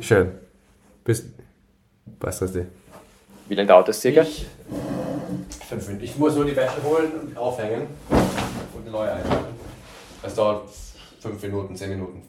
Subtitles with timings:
[0.00, 0.32] Schön.
[1.04, 1.24] Bis.
[2.20, 2.64] Was ist das?
[3.48, 4.22] Wie lange dauert das circa?
[4.22, 4.46] Ich,
[5.68, 6.04] fünf Minuten.
[6.04, 9.54] Ich muss nur die Wäsche holen und aufhängen und eine neue einschalten.
[10.22, 10.68] Das dauert
[11.20, 12.22] fünf Minuten, zehn Minuten.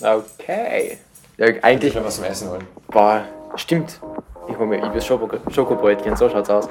[0.00, 0.98] Okay.
[1.36, 1.90] Ja, eigentlich.
[1.90, 2.66] Ich will was zum Essen holen.
[2.88, 3.24] Boah,
[3.56, 4.00] stimmt.
[4.48, 6.68] Ich hole mir Ibis Schoko Schokobrötchen, so schaut's aus.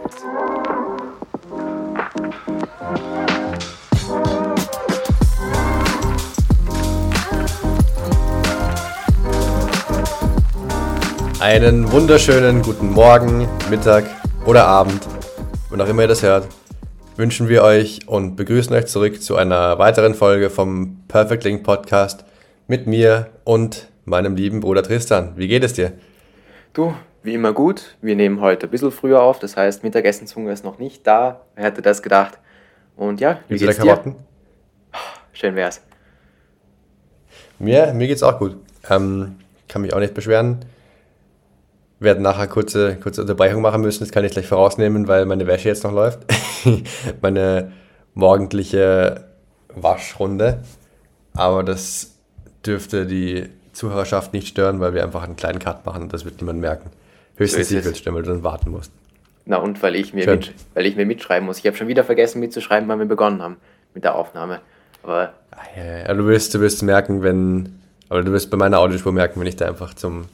[11.40, 14.04] Einen wunderschönen guten Morgen, Mittag
[14.46, 15.08] oder Abend,
[15.70, 16.46] wann auch immer ihr das hört,
[17.16, 22.26] wünschen wir euch und begrüßen euch zurück zu einer weiteren Folge vom Perfect Link Podcast
[22.68, 25.32] mit mir und meinem lieben Bruder Tristan.
[25.38, 25.94] Wie geht es dir?
[26.74, 27.96] Du, wie immer gut.
[28.02, 31.40] Wir nehmen heute ein bisschen früher auf, das heißt, Mittagessenshunger ist noch nicht da.
[31.56, 32.38] Wer hätte das gedacht?
[32.98, 33.86] Und ja, wie Wie geht's dir?
[33.86, 34.16] Karotten?
[35.32, 35.82] Schön wär's.
[37.60, 38.58] Mir, mir geht's auch gut.
[38.90, 39.38] Ähm,
[39.70, 40.66] kann mich auch nicht beschweren.
[42.00, 45.68] Werden nachher kurze, kurze Unterbrechung machen müssen, das kann ich gleich vorausnehmen, weil meine Wäsche
[45.68, 46.20] jetzt noch läuft.
[47.22, 47.72] meine
[48.14, 49.26] morgendliche
[49.76, 50.64] Waschrunde.
[51.34, 52.16] Aber das
[52.66, 56.42] dürfte die Zuhörerschaft nicht stören, weil wir einfach einen kleinen Cut machen und das wird
[56.42, 56.90] niemand merken.
[57.36, 58.92] Höchstens So weil du dann warten musst.
[59.46, 61.60] Na und weil ich mir, mit, weil ich mir mitschreiben muss.
[61.60, 63.58] Ich habe schon wieder vergessen mitzuschreiben, wann wir begonnen haben
[63.94, 64.60] mit der Aufnahme.
[65.04, 68.58] Aber Ah, ja, ja, ja, du wirst, du wirst merken, wenn, aber du wirst bei
[68.58, 70.26] meiner Audiospur merken, wenn ich da einfach zum,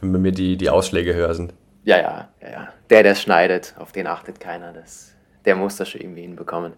[0.00, 1.52] wenn bei mir die, die Ausschläge höher sind.
[1.84, 2.68] ja, ja, ja, ja.
[2.90, 4.72] Der, der schneidet, auf den achtet keiner.
[4.72, 5.12] Das,
[5.44, 6.72] der muss das schon irgendwie hinbekommen.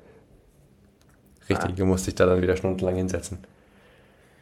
[1.48, 3.38] Richtig, du musst dich da dann wieder stundenlang hinsetzen.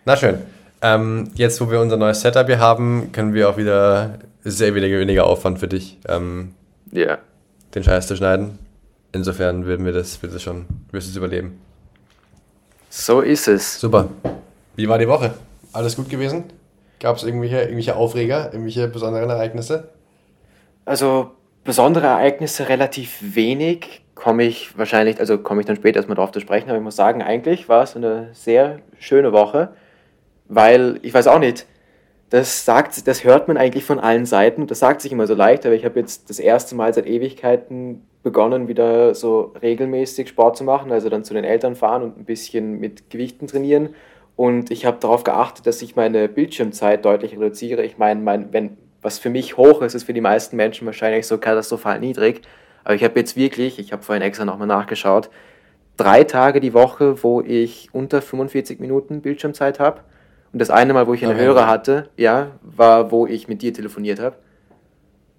[0.05, 0.39] Na schön.
[0.83, 4.99] Ähm, jetzt, wo wir unser neues Setup hier haben, können wir auch wieder sehr weniger,
[4.99, 6.55] weniger Aufwand für dich, ähm,
[6.91, 7.19] Ja.
[7.75, 8.59] den Scheiß zu schneiden.
[9.13, 11.61] Insofern würden wir das, wird das schon, wirst du es überleben.
[12.89, 13.79] So ist es.
[13.81, 14.09] Super.
[14.77, 15.35] Wie war die Woche?
[15.73, 16.45] Alles gut gewesen?
[17.01, 19.89] Gab es irgendwelche, irgendwelche Aufreger, irgendwelche besonderen Ereignisse?
[20.85, 21.31] Also
[21.65, 24.03] besondere Ereignisse relativ wenig.
[24.15, 26.97] Komme ich wahrscheinlich, also komme ich dann später erstmal drauf zu sprechen, aber ich muss
[26.97, 29.71] sagen, eigentlich war es eine sehr schöne Woche,
[30.49, 31.67] weil ich weiß auch nicht,
[32.29, 34.67] das sagt, das hört man eigentlich von allen Seiten.
[34.67, 38.07] Das sagt sich immer so leicht, aber ich habe jetzt das erste Mal seit Ewigkeiten
[38.23, 42.25] begonnen, wieder so regelmäßig Sport zu machen, also dann zu den Eltern fahren und ein
[42.25, 43.95] bisschen mit Gewichten trainieren.
[44.41, 47.83] Und ich habe darauf geachtet, dass ich meine Bildschirmzeit deutlich reduziere.
[47.83, 51.27] Ich meine, mein, wenn was für mich hoch ist, ist für die meisten Menschen wahrscheinlich
[51.27, 52.41] so katastrophal niedrig.
[52.83, 55.29] Aber ich habe jetzt wirklich, ich habe vorhin extra nochmal nachgeschaut,
[55.99, 60.01] drei Tage die Woche, wo ich unter 45 Minuten Bildschirmzeit habe.
[60.55, 61.43] Und das eine Mal, wo ich eine Okay.
[61.43, 64.37] höhere hatte, ja, war, wo ich mit dir telefoniert habe.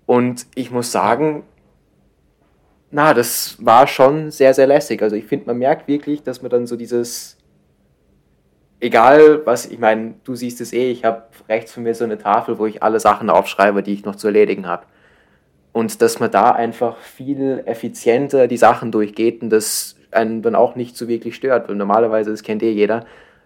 [0.05, 1.41] Und ich muss sagen,
[2.91, 5.01] na, das war schon sehr, sehr lässig.
[5.01, 7.40] Also ich finde, man merkt wirklich, dass man dann so dieses,
[8.81, 12.17] egal was, ich meine, du siehst es eh, ich habe rechts von mir so eine
[12.17, 14.83] Tafel, wo ich alle Sachen aufschreibe, die ich noch zu erledigen habe.
[15.71, 20.75] Und dass man da einfach viel effizienter die Sachen durchgeht und das einen dann auch
[20.75, 21.69] nicht so wirklich stört.
[21.69, 23.05] Weil normalerweise, das kennt eh jeder,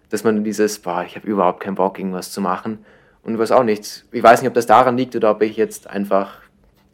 [0.09, 2.83] dass man dieses, boah, ich habe überhaupt keinen Bock, irgendwas zu machen.
[3.21, 4.05] Und was auch nichts.
[4.11, 6.41] Ich weiß nicht, ob das daran liegt oder ob ich jetzt einfach,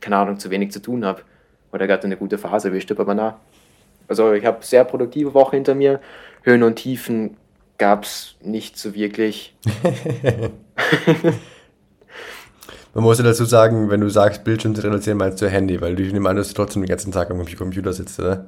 [0.01, 1.21] keine Ahnung, zu wenig zu tun habe.
[1.71, 3.39] Oder gerade eine gute Phase erwischt habe, aber na.
[4.09, 6.01] Also ich habe sehr produktive Woche hinter mir.
[6.43, 7.37] Höhen und Tiefen
[7.81, 9.57] gab es nicht so wirklich.
[12.93, 15.95] Man muss ja dazu sagen, wenn du sagst, Bildschirm zu reduzieren, meinst du Handy, weil
[15.95, 18.45] du nimmst an, dass du trotzdem den ganzen Tag am Computer sitzt, oder?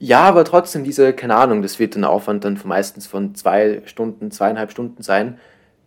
[0.00, 3.82] Ja, aber trotzdem diese, keine Ahnung, das wird ein Aufwand dann von meistens von zwei
[3.84, 5.38] Stunden, zweieinhalb Stunden sein.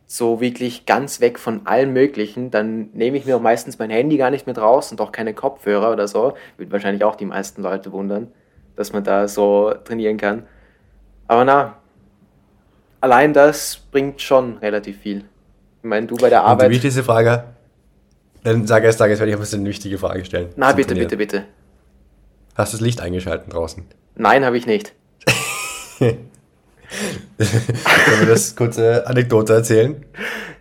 [0.06, 2.50] So wirklich ganz weg von allem Möglichen.
[2.50, 5.34] Dann nehme ich mir auch meistens mein Handy gar nicht mit raus und auch keine
[5.34, 6.36] Kopfhörer oder so.
[6.56, 8.32] Wird wahrscheinlich auch die meisten Leute wundern,
[8.78, 10.44] dass man da so trainieren kann.
[11.28, 11.79] Aber na,
[13.02, 15.26] allein das bringt schon relativ viel.
[15.82, 16.70] Ich meine, du bei der Und die Arbeit.
[16.72, 17.46] wichtigste Frage,
[18.44, 20.50] dann sag erst, sag erst, weil ich muss eine wichtige Frage stellen.
[20.56, 21.08] Na, bitte, Trainieren.
[21.08, 21.46] bitte, bitte.
[22.56, 23.86] Hast du das Licht eingeschalten draußen?
[24.16, 24.94] Nein, habe ich nicht.
[26.00, 26.30] Können
[28.20, 30.04] wir das kurze Anekdote erzählen?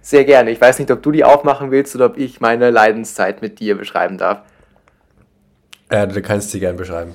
[0.00, 0.50] Sehr gerne.
[0.50, 3.76] Ich weiß nicht, ob du die aufmachen willst oder ob ich meine Leidenszeit mit dir
[3.76, 4.43] beschreiben darf.
[5.88, 7.12] Äh, du kannst sie gern beschreiben.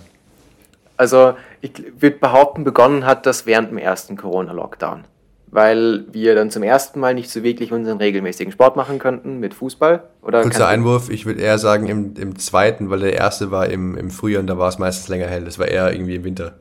[0.97, 5.05] Also, ich würde behaupten, begonnen hat das während dem ersten Corona-Lockdown.
[5.53, 9.53] Weil wir dann zum ersten Mal nicht so wirklich unseren regelmäßigen Sport machen könnten mit
[9.53, 10.01] Fußball.
[10.23, 13.95] Oder Kurzer Einwurf, ich würde eher sagen im, im zweiten, weil der erste war im,
[13.95, 15.45] im Frühjahr und da war es meistens länger hell.
[15.45, 16.55] Das war eher irgendwie im Winter.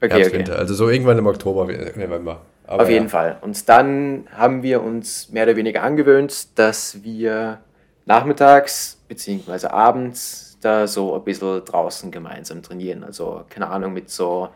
[0.00, 0.38] Okay, Herbst, okay.
[0.38, 0.58] Winter.
[0.58, 2.40] Also so irgendwann im Oktober, November.
[2.66, 3.36] Aber Auf jeden Fall.
[3.42, 7.58] Und dann haben wir uns mehr oder weniger angewöhnt, dass wir
[8.06, 9.66] nachmittags bzw.
[9.66, 13.04] abends da so ein bisschen draußen gemeinsam trainieren.
[13.04, 14.48] Also, keine Ahnung, mit so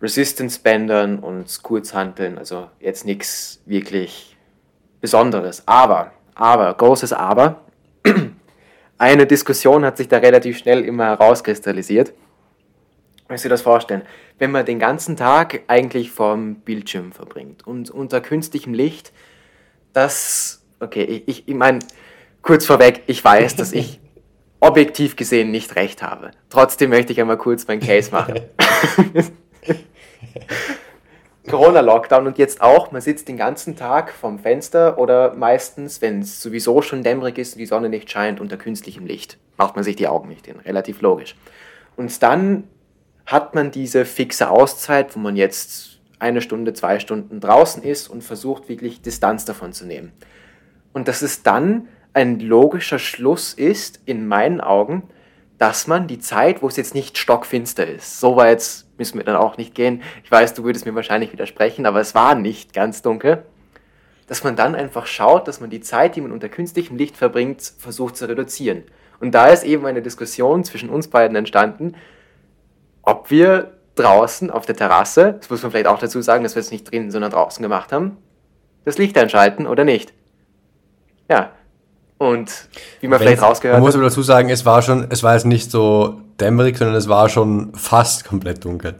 [0.00, 2.38] Resistance-Bändern und Kurzhanteln.
[2.38, 4.36] Also jetzt nichts wirklich
[5.00, 5.62] Besonderes.
[5.66, 7.62] Aber, Aber, großes Aber,
[8.98, 12.12] eine Diskussion hat sich da relativ schnell immer herauskristallisiert.
[13.28, 14.02] Müsst ihr das vorstellen?
[14.38, 19.12] Wenn man den ganzen Tag eigentlich vorm Bildschirm verbringt und unter künstlichem Licht,
[19.92, 21.80] das, okay, ich, ich, ich meine,
[22.40, 24.00] kurz vorweg, ich weiß, dass ich
[24.60, 26.30] objektiv gesehen nicht recht habe.
[26.48, 28.40] Trotzdem möchte ich einmal kurz meinen Case machen.
[31.48, 36.40] Corona-Lockdown und jetzt auch, man sitzt den ganzen Tag vom Fenster oder meistens, wenn es
[36.40, 39.38] sowieso schon dämmerig ist und die Sonne nicht scheint, unter künstlichem Licht.
[39.56, 41.34] Macht man sich die Augen nicht hin, relativ logisch.
[41.96, 42.64] Und dann
[43.26, 48.22] hat man diese fixe Auszeit, wo man jetzt eine Stunde, zwei Stunden draußen ist und
[48.22, 50.12] versucht wirklich Distanz davon zu nehmen.
[50.92, 55.04] Und dass es dann ein logischer Schluss ist, in meinen Augen,
[55.58, 59.36] dass man die Zeit, wo es jetzt nicht stockfinster ist, so weit müssen wir dann
[59.36, 60.02] auch nicht gehen.
[60.24, 63.44] Ich weiß, du würdest mir wahrscheinlich widersprechen, aber es war nicht ganz dunkel.
[64.28, 67.72] Dass man dann einfach schaut, dass man die Zeit, die man unter künstlichem Licht verbringt,
[67.78, 68.84] versucht zu reduzieren.
[69.20, 71.94] Und da ist eben eine Diskussion zwischen uns beiden entstanden,
[73.02, 76.60] ob wir draußen auf der Terrasse, das muss man vielleicht auch dazu sagen, dass wir
[76.60, 78.16] es nicht drinnen, sondern draußen gemacht haben,
[78.84, 80.12] das Licht einschalten oder nicht.
[81.28, 81.50] Ja,
[82.18, 82.68] und
[83.00, 83.80] wie man Wenn's, vielleicht rausgehört hat.
[83.80, 86.96] Man muss aber dazu sagen, es war schon, es war jetzt nicht so dämmerig, sondern
[86.96, 88.96] es war schon fast komplett dunkel.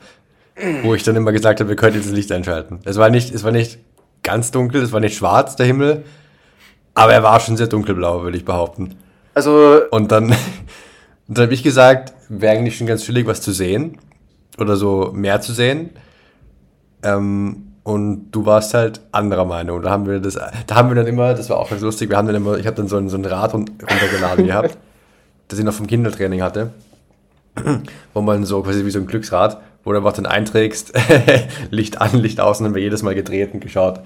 [0.82, 2.80] Wo ich dann immer gesagt habe, wir könnten jetzt das Licht einschalten.
[2.84, 3.78] Es war nicht, es war nicht
[4.24, 6.04] ganz dunkel, es war nicht schwarz, der Himmel,
[6.94, 8.96] aber er war schon sehr dunkelblau, würde ich behaupten.
[9.34, 9.82] Also.
[9.90, 10.34] Und dann,
[11.28, 13.98] dann habe ich gesagt, wäre eigentlich schon ganz chillig, was zu sehen.
[14.58, 15.90] Oder so mehr zu sehen.
[17.04, 19.80] Ähm, und du warst halt anderer Meinung.
[19.80, 22.18] Da haben wir das, da haben wir dann immer, das war auch ganz lustig, wir
[22.18, 24.76] haben dann immer, ich habe dann so ein, so ein Rad runtergeladen gehabt,
[25.48, 26.70] das ich noch vom Kindertraining hatte,
[28.12, 30.92] wo man so quasi wie so ein Glücksrad, wo du einfach dann einträgst,
[31.70, 34.00] Licht an, Licht aus, und dann wird jedes Mal gedreht und geschaut,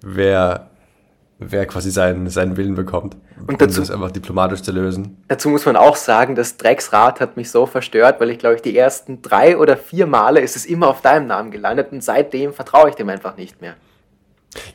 [0.00, 0.69] wer
[1.40, 3.16] wer quasi seinen, seinen Willen bekommt.
[3.46, 5.16] Und dazu, um das einfach diplomatisch zu lösen.
[5.28, 8.62] Dazu muss man auch sagen, das Drecksrad hat mich so verstört, weil ich glaube ich
[8.62, 12.52] die ersten drei oder vier Male ist es immer auf deinem Namen gelandet und seitdem
[12.52, 13.74] vertraue ich dem einfach nicht mehr.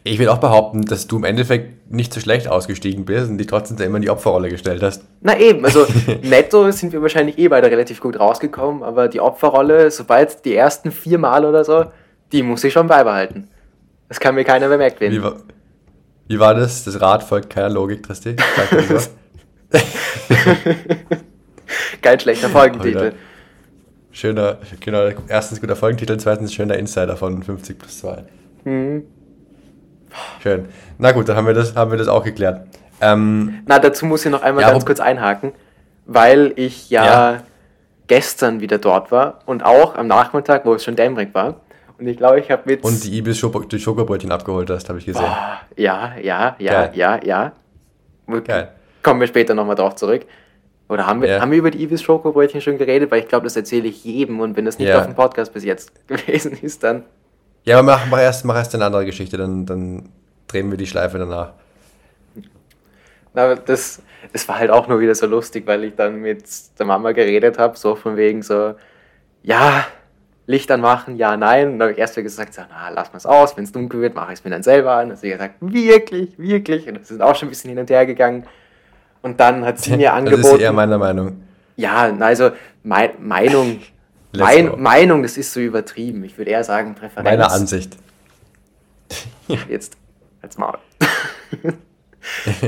[0.03, 3.47] Ich will auch behaupten, dass du im Endeffekt nicht so schlecht ausgestiegen bist und dich
[3.47, 5.03] trotzdem immer in die Opferrolle gestellt hast.
[5.21, 5.85] Na eben, also
[6.23, 10.91] netto sind wir wahrscheinlich eh beide relativ gut rausgekommen, aber die Opferrolle, sobald die ersten
[10.91, 11.85] vier Mal oder so,
[12.31, 13.49] die muss ich schon beibehalten.
[14.07, 15.13] Das kann mir keiner bemerkt werden.
[15.13, 15.35] Wie war,
[16.27, 16.83] wie war das?
[16.83, 18.35] Das Rad folgt keiner Logik, Tristi.
[22.01, 23.13] Geil schlechter Folgentitel.
[24.11, 28.23] Schöner, genau, erstens guter Folgentitel, zweitens schöner Insider von 50 plus 2.
[28.63, 29.03] Mhm.
[30.41, 30.69] Schön.
[30.97, 32.65] Na gut, dann haben wir das, haben wir das auch geklärt.
[33.01, 35.51] Ähm, Na, dazu muss ich noch einmal ja, ganz kurz einhaken,
[36.05, 37.43] weil ich ja, ja,
[38.07, 41.61] gestern wieder dort war und auch am Nachmittag, wo es schon dämmerig war.
[41.97, 42.83] Und ich glaube, ich habe mit.
[42.83, 45.21] Und die Ibis die Schokobrötchen abgeholt hast, habe ich gesehen.
[45.21, 46.91] Boah, ja, ja, ja, Geil.
[46.93, 47.51] ja, ja.
[48.43, 48.71] Geil.
[49.01, 50.25] Kommen wir später nochmal drauf zurück.
[50.87, 51.41] Oder haben wir, ja.
[51.41, 53.09] haben wir über die Ibis Schokobrötchen schon geredet?
[53.11, 54.39] Weil ich glaube, das erzähle ich jedem.
[54.39, 54.99] Und wenn das nicht ja.
[54.99, 57.03] auf dem Podcast bis jetzt gewesen ist, dann.
[57.63, 60.09] Ja, aber mach, mach, erst, mach erst eine andere Geschichte, dann, dann
[60.47, 61.53] drehen wir die Schleife danach.
[63.33, 64.01] Na, das,
[64.31, 66.45] es war halt auch nur wieder so lustig, weil ich dann mit
[66.77, 68.75] der Mama geredet habe, so von wegen so,
[69.43, 69.85] ja,
[70.47, 71.71] Licht anmachen, ja, nein.
[71.71, 74.01] Und dann habe ich erst gesagt, so, na, lass mal es aus, wenn es dunkel
[74.01, 75.11] wird, mache ich es mir dann selber an.
[75.11, 76.87] Und sie hat gesagt, wirklich, wirklich.
[76.87, 78.45] Und das ist auch schon ein bisschen hin und her gegangen.
[79.21, 80.43] Und dann hat sie mir angeboten.
[80.43, 81.43] Das ist eher meiner Meinung.
[81.77, 82.51] Ja, also
[82.83, 83.81] mein, Meinung,
[84.33, 86.23] mein, Meinung, das ist so übertrieben.
[86.23, 87.25] Ich würde eher sagen Präferenz.
[87.25, 87.97] Meine Ansicht.
[89.67, 89.97] Jetzt
[90.41, 90.77] als Maul.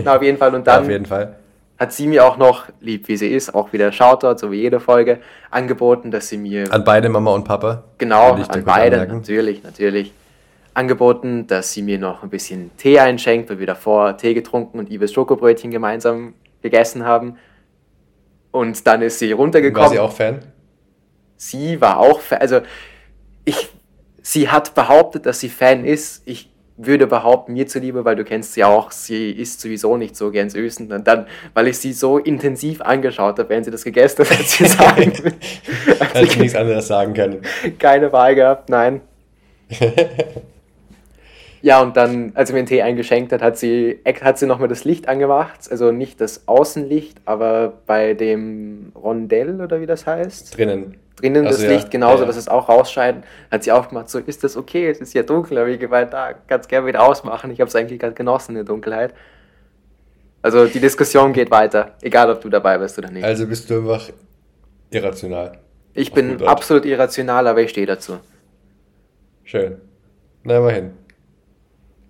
[0.03, 0.53] Na, auf jeden Fall.
[0.55, 1.35] Und dann ja, auf jeden Fall
[1.77, 4.79] hat sie mir auch noch, lieb wie sie ist, auch wieder Shoutout, so wie jede
[4.79, 5.19] Folge,
[5.51, 6.71] angeboten, dass sie mir.
[6.73, 7.83] An beide Mama und Papa?
[7.97, 10.13] Genau, an beide, natürlich, natürlich.
[10.73, 14.91] Angeboten, dass sie mir noch ein bisschen Tee einschenkt, weil wir davor Tee getrunken und
[14.91, 17.37] Ibis Schokobrötchen gemeinsam gegessen haben.
[18.51, 19.89] Und dann ist sie runtergekommen.
[19.89, 20.39] War sie auch Fan?
[21.35, 22.39] Sie war auch Fan.
[22.39, 22.61] Also,
[23.45, 23.69] ich,
[24.21, 26.23] sie hat behauptet, dass sie Fan ist.
[26.25, 30.29] Ich würde behaupten, mir zuliebe, weil du kennst sie auch, sie isst sowieso nicht so
[30.29, 30.91] gern Süßen.
[30.91, 34.45] Und dann, weil ich sie so intensiv angeschaut habe, während sie das gegessen hat, hat
[34.45, 35.13] sie sagen.
[35.99, 37.41] hat sie nichts anderes sagen können.
[37.79, 39.01] Keine Wahl gehabt, nein.
[41.63, 44.67] ja, und dann, als sie mir den Tee eingeschenkt hat, hat sie, hat sie nochmal
[44.67, 45.59] das Licht angemacht.
[45.71, 50.55] Also nicht das Außenlicht, aber bei dem Rondell oder wie das heißt.
[50.55, 52.27] Drinnen drinnen also das ja, Licht genauso, ja.
[52.27, 53.25] dass es auch rausscheint.
[53.51, 56.13] Hat sie auch gemacht, so ist das okay, es ist ja dunkel, aber ich gemeint,
[56.13, 57.51] da kannst gerne wieder ausmachen.
[57.51, 59.13] Ich habe es eigentlich gerade genossen in der Dunkelheit.
[60.41, 63.23] Also die Diskussion geht weiter, egal ob du dabei bist oder nicht.
[63.23, 64.09] Also bist du einfach
[64.91, 65.57] irrational.
[65.93, 68.19] Ich bin absolut irrational, aber ich stehe dazu.
[69.43, 69.81] Schön.
[70.43, 70.91] Na, immerhin.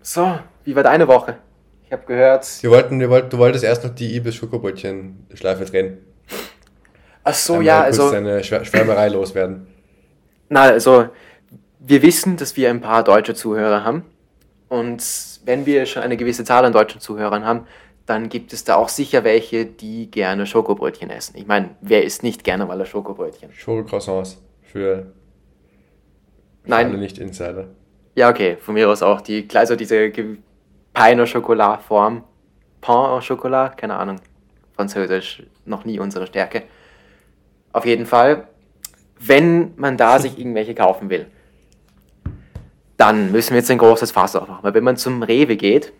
[0.01, 1.37] So, wie war deine Woche?
[1.85, 2.45] Ich habe gehört.
[2.61, 5.99] Wir wollten, wir wollten, du wolltest erst noch die Ibis Schokobrötchen Schleife drehen.
[7.29, 8.09] Ach so, Einmal ja, also.
[8.09, 9.67] deine Schwärmerei loswerden.
[10.47, 11.09] Na, also,
[11.79, 14.03] wir wissen, dass wir ein paar deutsche Zuhörer haben.
[14.69, 15.03] Und
[15.43, 17.67] wenn wir schon eine gewisse Zahl an deutschen Zuhörern haben,
[18.05, 21.35] dann gibt es da auch sicher welche, die gerne Schokobrötchen essen.
[21.37, 23.51] Ich meine, wer isst nicht gerne mal ein Schokobrötchen?
[23.51, 25.07] Schokocroissants für
[26.63, 26.87] Nein.
[26.87, 27.67] alle Nicht-Insider.
[28.15, 30.11] Ja, okay, von mir aus auch die, also diese
[30.93, 32.23] Pain au Chocolat Form.
[32.79, 34.21] Pain au Chocolat, keine Ahnung.
[34.75, 36.63] Französisch, noch nie unsere Stärke.
[37.77, 38.47] Auf jeden Fall,
[39.19, 41.27] wenn man da sich irgendwelche kaufen will,
[42.97, 44.63] dann müssen wir jetzt ein großes Fass aufmachen.
[44.63, 45.93] Weil wenn man zum Rewe geht,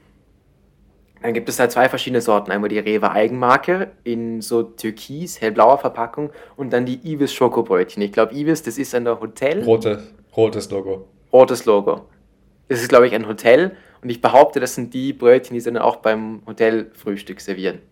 [1.22, 2.50] dann gibt es da zwei verschiedene Sorten.
[2.50, 8.02] Einmal die Rewe Eigenmarke in so türkis, hellblauer Verpackung und dann die Ivis Schokobrötchen.
[8.02, 9.64] Ich glaube, Ivis, das ist ein Hotel.
[9.64, 10.00] Rotes,
[10.36, 11.08] rotes Logo.
[11.32, 12.08] Rotes Logo.
[12.70, 15.72] Das ist, glaube ich, ein Hotel und ich behaupte, das sind die Brötchen, die sie
[15.72, 17.84] dann auch beim Hotelfrühstück servieren.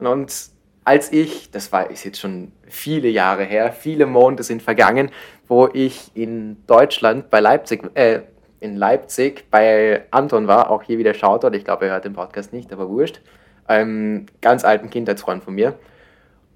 [0.00, 0.53] Und
[0.84, 5.10] als ich, das war ist jetzt schon viele Jahre her, viele Monate sind vergangen,
[5.48, 8.20] wo ich in Deutschland bei Leipzig, äh,
[8.60, 12.52] in Leipzig bei Anton war, auch hier wieder Shoutout, ich glaube, er hört den Podcast
[12.52, 13.20] nicht, aber wurscht,
[13.66, 15.74] einem ganz alten Kindheitsfreund von mir.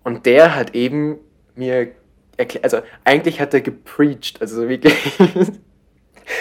[0.05, 1.19] Und der hat eben
[1.55, 1.89] mir
[2.37, 4.95] erklärt, also eigentlich hat er gepreacht, also wirklich.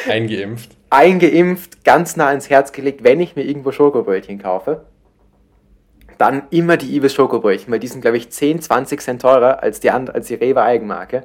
[0.07, 0.71] Eingeimpft.
[0.89, 4.85] Eingeimpft, ganz nah ins Herz gelegt, wenn ich mir irgendwo Schokobrötchen kaufe
[6.17, 9.79] dann immer die Ibis Schokobrötchen, weil die sind, glaube ich, 10, 20 Cent teurer als
[9.79, 11.23] die, als die Rewe Eigenmarke.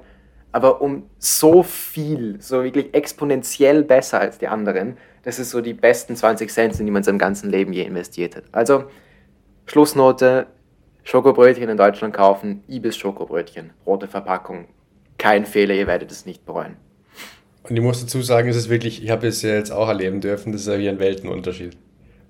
[0.52, 5.72] Aber um so viel, so wirklich exponentiell besser als die anderen, das ist so die
[5.72, 8.44] besten 20 Cent, in die man in seinem ganzen Leben je investiert hat.
[8.52, 8.84] Also,
[9.66, 10.46] Schlussnote,
[11.04, 14.66] Schokobrötchen in Deutschland kaufen, Ibis Schokobrötchen, rote Verpackung.
[15.16, 16.76] Kein Fehler, ihr werdet es nicht bereuen.
[17.62, 20.20] Und ich muss dazu sagen, es ist wirklich, ich habe es ja jetzt auch erleben
[20.20, 21.76] dürfen, das ist ja wie ein Weltenunterschied.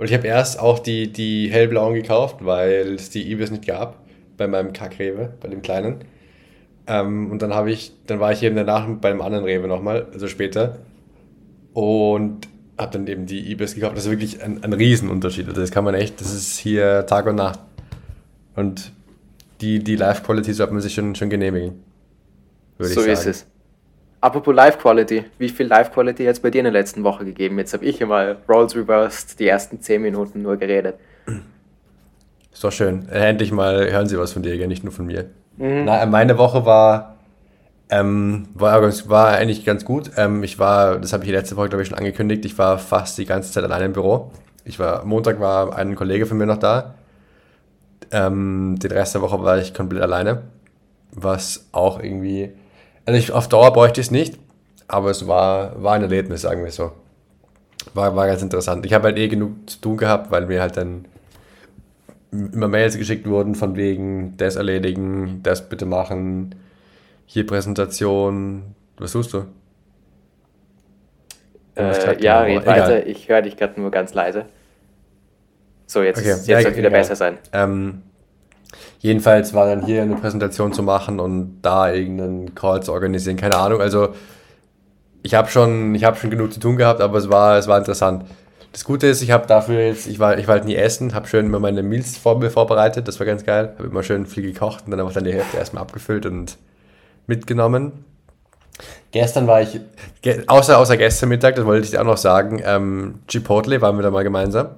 [0.03, 4.05] Und ich habe erst auch die, die hellblauen gekauft, weil es die Ibis nicht gab
[4.37, 5.99] bei meinem Kackrewe, bei dem kleinen.
[6.89, 10.09] Ähm, und dann habe ich, dann war ich eben danach bei einem anderen Rewe nochmal,
[10.13, 10.79] also später.
[11.73, 13.97] Und habe dann eben die Ibis gekauft.
[13.97, 15.47] Das ist wirklich ein, ein Riesenunterschied.
[15.47, 17.61] Also das kann man echt, das ist hier Tag und Nacht.
[18.57, 18.91] Und
[19.61, 21.75] die, die Live-Quality sollte man sich schon, schon genehmigen.
[22.81, 23.13] so ich sagen.
[23.13, 23.47] ist es.
[24.23, 27.25] Apropos Live Quality, wie viel Live Quality hat es bei dir in der letzten Woche
[27.25, 27.59] gegeben?
[27.59, 30.95] Jetzt habe ich immer Rolls Reversed die ersten 10 Minuten nur geredet.
[32.53, 33.09] Ist doch schön.
[33.09, 35.25] Äh, endlich mal hören Sie was von dir, nicht nur von mir.
[35.57, 35.87] Mhm.
[35.87, 37.17] Na, meine Woche war,
[37.91, 40.13] ähm, war, war eigentlich ganz gut.
[40.17, 43.19] Ähm, ich war, das habe ich letzte Woche, glaube ich, schon angekündigt, ich war fast
[43.19, 44.31] die ganze Zeit alleine im Büro.
[44.65, 46.95] Ich war, Montag war ein Kollege von mir noch da.
[48.13, 50.43] Ähm, den Rest der Woche war ich komplett alleine.
[51.11, 52.53] Was auch irgendwie
[53.05, 54.39] also ich, auf Dauer bräuchte ich es nicht,
[54.89, 56.93] aber es war, war ein Erlebnis, sagen wir so.
[57.95, 58.87] War, war ganz interessant.
[58.87, 61.07] Ich habe halt eh genug zu tun gehabt, weil mir halt dann
[62.31, 66.55] immer Mails geschickt wurden von wegen das erledigen, das bitte machen,
[67.27, 68.75] hier Präsentation.
[68.99, 69.45] Was tust du?
[71.75, 73.07] Äh, ja, red weiter.
[73.07, 74.47] Ich höre dich gerade nur ganz leise.
[75.87, 76.29] So, jetzt, okay.
[76.29, 77.01] jetzt ja, soll wieder egal.
[77.01, 77.39] besser sein.
[77.53, 78.03] Ähm,
[78.99, 83.57] Jedenfalls war dann hier eine Präsentation zu machen und da irgendeinen Call zu organisieren, keine
[83.57, 83.81] Ahnung.
[83.81, 84.11] Also
[85.23, 88.25] ich habe schon, hab schon genug zu tun gehabt, aber es war, es war interessant.
[88.73, 91.29] Das Gute ist, ich habe dafür jetzt, ich war, ich war halt nie essen, habe
[91.29, 93.75] schön immer meine Meals vor mir vorbereitet, das war ganz geil.
[93.77, 96.57] Habe immer schön viel gekocht und dann einfach dann die Hälfte erstmal abgefüllt und
[97.27, 98.05] mitgenommen.
[99.11, 99.79] Gestern war ich,
[100.47, 104.03] außer, außer gestern Mittag, das wollte ich dir auch noch sagen, ähm, Chipotle waren wir
[104.03, 104.69] da mal gemeinsam.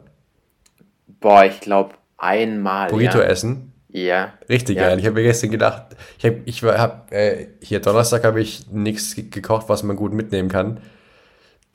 [1.21, 2.91] Boah, ich glaube einmal.
[2.91, 3.25] Burrito ja.
[3.25, 3.74] essen.
[3.95, 4.33] Ja.
[4.49, 4.89] Richtig ja.
[4.89, 4.99] geil.
[4.99, 9.15] Ich habe mir gestern gedacht, ich habe, ich hab, äh, hier Donnerstag habe ich nichts
[9.15, 10.81] gekocht, was man gut mitnehmen kann.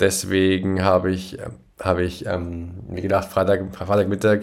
[0.02, 1.48] Deswegen habe ich, äh,
[1.80, 4.42] habe ich ähm, mir gedacht, Freitag, Freitagmittag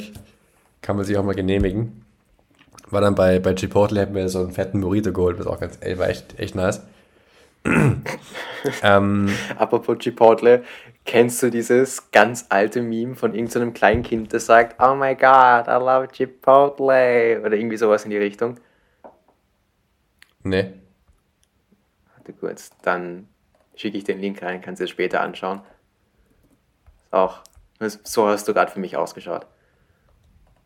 [0.81, 2.03] kann man sich auch mal genehmigen.
[2.89, 5.77] War dann bei, bei Chipotle, habe mir so einen fetten Burrito geholt, was auch ganz,
[5.83, 6.81] ey, war echt, echt nice.
[8.83, 9.29] ähm,
[9.59, 10.65] Apropos Chipotle,
[11.07, 15.15] kennst du dieses ganz alte Meme von irgendeinem so kleinen Kind, das sagt, oh my
[15.15, 18.57] god, I love Chipotle oder irgendwie sowas in die Richtung?
[20.43, 20.75] Nee.
[22.17, 23.29] Warte kurz, dann
[23.77, 25.61] schicke ich den Link rein, kannst du es später anschauen.
[27.11, 27.41] Auch,
[28.03, 29.47] so hast du gerade für mich ausgeschaut.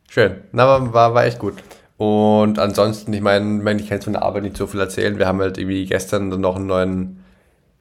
[0.09, 1.63] Schön, na, war, war echt gut.
[1.97, 5.19] Und ansonsten, ich meine, ich kann von der Arbeit nicht so viel erzählen.
[5.19, 7.25] Wir haben halt irgendwie gestern noch einen neuen,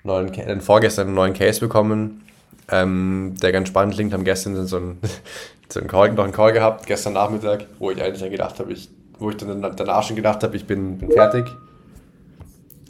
[0.04, 2.29] neuen vorgestern einen neuen Case bekommen,
[2.72, 4.14] ähm, der ganz spannend klingt.
[4.14, 5.00] Haben gestern so einen,
[5.70, 8.90] so einen Call, noch einen Call gehabt, gestern Nachmittag, wo ich eigentlich gedacht habe, ich,
[9.18, 11.46] wo ich dann danach schon gedacht habe, ich bin, bin fertig.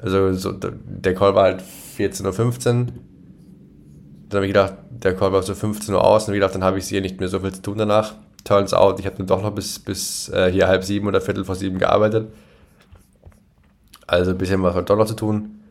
[0.01, 1.63] Also so, der Call war halt
[1.97, 2.33] 14.15 Uhr.
[4.29, 6.77] dann habe ich gedacht, der Call war so 15 Uhr aus und gedacht, dann habe
[6.77, 8.13] ich hier nicht mehr so viel zu tun danach.
[8.45, 11.43] Turns out, ich habe dann doch noch bis, bis äh, hier halb sieben oder viertel
[11.43, 12.31] vor sieben gearbeitet.
[14.07, 15.61] Also ein bisschen was war doch noch zu tun.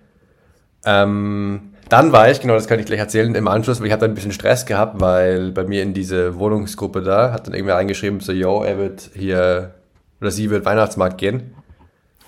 [0.84, 4.00] Ähm, dann war ich, genau das kann ich gleich erzählen, im Anschluss, weil ich habe
[4.00, 7.76] dann ein bisschen Stress gehabt, weil bei mir in diese Wohnungsgruppe da hat dann irgendwer
[7.76, 9.74] reingeschrieben, so, yo, er wird hier,
[10.20, 11.54] oder sie wird Weihnachtsmarkt gehen.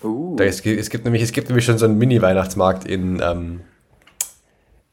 [0.02, 0.37] Uh.
[0.37, 3.61] Da, es, es, gibt nämlich, es gibt nämlich schon so einen Mini-Weihnachtsmarkt in, ähm,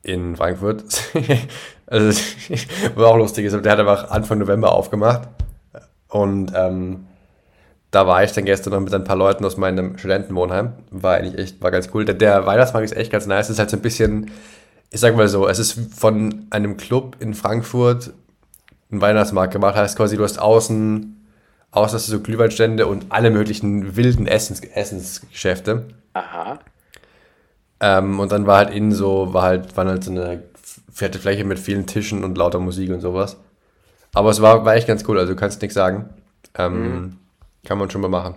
[0.03, 0.83] in Frankfurt.
[1.87, 2.21] also,
[2.95, 5.29] war auch lustig, der hat einfach Anfang November aufgemacht.
[6.09, 7.06] Und ähm,
[7.91, 10.73] da war ich dann gestern noch mit ein paar Leuten aus meinem Studentenwohnheim.
[10.91, 12.05] War eigentlich echt, war ganz cool.
[12.05, 13.45] Der, der Weihnachtsmarkt ist echt ganz nice.
[13.45, 14.31] Es ist halt so ein bisschen,
[14.91, 18.13] ich sag mal so, es ist von einem Club in Frankfurt
[18.91, 19.75] ein Weihnachtsmarkt gemacht.
[19.75, 21.27] Heißt quasi, du hast außen,
[21.71, 25.85] außen hast du so Glühweinstände und alle möglichen wilden Essens, Essensgeschäfte.
[26.13, 26.59] Aha.
[27.79, 30.43] Ähm, und dann war halt innen so, war halt, waren halt so eine
[30.91, 33.37] fette Fläche mit vielen Tischen und lauter Musik und sowas.
[34.13, 36.09] Aber es war, war echt ganz cool, also du kannst nichts sagen.
[36.55, 37.17] Ähm, mhm.
[37.65, 38.35] Kann man schon mal machen.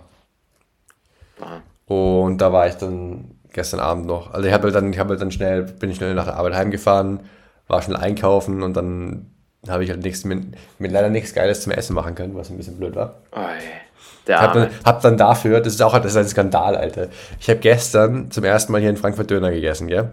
[1.39, 1.61] Aha.
[1.85, 4.33] Und da war ich dann gestern Abend noch.
[4.33, 6.35] Also ich habe halt dann, ich habe halt dann schnell, bin ich schnell nach der
[6.35, 7.21] Arbeit heimgefahren,
[7.67, 9.31] war schnell einkaufen und dann
[9.67, 12.57] habe ich halt nichts mit, mit leider nichts Geiles zum Essen machen können, was ein
[12.57, 13.15] bisschen blöd war.
[13.31, 17.07] Oh, ich habe dann, hab dann dafür, das ist auch das ist ein Skandal, Alter.
[17.39, 20.11] Ich habe gestern zum ersten Mal hier in Frankfurt Döner gegessen, gell?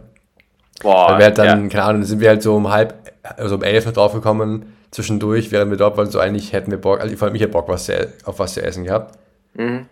[0.81, 1.19] Boah.
[1.19, 1.69] Wir halt dann, ja.
[1.69, 5.53] keine Ahnung, sind wir halt so um halb, also um elf noch drauf gekommen, zwischendurch,
[5.53, 7.69] während wir dort waren, so eigentlich hätten wir Bock, also vor allem ich hätte Bock
[7.69, 9.19] was zu, auf was zu essen gehabt.
[9.55, 9.87] Mhm.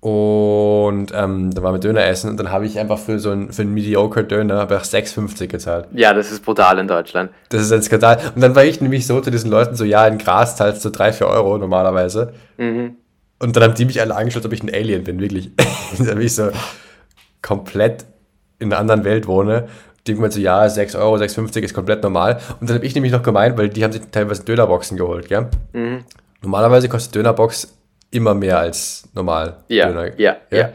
[0.00, 3.52] Und ähm, da waren wir Döner essen und dann habe ich einfach für so einen,
[3.52, 5.88] für einen mediocre Döner einfach 6,50 gezahlt.
[5.92, 7.30] Ja, das ist brutal in Deutschland.
[7.50, 8.18] Das ist ein Skandal.
[8.34, 10.90] Und dann war ich nämlich so zu diesen Leuten so, ja, in Gras zahlst du
[10.90, 12.32] 3, 4 Euro normalerweise.
[12.56, 12.96] Mhm.
[13.40, 15.50] Und dann haben die mich alle angeschaut, ob ich ein Alien bin, wirklich.
[15.98, 16.48] dann bin ich so
[17.42, 18.06] komplett
[18.58, 19.68] in einer anderen Welt wohne.
[20.06, 22.40] Die haben so, ja, 6 Euro, 6,50 ist komplett normal.
[22.60, 25.48] Und dann habe ich nämlich noch gemeint, weil die haben sich teilweise Dönerboxen geholt, gell?
[25.72, 26.04] Mhm.
[26.42, 27.76] Normalerweise kostet Dönerbox
[28.10, 29.58] immer mehr als normal.
[29.68, 30.18] Ja, Döner.
[30.18, 30.68] ja, ja, ja.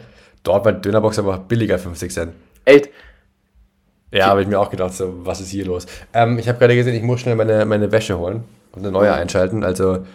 [0.44, 2.34] Dort war die Dönerbox aber billiger, 50 Cent.
[2.66, 2.90] Echt?
[4.12, 5.88] Ja, habe ich mir auch gedacht, so, was ist hier los?
[6.14, 9.10] Ähm, ich habe gerade gesehen, ich muss schnell meine, meine Wäsche holen und eine neue
[9.10, 9.16] mhm.
[9.16, 9.64] einschalten.
[9.64, 10.06] Also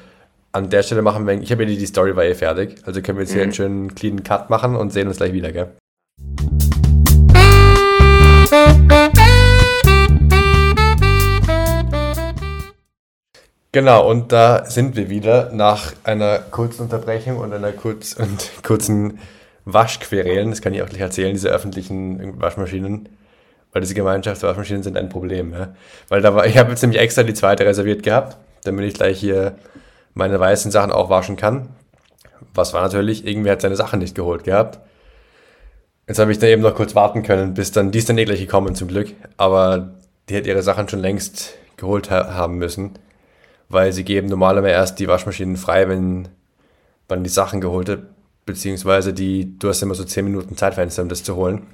[0.53, 2.77] an der Stelle machen wir, ich habe ja die, die Story war eh fertig.
[2.87, 3.45] Also können wir jetzt hier mhm.
[3.45, 5.71] einen schönen cleanen Cut machen und sehen uns gleich wieder, gell?
[13.73, 19.21] Genau, und da sind wir wieder nach einer kurzen Unterbrechung und einer kurz und kurzen
[19.65, 20.51] Waschquerelen.
[20.51, 23.09] Das kann ich auch gleich erzählen, diese öffentlichen Waschmaschinen.
[23.73, 25.53] Weil diese Gemeinschaftswaschmaschinen sind ein Problem.
[25.53, 25.75] Ja?
[26.09, 29.21] Weil da war, ich habe jetzt nämlich extra die zweite reserviert gehabt, damit ich gleich
[29.21, 29.55] hier
[30.15, 31.69] meine weißen Sachen auch waschen kann.
[32.53, 34.81] Was war natürlich, irgendwer hat seine Sachen nicht geholt gehabt.
[36.11, 38.25] Jetzt habe ich dann eben noch kurz warten können, bis dann, die ist dann eh
[38.25, 39.15] gleich gekommen zum Glück.
[39.37, 39.95] Aber
[40.29, 42.99] die hätte ihre Sachen schon längst geholt ha haben müssen
[43.71, 46.29] weil sie geben normalerweise erst die Waschmaschinen frei, wenn
[47.09, 48.01] man die Sachen geholt hat,
[48.45, 51.69] beziehungsweise die, du hast immer so 10 Minuten Zeitfenster, um das zu holen.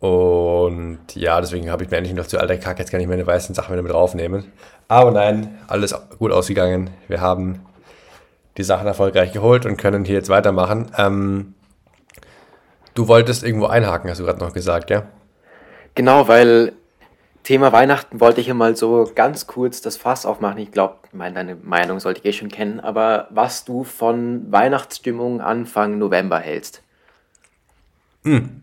[0.00, 3.26] Und ja, deswegen habe ich mir eigentlich noch zu alter Kacke, jetzt kann ich meine
[3.26, 4.44] weißen Sachen wieder mit draufnehmen.
[4.88, 6.90] Aber nein, alles gut ausgegangen.
[7.08, 7.60] Wir haben
[8.56, 10.90] die Sachen erfolgreich geholt und können hier jetzt weitermachen.
[10.96, 11.54] Ähm,
[12.94, 15.04] du wolltest irgendwo einhaken, hast du gerade noch gesagt, ja?
[15.94, 16.72] Genau, weil
[17.42, 20.58] Thema Weihnachten wollte ich hier mal so ganz kurz das Fass aufmachen.
[20.58, 25.98] Ich glaube, deine Meinung sollte ich eh schon kennen, aber was du von Weihnachtsstimmung Anfang
[25.98, 26.82] November hältst.
[28.24, 28.62] Hm.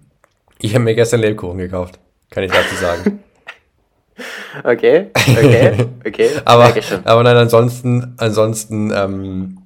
[0.60, 3.24] Ich habe mir gestern Lebkuchen gekauft, kann ich dazu sagen.
[4.64, 6.30] okay, okay, okay.
[6.46, 9.58] aber, aber nein, ansonsten, ansonsten, ähm,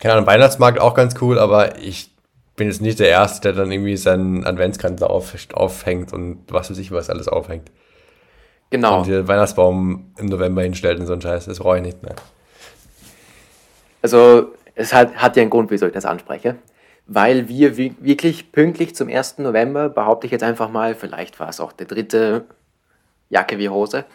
[0.00, 2.13] keine Ahnung, Weihnachtsmarkt auch ganz cool, aber ich
[2.56, 6.78] bin jetzt nicht der Erste, der dann irgendwie seinen Adventskalender auf, aufhängt und was weiß
[6.78, 7.70] ich was alles aufhängt.
[8.70, 8.98] Genau.
[8.98, 11.46] Und den Weihnachtsbaum im November hinstellt und so ein Scheiß.
[11.46, 12.14] Das brauche ich nicht mehr.
[14.02, 16.56] Also, es hat, hat ja einen Grund, wieso ich das anspreche.
[17.06, 19.38] Weil wir wirklich pünktlich zum 1.
[19.38, 22.46] November, behaupte ich jetzt einfach mal, vielleicht war es auch der dritte
[23.28, 24.06] Jacke wie Hose,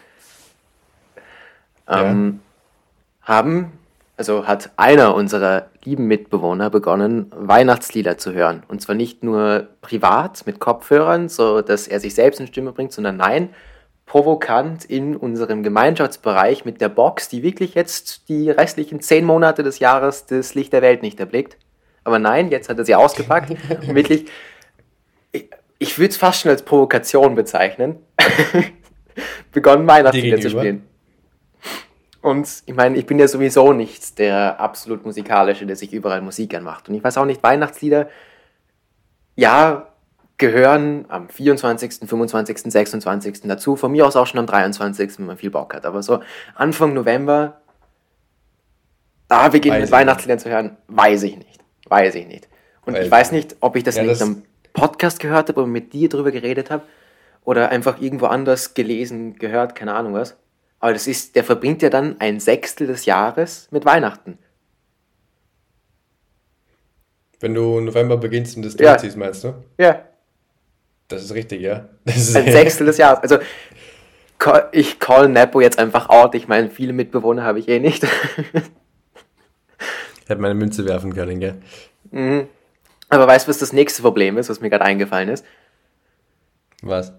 [1.88, 2.40] ähm,
[3.22, 3.34] ja.
[3.34, 3.72] haben
[4.20, 8.62] also hat einer unserer lieben Mitbewohner begonnen, Weihnachtslieder zu hören.
[8.68, 12.92] Und zwar nicht nur privat mit Kopfhörern, so dass er sich selbst in Stimme bringt,
[12.92, 13.48] sondern nein,
[14.04, 19.78] provokant in unserem Gemeinschaftsbereich mit der Box, die wirklich jetzt die restlichen zehn Monate des
[19.78, 21.56] Jahres das Licht der Welt nicht erblickt.
[22.04, 23.58] Aber nein, jetzt hat er sie ausgepackt und
[23.94, 24.26] wirklich,
[25.32, 27.96] ich, ich würde es fast schon als Provokation bezeichnen,
[29.52, 30.89] begonnen Weihnachtslieder zu spielen.
[32.22, 36.54] Und ich meine, ich bin ja sowieso nicht der absolut musikalische, der sich überall Musik
[36.54, 36.88] anmacht.
[36.88, 38.08] Und ich weiß auch nicht, Weihnachtslieder,
[39.36, 39.86] ja,
[40.36, 43.40] gehören am 24., 25., 26.
[43.44, 43.76] dazu.
[43.76, 45.86] Von mir aus auch schon am 23., wenn man viel Bock hat.
[45.86, 46.20] Aber so
[46.54, 47.60] Anfang November,
[49.28, 51.60] da beginnt Weiß mit Weihnachtsliedern zu hören, weiß ich nicht.
[51.88, 52.48] Weiß ich nicht.
[52.84, 55.48] Und Weiß ich weiß ich nicht, ob ich das Ja, in das- einem Podcast gehört
[55.48, 56.84] habe oder mit dir drüber geredet habe
[57.44, 60.36] oder einfach irgendwo anders gelesen, gehört, keine Ahnung was.
[60.80, 64.38] Aber das ist, der verbringt ja dann ein Sechstel des Jahres mit Weihnachten.
[67.38, 68.90] Wenn du November beginnst und das Ja.
[68.92, 69.54] durchziehst, meinst du?
[69.78, 70.04] Ja,
[71.08, 71.88] Das ist richtig, ja.
[72.04, 73.20] Das ist ein Sechstel des Jahres.
[73.20, 73.38] Also
[74.72, 76.34] ich call Nepo jetzt einfach out.
[76.34, 78.04] Ich meine, viele Mitbewohner habe ich eh nicht.
[78.04, 78.10] Ich
[80.28, 82.46] hätte meine Münze werfen können, gell?
[83.10, 85.44] Aber weißt du, was das nächste Problem ist, was mir gerade eingefallen ist?
[86.82, 87.12] Was?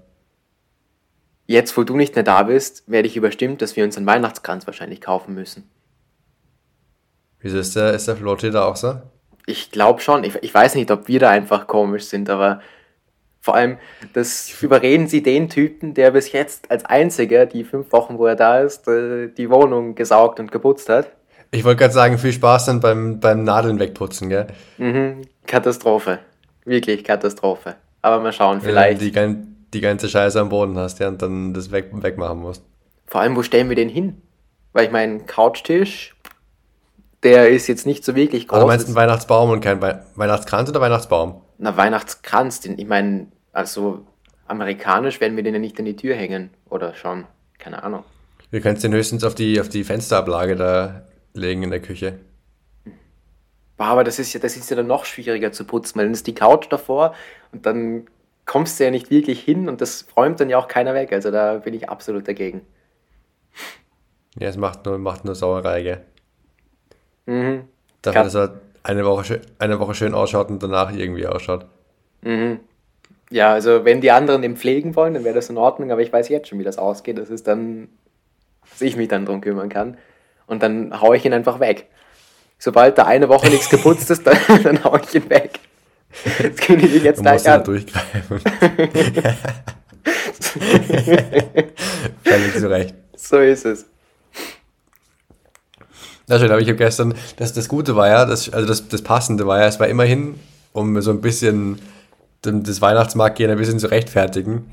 [1.52, 4.68] Jetzt, wo du nicht mehr da bist, werde ich überstimmt, dass wir uns einen Weihnachtskranz
[4.68, 5.70] wahrscheinlich kaufen müssen.
[7.42, 9.02] Wieso ist der, ist der Flotti da auch so?
[9.46, 10.24] Ich glaube schon.
[10.24, 12.62] Ich, ich weiß nicht, ob wir da einfach komisch sind, aber
[13.42, 13.80] vor allem,
[14.14, 18.38] das überreden sie den Typen, der bis jetzt als einziger, die fünf Wochen, wo er
[18.38, 21.12] da ist, äh, die Wohnung gesaugt und geputzt hat.
[21.52, 24.48] Ich wollte gerade sagen, viel Spaß dann beim, beim Nadeln wegputzen, gell?
[24.78, 25.24] Mhm.
[25.46, 26.20] Katastrophe.
[26.64, 27.76] Wirklich Katastrophe.
[28.02, 29.02] Aber mal schauen, vielleicht.
[29.02, 29.12] die,
[29.74, 32.64] die ganze Scheiße am Boden hast, ja, und dann das weg, wegmachen musst.
[33.06, 34.22] Vor allem, wo stellen wir den hin?
[34.74, 36.16] Weil ich meine, Couchtisch,
[37.24, 38.56] der ist jetzt nicht so wirklich groß.
[38.56, 41.42] Also meinst du einen Weihnachtsbaum und kein Wei Weihnachtskranz oder Weihnachtsbaum?
[41.58, 44.06] Na, Weihnachtskranz, den, ich meine, also
[44.48, 46.50] amerikanisch werden wir den ja nicht an die Tür hängen.
[46.70, 47.26] Oder schon,
[47.60, 48.04] keine Ahnung.
[48.50, 51.04] Wir können den höchstens auf die, auf die Fensterablage da
[51.34, 52.20] legen in der Küche.
[53.78, 56.14] Boah, aber das ist ja, das ist ja dann noch schwieriger zu putzen, weil dann
[56.14, 57.16] ist die Couch davor
[57.52, 58.08] und dann
[58.52, 61.14] kommst du ja nicht wirklich hin und das räumt dann ja auch keiner weg.
[61.14, 62.60] Also da bin ich absolut dagegen.
[64.38, 66.02] Ja, es macht nur, macht nur Sauerei, gell?
[67.28, 67.70] Mhm.
[68.02, 68.24] Dafür, Ja.
[68.26, 71.66] dass er eine Woche, schön, eine Woche schön ausschaut und danach irgendwie ausschaut.
[73.30, 76.12] Ja, also wenn die anderen den pflegen wollen, dann wäre das in Ordnung, aber ich
[76.12, 77.20] weiß jetzt schon, wie das ausgeht.
[77.20, 77.88] Das ist dann,
[78.70, 79.98] dass ich mich dann drum kümmern kann.
[80.46, 81.88] Und dann hau ich ihn einfach weg.
[82.60, 85.61] Sobald da eine Woche nichts geputzt ist, dann, dann hau ich ihn weg.
[86.42, 87.64] Das kündige ich jetzt Du musst da an.
[87.64, 88.40] durchgreifen.
[92.24, 92.96] Völlig zu Recht.
[93.16, 93.86] So ist es.
[96.28, 99.02] Na schön, aber ich habe gestern, das, das Gute war ja, das, also das, das
[99.02, 100.40] Passende war ja, es war immerhin,
[100.72, 101.80] um so ein bisschen
[102.42, 104.72] das Weihnachtsmarkt gehen ein bisschen zu rechtfertigen,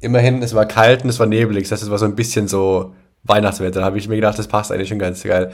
[0.00, 2.48] immerhin, es war kalt und es war nebelig, das heißt, es war so ein bisschen
[2.48, 2.94] so
[3.24, 5.52] Weihnachtswetter, da habe ich mir gedacht, das passt eigentlich schon ganz geil.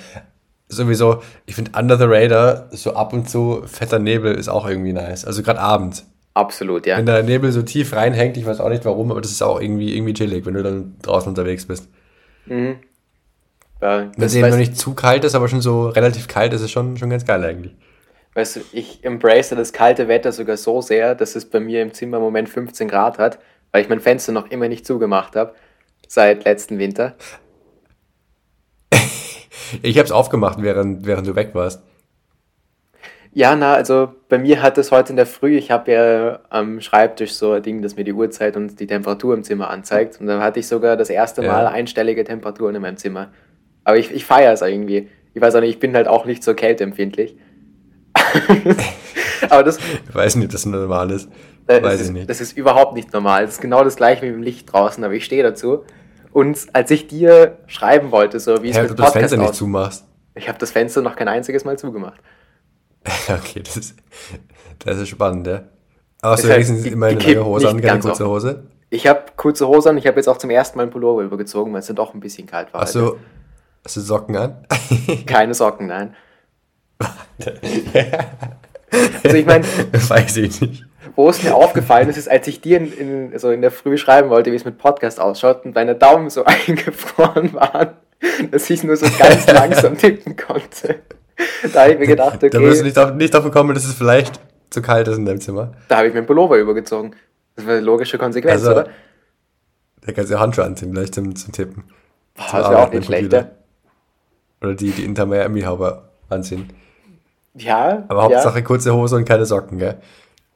[0.76, 4.92] Sowieso, ich finde Under the Radar, so ab und zu fetter Nebel ist auch irgendwie
[4.92, 6.06] nice, also gerade abends.
[6.34, 6.96] Absolut, ja.
[6.96, 9.60] Wenn der Nebel so tief reinhängt, ich weiß auch nicht warum, aber das ist auch
[9.60, 11.88] irgendwie, irgendwie chillig, wenn du dann draußen unterwegs bist.
[12.46, 16.62] Ja, Wenn es eben noch nicht zu kalt ist, aber schon so relativ kalt, ist
[16.62, 17.74] es schon, schon ganz geil eigentlich.
[18.34, 21.92] weißt du, ich embrace das kalte Wetter sogar so sehr, dass es bei mir im
[21.92, 23.38] Zimmer im Moment 15 Grad hat,
[23.72, 25.54] weil ich mein Fenster noch immer nicht zugemacht habe.
[26.08, 27.14] Seit letzten Winter.
[29.82, 31.82] Ich habe es aufgemacht, während, während du weg warst.
[33.34, 36.82] Ja, na, also bei mir hat es heute in der Früh, ich habe ja am
[36.82, 40.20] Schreibtisch so ein Ding, das mir die Uhrzeit und die Temperatur im Zimmer anzeigt.
[40.20, 41.50] Und dann hatte ich sogar das erste Ja.
[41.52, 43.28] Mal einstellige Temperaturen in meinem Zimmer.
[43.84, 45.08] Aber ich, ich feiere es irgendwie.
[45.32, 47.36] Ich weiß auch nicht, ich bin halt auch nicht so kälteempfindlich.
[49.48, 51.28] Aber das, Ich weiß nicht, ob das normal ist.
[51.66, 52.30] äh, weiß das, ich ist, nicht.
[52.30, 53.44] das ist überhaupt nicht normal.
[53.46, 55.84] Das ist genau das gleiche wie dem Licht draußen, aber ich stehe dazu.
[56.32, 59.36] Und als ich dir schreiben wollte, so wie es Ja, mit du das Podcast Fenster
[59.36, 60.04] nicht aussieht, zumachst.
[60.34, 62.20] ich habe das Fenster noch kein einziges Mal zugemacht.
[63.28, 63.96] Okay, das ist,
[64.84, 65.62] das ist spannend, ja.
[66.22, 68.26] Aber hast du halt- wenigstens die- immer eine lange Hose an, nicht keine kurze.
[68.28, 68.62] Hose?
[68.90, 71.72] Ich habe kurze Hose an, ich habe jetzt auch zum ersten Mal einen Pullover übergezogen,
[71.72, 72.82] weil es dann doch ein bisschen kalt war.
[72.82, 73.16] Hast du,
[73.84, 74.66] hast du Socken an?
[75.26, 76.14] Keine Socken, nein.
[79.22, 80.84] Also ich meine, weiß ich nicht.
[81.16, 83.96] Wo es mir aufgefallen ist, ist, als ich dir in, in, also in der Früh
[83.96, 87.90] schreiben wollte, wie es mit Podcast ausschaut und deine Daumen so eingefroren waren,
[88.50, 91.00] dass ich nur so ganz langsam tippen konnte.
[91.72, 93.84] Da habe ich mir gedacht, Da wirst du okay, nicht, auf, nicht darauf kommen, dass
[93.84, 94.38] es vielleicht
[94.70, 95.72] zu kalt ist in deinem Zimmer.
[95.88, 97.14] da habe ich mir einen Pullover übergezogen.
[97.56, 98.88] Das war eine logische Konsequenz, Also, oder?
[100.04, 101.84] Da kannst du ja Handschuhe anziehen, vielleicht zum, zum Tippen.
[102.34, 103.50] Boah, Zum das wäre auch nicht am schlecht, Computer.
[104.62, 104.66] ja.
[104.68, 106.68] Oder die, die Inter Miami-Haube anziehen.
[107.54, 108.22] Ja, Aber ja.
[108.36, 109.96] Hauptsache kurze Hose und keine Socken, gell?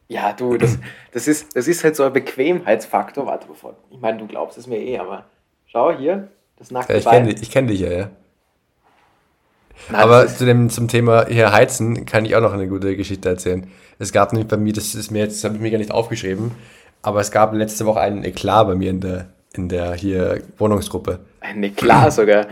[0.08, 0.78] Ja, du, das,
[1.12, 3.26] das, ist, das ist halt so ein Bequemheitsfaktor.
[3.26, 3.76] Warte, bevor.
[3.90, 5.24] Ich meine, du glaubst es mir eh, aber
[5.66, 7.14] schau hier, das nackte Ja, ich Bein.
[7.14, 8.10] kenne dich, ich kenn dich ja, ja.
[9.90, 13.28] Nein, Aber zu dem, zum Thema hier heizen kann ich auch noch eine gute Geschichte
[13.28, 13.66] erzählen.
[13.98, 15.90] Es gab nämlich bei mir, das ist mir jetzt, das habe ich mir gar nicht
[15.90, 16.52] aufgeschrieben,
[17.02, 21.20] aber es gab letzte Woche einen Eklat bei mir in der, in der hier Wohnungsgruppe.
[21.40, 22.46] eine klar sogar.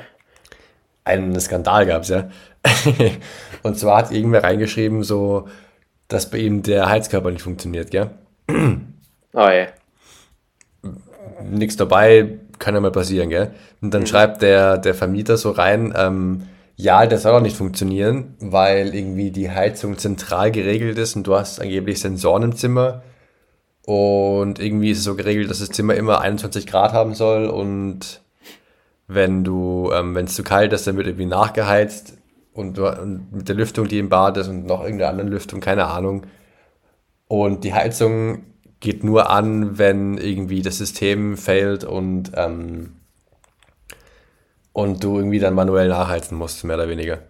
[1.04, 2.30] Einen Skandal gab es ja.
[3.62, 5.48] Und zwar hat irgendwer reingeschrieben, so,
[6.08, 8.10] dass bei ihm der Heizkörper nicht funktioniert, gell?
[9.36, 9.66] Oh ey.
[11.42, 13.50] Nichts dabei, kann ja mal passieren, gell?
[13.80, 14.06] Und dann mhm.
[14.06, 16.42] schreibt der, der Vermieter so rein, ähm,
[16.76, 21.34] ja, das soll auch nicht funktionieren, weil irgendwie die Heizung zentral geregelt ist und du
[21.34, 23.02] hast angeblich Sensoren im Zimmer.
[23.86, 28.22] Und irgendwie ist es so geregelt, dass das Zimmer immer 21 Grad haben soll und
[29.06, 32.16] wenn du, ähm, wenn es zu kalt ist, dann wird irgendwie nachgeheizt
[32.54, 35.86] und, und mit der Lüftung, die im Bad ist und noch irgendeiner anderen Lüftung, keine
[35.86, 36.26] Ahnung.
[37.28, 38.44] Und die Heizung
[38.80, 42.96] geht nur an, wenn irgendwie das System failt und ähm,
[44.72, 47.20] und du irgendwie dann manuell nachheizen musst, mehr oder weniger.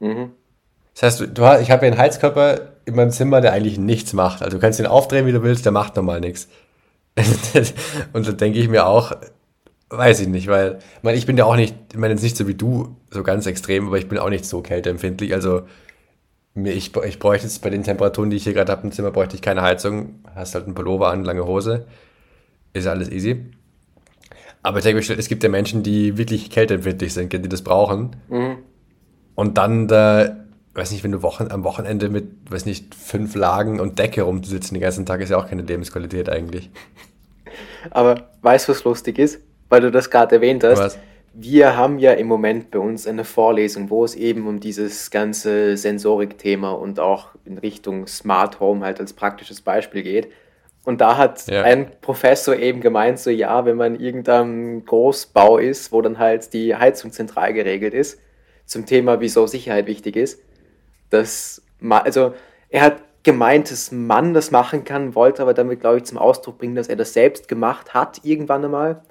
[0.00, 0.32] Mhm.
[0.94, 4.12] Das heißt, du, du, ich habe ja einen Heizkörper in meinem Zimmer, der eigentlich nichts
[4.12, 4.42] macht.
[4.42, 6.48] Also du kannst ihn aufdrehen, wie du willst, der macht normal nichts.
[8.12, 9.12] und da denke ich mir auch,
[9.90, 12.36] weiß ich nicht, weil, ich meine, ich bin ja auch nicht, ich meine jetzt nicht
[12.36, 15.34] so wie du, so ganz extrem, aber ich bin auch nicht so kälteempfindlich.
[15.34, 15.62] Also
[16.54, 19.10] mir, ich, ich bräuchte jetzt bei den Temperaturen, die ich hier gerade habe im Zimmer,
[19.10, 20.20] bräuchte ich keine Heizung.
[20.34, 21.86] Hast halt einen Pullover an, lange Hose.
[22.72, 23.46] Ist alles easy.
[24.62, 28.16] Aber ich denke, es gibt ja Menschen, die wirklich kälteempfindlich sind, die das brauchen.
[28.28, 28.58] Mhm.
[29.34, 30.36] Und dann da,
[30.74, 34.74] weiß nicht, wenn du Wochen, am Wochenende mit, weiß nicht, fünf Lagen und Decke rumzusitzen
[34.74, 36.70] den ganzen Tag, ist ja auch keine Lebensqualität eigentlich.
[37.90, 39.40] Aber weißt du, was lustig ist?
[39.70, 40.78] Weil du das gerade erwähnt hast.
[40.78, 40.98] Was?
[41.32, 45.76] Wir haben ja im Moment bei uns eine Vorlesung, wo es eben um dieses ganze
[45.76, 50.28] Sensorik-Thema und auch in Richtung Smart Home halt als praktisches Beispiel geht.
[50.84, 51.62] Und da hat ja.
[51.62, 56.74] ein Professor eben gemeint, so ja, wenn man irgendein Großbau ist, wo dann halt die
[56.74, 58.18] Heizung zentral geregelt ist,
[58.66, 60.42] zum Thema, wieso Sicherheit wichtig ist,
[61.10, 62.34] dass, also
[62.70, 66.58] er hat gemeint, dass man das machen kann, wollte aber damit, glaube ich, zum Ausdruck
[66.58, 69.02] bringen, dass er das selbst gemacht hat, irgendwann einmal.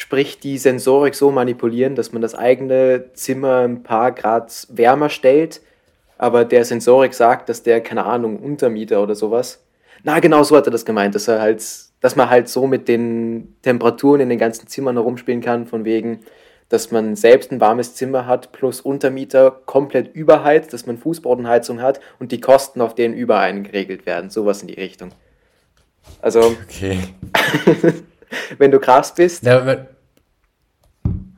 [0.00, 5.60] Sprich, die Sensorik so manipulieren, dass man das eigene Zimmer ein paar Grad wärmer stellt,
[6.16, 9.60] aber der Sensorik sagt, dass der, keine Ahnung, Untermieter oder sowas
[10.02, 11.62] na, genau so hat er das gemeint, dass er halt,
[12.00, 16.20] dass man halt so mit den Temperaturen in den ganzen Zimmern herumspielen kann, von wegen,
[16.68, 22.00] dass man selbst ein warmes Zimmer hat, plus Untermieter komplett überheizt, dass man Fußbodenheizung hat
[22.18, 24.30] und die Kosten auf denen überall geregelt werden.
[24.30, 25.10] Sowas in die Richtung.
[26.22, 26.98] Also, okay.
[28.58, 29.44] wenn du krass bist.
[29.44, 29.86] Ja,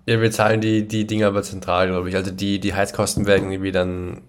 [0.04, 2.16] ja, wir zahlen die, die Dinge aber zentral, glaube ich.
[2.16, 4.22] Also die, die Heizkosten werden irgendwie dann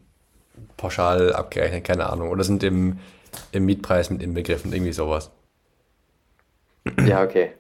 [0.78, 2.30] pauschal abgerechnet, keine Ahnung.
[2.30, 3.00] Oder sind im,
[3.52, 5.32] im Mietpreis mit inbegriffen, irgendwie sowas.
[7.06, 7.54] Ja, okay.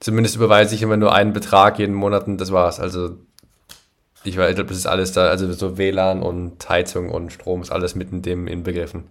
[0.00, 2.80] Zumindest überweise ich immer nur einen Betrag jeden Monat und das war's.
[2.80, 3.18] Also
[4.24, 7.60] ich weiß, ich glaube, das ist alles da, also so WLAN und Heizung und Strom
[7.60, 9.04] ist alles mit in dem inbegriffen.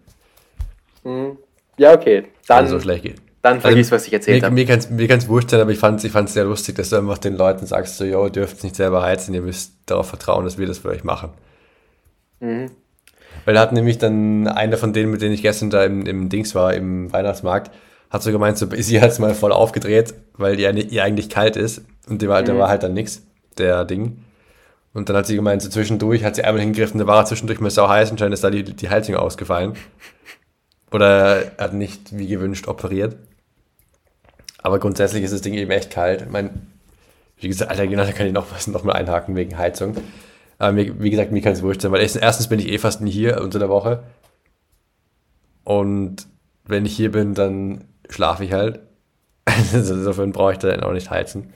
[1.04, 1.38] Mhm.
[1.78, 2.26] Ja, okay.
[2.48, 3.22] Dann, also so schlecht geht.
[3.42, 4.54] Dann vergiss, also, was ich erzählt habe.
[4.54, 6.98] Mir, mir kann es wurscht sein, aber ich fand es ich sehr lustig, dass du
[6.98, 10.44] einfach den Leuten sagst, so, jo, ihr dürft nicht selber heizen, ihr müsst darauf vertrauen,
[10.44, 11.30] dass wir das für euch machen.
[12.42, 12.72] Mhm.
[13.46, 16.28] Weil er hat nämlich dann einer von denen, mit denen ich gestern da im, im
[16.30, 17.72] Dings war, im Weihnachtsmarkt,
[18.10, 21.56] hat so gemeint, so, sie hat es mal voll aufgedreht, weil ihr, ihr eigentlich kalt
[21.56, 21.84] ist.
[22.10, 22.46] Und der war, mhm.
[22.46, 23.24] der war halt dann nix,
[23.58, 24.24] der Ding.
[24.94, 27.60] Und dann hat sie gemeint, so zwischendurch hat sie einmal hingegriffen, da war er zwischendurch
[27.60, 29.74] mal sau heiß, anscheinend ist da die, die Heizung ausgefallen.
[30.92, 33.16] Oder er hat nicht wie gewünscht operiert.
[34.62, 36.24] Aber grundsätzlich ist das Ding eben echt kalt.
[36.24, 36.52] Ich meine,
[37.38, 39.96] wie gesagt, Alter, genau, da kann ich noch was noch mal einhaken wegen Heizung.
[40.58, 43.02] Aber mir, wie gesagt, mir kann es wurscht sein, weil erstens bin ich eh fast
[43.02, 44.04] nie hier unter der Woche.
[45.64, 46.28] Und
[46.66, 48.80] wenn ich hier bin, dann schlafe ich halt.
[49.74, 51.54] Insofern brauche ich da dann auch nicht heizen.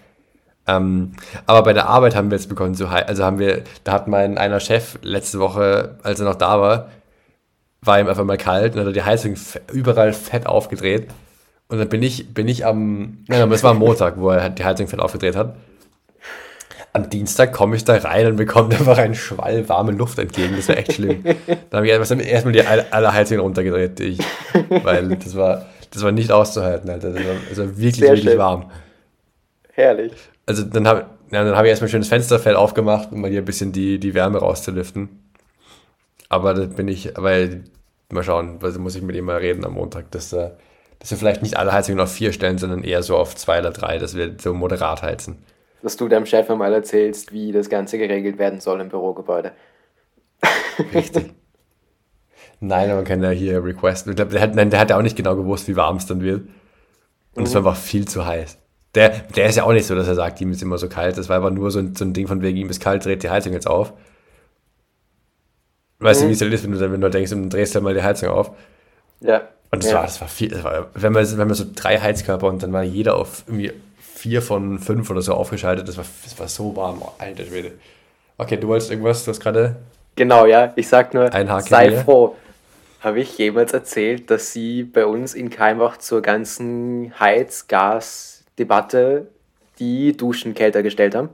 [0.66, 1.12] Ähm,
[1.46, 3.10] aber bei der Arbeit haben wir jetzt begonnen zu heizen.
[3.10, 6.90] Also haben wir, da hat mein einer Chef letzte Woche, als er noch da war,
[7.84, 9.36] war ihm einfach mal kalt und hat die Heizung
[9.72, 11.08] überall fett aufgedreht.
[11.68, 14.64] Und dann bin ich, bin ich am, nein, das war am Montag, wo er die
[14.64, 15.56] Heizung fett aufgedreht hat
[16.94, 20.56] am Dienstag komme ich da rein und bekomme einfach einen Schwall warme Luft entgegen.
[20.56, 21.24] Das war echt schlimm.
[21.70, 24.20] da habe ich erstmal die alle Heizungen runtergedreht, ich,
[24.70, 27.12] weil das war, das war nicht auszuhalten, Alter.
[27.12, 28.38] Das war, das war wirklich, Sehr wirklich schön.
[28.38, 28.72] warm.
[29.74, 30.14] Herrlich.
[30.46, 33.42] Also dann habe ja, dann hab ich erstmal ein schönes Fensterfell aufgemacht, um mal hier
[33.42, 35.10] ein bisschen die, die Wärme rauszulüften.
[36.34, 37.64] Aber da bin ich, weil,
[38.12, 41.42] mal schauen, also muss ich mit ihm mal reden am Montag, dass, dass wir vielleicht
[41.42, 44.36] nicht alle Heizungen auf vier stellen, sondern eher so auf zwei oder drei, dass wir
[44.40, 45.38] so moderat heizen
[45.84, 49.52] dass du deinem Chef einmal erzählst, wie das Ganze geregelt werden soll im Bürogebäude.
[50.94, 51.34] Richtig.
[52.62, 54.16] Nein, aber man kann ja hier requesten.
[54.16, 56.48] Der hat, nein, der hat ja auch nicht genau gewusst, wie warm es dann wird.
[57.36, 57.66] Und es mhm.
[57.66, 58.58] war einfach viel zu heiß.
[58.96, 61.18] Der, der ist ja auch nicht so, dass er sagt, ihm ist immer so kalt.
[61.18, 63.24] Das war einfach nur so ein, so ein Ding von wegen, ihm ist kalt, dreht
[63.24, 63.94] die Heizung jetzt auf.
[66.04, 66.26] Weißt mhm.
[66.26, 68.04] du, wie es halt ist, wenn du, wenn du denkst, dann drehst du mal die
[68.04, 68.52] Heizung auf.
[69.22, 69.48] Ja.
[69.72, 69.98] Und das ja.
[69.98, 72.74] war, das war viel, das war, wenn man, wenn man so drei Heizkörper und dann
[72.74, 75.88] war jeder auf irgendwie vier von fünf oder so aufgeschaltet.
[75.88, 77.02] Das war, das war so warm.
[77.02, 77.72] Oh, alter Schwede.
[78.38, 79.78] Okay, du wolltest irgendwas, du hast gerade.
[80.16, 80.74] Genau, ja.
[80.76, 82.02] Ich sag nur, sei hier.
[82.02, 82.36] froh.
[83.00, 89.28] Habe ich jemals erzählt, dass sie bei uns in Keimbach zur ganzen Heizgas-Debatte
[89.80, 91.30] die Duschen kälter gestellt haben?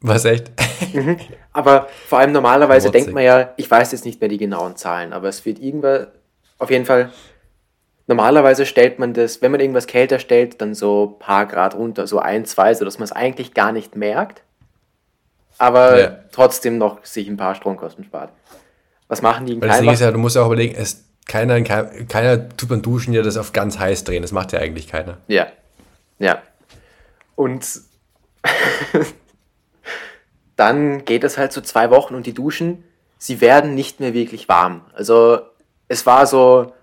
[0.00, 0.50] Was echt?
[1.52, 3.02] Aber vor allem normalerweise Motzig.
[3.02, 6.06] denkt man ja, ich weiß jetzt nicht mehr die genauen Zahlen, aber es wird irgendwann,
[6.58, 7.10] auf jeden Fall,
[8.06, 12.06] normalerweise stellt man das, wenn man irgendwas kälter stellt, dann so ein paar Grad runter,
[12.06, 14.42] so ein, zwei, sodass man es eigentlich gar nicht merkt,
[15.58, 16.18] aber ja.
[16.30, 18.32] trotzdem noch sich ein paar Stromkosten spart.
[19.08, 21.04] Was machen die in Weil Das Ding ist ja, du musst ja auch überlegen, es,
[21.26, 24.86] keiner, keiner tut beim Duschen ja das auf ganz heiß drehen, das macht ja eigentlich
[24.86, 25.18] keiner.
[25.26, 25.48] Ja,
[26.20, 26.42] ja.
[27.34, 27.66] Und
[30.60, 32.84] dann geht es halt so zwei Wochen und die Duschen,
[33.16, 34.82] sie werden nicht mehr wirklich warm.
[34.92, 35.40] Also
[35.88, 36.74] es war so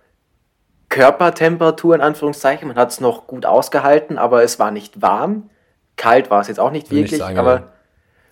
[0.89, 5.51] Körpertemperatur in Anführungszeichen, man hat es noch gut ausgehalten, aber es war nicht warm.
[5.95, 7.67] Kalt war es jetzt auch nicht wirklich, nicht aber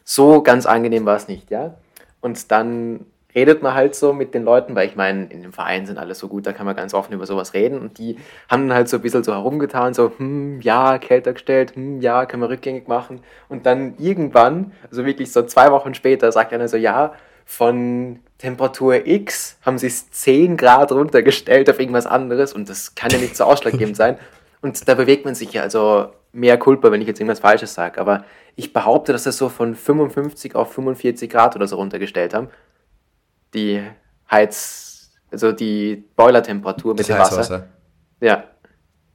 [0.04, 1.76] so ganz angenehm war es nicht, ja.
[2.22, 3.06] Und dann
[3.36, 6.16] redet man halt so mit den Leuten, weil ich meine, in dem Verein sind alle
[6.16, 7.80] so gut, da kann man ganz offen über sowas reden.
[7.80, 8.18] Und die
[8.50, 12.26] haben dann halt so ein bisschen so herumgetan, so, hm, ja, kälter gestellt, hm, ja,
[12.26, 13.22] können wir rückgängig machen.
[13.50, 17.14] Und dann irgendwann, also wirklich so zwei Wochen später, sagt einer so, ja,
[17.46, 23.12] von Temperatur X haben sie es 10 Grad runtergestellt auf irgendwas anderes und das kann
[23.12, 24.18] ja nicht so ausschlaggebend sein.
[24.62, 28.02] Und da bewegt man sich ja, also mehr Kulpa, wenn ich jetzt irgendwas Falsches sage.
[28.02, 32.50] Aber ich behaupte, dass das so von 55 auf 45 Grad oder so runtergestellt haben
[33.56, 33.82] die
[34.30, 37.38] Heiz, also die Boilertemperatur mit das dem Wasser.
[37.38, 37.68] Wasser.
[38.22, 38.44] Ja.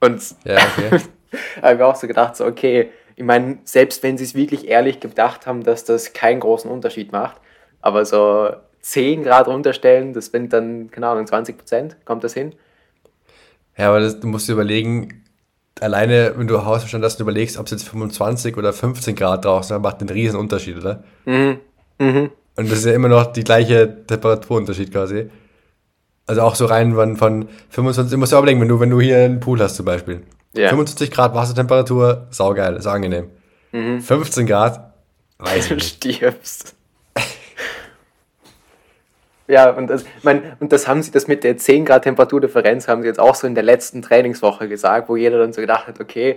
[0.00, 1.00] Und ja, okay.
[1.62, 4.98] habe ich auch so gedacht, so, okay, ich meine, selbst wenn sie es wirklich ehrlich
[4.98, 7.40] gedacht haben, dass das keinen großen Unterschied macht,
[7.82, 8.50] aber so
[8.80, 12.54] 10 Grad runterstellen, das sind dann, keine Ahnung, 20 Prozent, kommt das hin?
[13.76, 15.24] Ja, aber das, du musst dir überlegen,
[15.80, 19.80] alleine, wenn du Hausverstand hast und überlegst, ob es jetzt 25 oder 15 Grad draußen
[19.80, 21.04] macht einen riesen Unterschied, oder?
[21.24, 21.60] Mhm.
[21.98, 22.30] Mhm.
[22.60, 25.30] Und das ist ja immer noch die gleiche Temperaturunterschied quasi.
[26.26, 29.00] Also auch so rein von, von 25, du musst ja überlegen, wenn du, wenn du
[29.00, 30.24] hier einen Pool hast zum Beispiel.
[30.54, 30.68] Yeah.
[30.68, 33.30] 25 Grad Wassertemperatur, saugeil, ist angenehm.
[33.72, 34.02] Mhm.
[34.02, 34.92] 15 Grad,
[35.38, 36.04] weiß ich nicht.
[36.04, 36.74] Du stirbst.
[39.48, 43.00] ja, und das, mein, und das haben sie, das mit der 10 Grad Temperaturdifferenz haben
[43.00, 45.98] sie jetzt auch so in der letzten Trainingswoche gesagt, wo jeder dann so gedacht hat,
[45.98, 46.36] okay,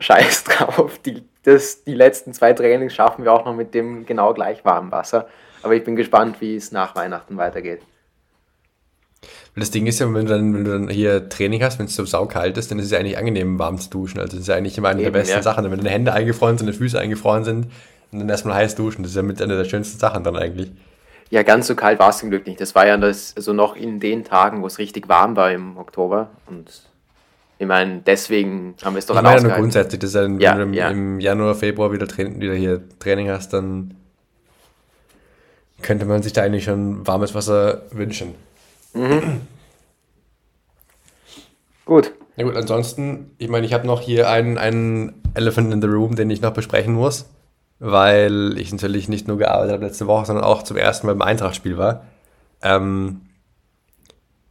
[0.00, 4.34] scheiß drauf, die, das, die letzten zwei Trainings schaffen wir auch noch mit dem genau
[4.34, 5.28] gleich warmen Wasser.
[5.62, 7.82] Aber ich bin gespannt, wie es nach Weihnachten weitergeht.
[9.54, 11.96] Das Ding ist ja, wenn du dann, wenn du dann hier Training hast, wenn es
[11.96, 14.20] so saukalt ist, dann ist es ja eigentlich angenehm, warm zu duschen.
[14.20, 15.42] Also das ist ja eigentlich immer eine Eben, der besten ja.
[15.42, 15.64] Sachen.
[15.64, 17.68] Wenn deine Hände eingefroren sind, deine Füße eingefroren sind
[18.12, 19.02] und dann erstmal heiß duschen.
[19.02, 20.72] Das ist ja mit einer der schönsten Sachen dann eigentlich.
[21.30, 22.60] Ja, ganz so kalt war es zum Glück nicht.
[22.60, 25.78] Das war ja das, also noch in den Tagen, wo es richtig warm war im
[25.78, 26.30] Oktober.
[26.46, 26.82] Und
[27.58, 30.62] ich meine, deswegen haben wir es doch ich meine, nur grundsätzlich, dass wenn ja, du
[30.62, 30.90] im, ja.
[30.90, 33.94] im, Januar, Februar wieder, wieder hier Training hast, dann
[35.80, 38.34] könnte man sich da eigentlich schon warmes Wasser wünschen.
[38.92, 39.40] Mhm.
[41.86, 42.12] gut.
[42.36, 46.16] Na gut, ansonsten, ich meine, ich habe noch hier einen, einen Elephant in the Room,
[46.16, 47.30] den ich noch besprechen muss,
[47.78, 51.26] weil ich natürlich nicht nur gearbeitet habe letzte Woche, sondern auch zum ersten Mal beim
[51.26, 52.04] Eintracht-Spiel war.
[52.60, 53.22] Ähm,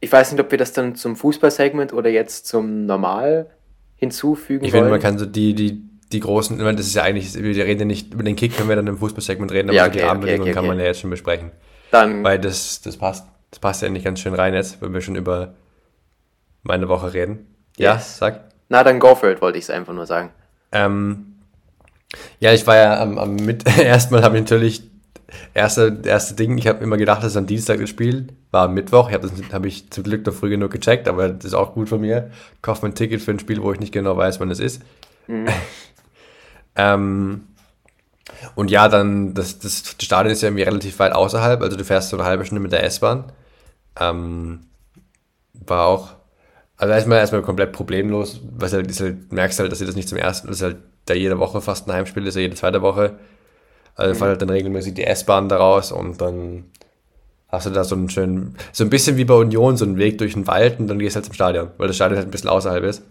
[0.06, 3.50] ich weiß nicht, ob wir das dann zum Fußballsegment oder jetzt zum Normal
[3.96, 7.64] hinzufügen Ich finde, man kann so die, die, die großen, das ist ja eigentlich, wir
[7.64, 9.98] reden ja nicht über den Kick, können wir dann im Fußballsegment reden, aber ja, okay,
[9.98, 11.50] die Rahmenbedingungen okay, okay, kann man ja jetzt schon besprechen.
[11.90, 15.00] Dann Weil das, das passt, das passt ja nicht ganz schön rein jetzt, wenn wir
[15.00, 15.54] schon über
[16.62, 17.48] meine Woche reden.
[17.76, 18.18] Ja, yes.
[18.18, 18.44] sag.
[18.68, 20.30] Na, dann go for it, wollte ich es einfach nur sagen.
[20.70, 21.34] Ähm,
[22.38, 24.82] ja, ich war ja am, am mit, erstmal habe ich natürlich
[25.54, 28.74] erste, erste Ding, ich habe immer gedacht, das ist am Dienstag das Spiel, war am
[28.74, 29.08] Mittwoch.
[29.08, 31.88] Ich habe hab ich zum Glück noch früh genug gecheckt, aber das ist auch gut
[31.88, 32.30] von mir.
[32.62, 34.82] Kauf mir ein Ticket für ein Spiel, wo ich nicht genau weiß, wann es ist.
[35.26, 35.48] Mhm.
[36.76, 37.44] ähm,
[38.54, 42.10] und ja, dann, das, das Stadion ist ja irgendwie relativ weit außerhalb, also du fährst
[42.10, 43.32] so eine halbe Stunde mit der S-Bahn.
[43.98, 44.66] Ähm,
[45.54, 46.14] war auch,
[46.76, 50.18] also erstmal erstmal komplett problemlos, was halt, halt, merkst halt, dass sie das nicht zum
[50.18, 53.18] ersten, das ist halt da jede Woche fast ein Heimspiel, ist ja jede zweite Woche.
[53.96, 54.18] Also mhm.
[54.18, 56.64] fährt halt dann regelmäßig die S-Bahn daraus und dann
[57.48, 60.18] hast du da so einen schönen, so ein bisschen wie bei Union, so einen Weg
[60.18, 62.30] durch den Wald und dann gehst du halt zum Stadion, weil das Stadion halt ein
[62.30, 63.02] bisschen außerhalb ist.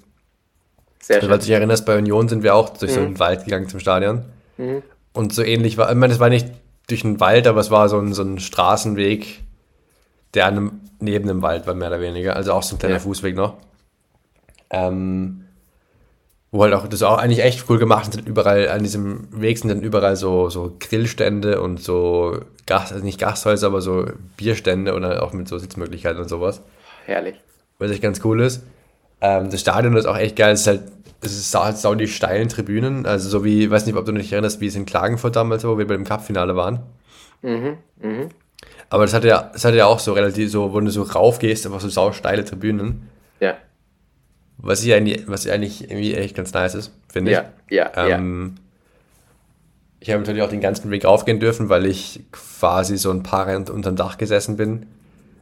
[1.01, 1.29] Sehr schön.
[1.29, 2.95] Weil du dich erinnerst, bei Union sind wir auch durch mhm.
[2.95, 4.25] so einen Wald gegangen zum Stadion.
[4.57, 4.83] Mhm.
[5.13, 6.47] Und so ähnlich war, ich meine, es war nicht
[6.87, 9.41] durch einen Wald, aber es war so ein, so ein Straßenweg,
[10.33, 12.35] der an einem, neben dem Wald war, mehr oder weniger.
[12.35, 12.99] Also auch so ein kleiner ja.
[12.99, 13.55] Fußweg noch.
[14.69, 15.44] Ähm,
[16.51, 19.69] wo halt auch, das auch eigentlich echt cool gemacht sind überall, an diesem Weg sind
[19.69, 24.05] dann überall so, so Grillstände und so Gas, also nicht Gasthäuser, aber so
[24.37, 26.61] Bierstände oder auch mit so Sitzmöglichkeiten und sowas.
[27.05, 27.35] Herrlich.
[27.77, 28.63] Was echt ganz cool ist.
[29.21, 30.83] Ähm, das Stadion ist auch echt geil, es ist halt,
[31.21, 34.11] es ist sau, sau die steilen Tribünen, also so wie, ich weiß nicht, ob du
[34.11, 36.79] dich erinnerst, wie es in Klagenfurt damals war, wo wir bei dem Cup-Finale waren.
[37.41, 38.29] Mhm, mhm.
[38.89, 41.39] Aber das hat ja, das hat ja auch so relativ so, wo du so rauf
[41.39, 43.09] gehst, einfach so sausteile Tribünen.
[43.39, 43.55] Ja.
[44.57, 47.75] Was ich eigentlich, was eigentlich irgendwie echt ganz nice ist, finde Ja, ich.
[47.75, 48.17] ja, ja.
[48.17, 48.55] Ähm,
[49.99, 53.47] Ich habe natürlich auch den ganzen Weg aufgehen dürfen, weil ich quasi so ein paar
[53.55, 54.85] unterm Dach gesessen bin,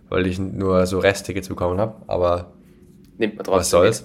[0.09, 1.95] weil ich nur so Resttickets bekommen habe.
[2.07, 2.51] Aber
[3.17, 3.59] Nimmt man trotzdem.
[3.59, 4.03] was soll's?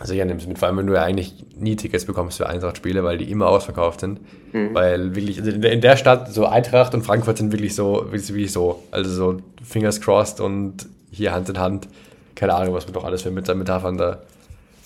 [0.00, 3.04] Also ja, nimm's mit, vor allem wenn du ja eigentlich nie Tickets bekommst für Eintracht-Spiele,
[3.04, 4.20] weil die immer ausverkauft sind.
[4.52, 4.74] Mhm.
[4.74, 8.06] Weil wirklich, also in der- in der Stadt, so Eintracht und Frankfurt sind wirklich so,
[8.10, 11.88] wirklich, wirklich so, also so Fingers crossed und hier Hand in Hand.
[12.42, 14.18] Keine Ahnung, was man doch alles für Met- Metaphern da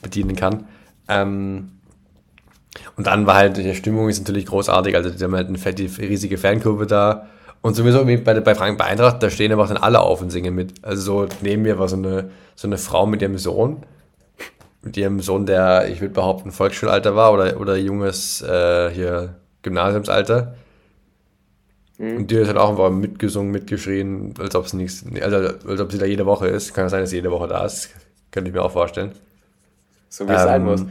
[0.03, 0.67] bedienen kann.
[1.09, 1.71] Ähm,
[2.97, 5.85] und dann war halt, die Stimmung ist natürlich großartig, also die haben halt eine fette,
[5.85, 7.29] riesige Fankurve da.
[7.63, 10.29] Und sowieso wie bei, bei Frank bei Eintracht, da stehen einfach dann alle auf und
[10.29, 10.85] singen mit.
[10.85, 13.85] Also so neben mir war so eine, so eine Frau mit ihrem Sohn,
[14.83, 20.57] mit ihrem Sohn, der, ich würde behaupten, Volksschulalter war oder, oder junges äh, hier Gymnasiumsalter.
[21.99, 25.37] Und die hat halt auch einfach mitgesungen, mitgeschrien, als ob es nichts, also
[25.69, 26.75] als ob sie da jede Woche ist.
[26.75, 27.91] Kann ja sein, dass sie jede Woche da ist.
[28.31, 29.13] Könnte ich mir auch vorstellen.
[30.09, 30.85] So wie es sein Ähm, muss.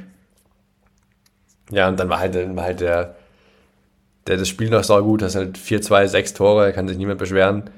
[1.72, 3.16] Ja, und dann war halt, dann war halt der,
[4.28, 7.20] der das Spiel noch sau gut, das ist halt 4-2, 6 Tore, kann sich niemand
[7.20, 7.70] beschweren.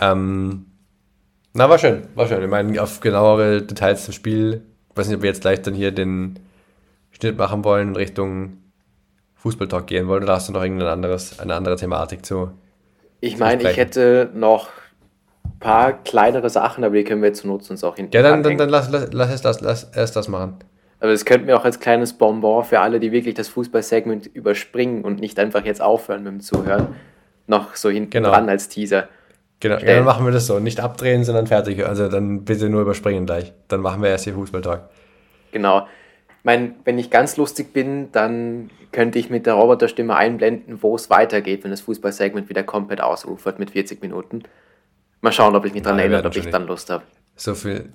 [0.00, 0.66] Ähm,
[1.52, 2.42] na, war schön, war schön.
[2.42, 5.74] Ich meine, auf genauere Details zum Spiel, ich weiß nicht, ob wir jetzt gleich dann
[5.74, 6.38] hier den
[7.12, 8.58] Schnitt machen wollen in Richtung
[9.42, 12.50] Fußballtalk gehen wollen, oder hast du noch irgendein anderes, eine andere Thematik zu?
[13.20, 14.68] Ich meine, ich hätte noch
[15.44, 18.22] ein paar kleinere Sachen, aber die können wir jetzt zur Not uns auch hinten Ja,
[18.22, 20.56] dann, dann, dann lass, lass, lass, erst das, lass erst das machen.
[21.00, 25.02] Aber das könnten wir auch als kleines Bonbon für alle, die wirklich das Fußballsegment überspringen
[25.04, 26.88] und nicht einfach jetzt aufhören mit dem Zuhören,
[27.46, 28.30] noch so hinten Genau.
[28.30, 29.08] dran als Teaser.
[29.60, 30.58] Genau, ja, dann machen wir das so.
[30.58, 31.86] Nicht abdrehen, sondern fertig.
[31.86, 33.52] Also dann bitte nur überspringen gleich.
[33.68, 34.82] Dann machen wir erst hier Fußballtalk.
[35.52, 35.86] Genau.
[36.40, 40.96] Ich meine, wenn ich ganz lustig bin, dann könnte ich mit der Roboterstimme einblenden, wo
[40.96, 44.44] es weitergeht, wenn das Fußballsegment wieder komplett ausufert mit 40 Minuten.
[45.20, 47.02] Mal schauen, ob ich mich daran Nein, wir erinnere, ob ich dann Lust habe.
[47.36, 47.92] So viel.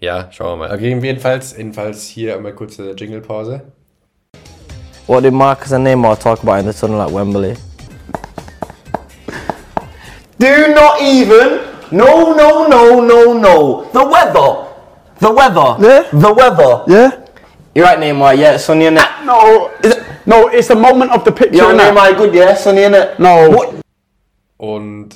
[0.00, 0.74] Ja, schauen wir mal.
[0.74, 3.62] Okay, jedenfalls, jedenfalls hier einmal kurze Jingle-Pause.
[5.06, 7.56] What did Marcus and Neymar talk about in the tunnel at Wembley?
[10.38, 11.60] Do not even.
[11.90, 13.86] No, no, no, no, no.
[13.94, 14.66] The weather.
[15.20, 15.76] The weather.
[15.80, 16.02] Yeah?
[16.12, 16.84] The weather.
[16.86, 17.27] Yeah?
[17.78, 18.36] You're right, Neymar.
[18.36, 19.06] Yeah, it's sunny, innit?
[19.24, 19.70] No,
[20.26, 21.62] no, it's the moment of the picture.
[21.62, 21.76] Innit?
[21.94, 22.56] Neymar, good, yeah?
[22.56, 23.20] Sunny, innit?
[23.20, 23.52] No.
[23.54, 23.74] What?
[24.56, 25.10] Und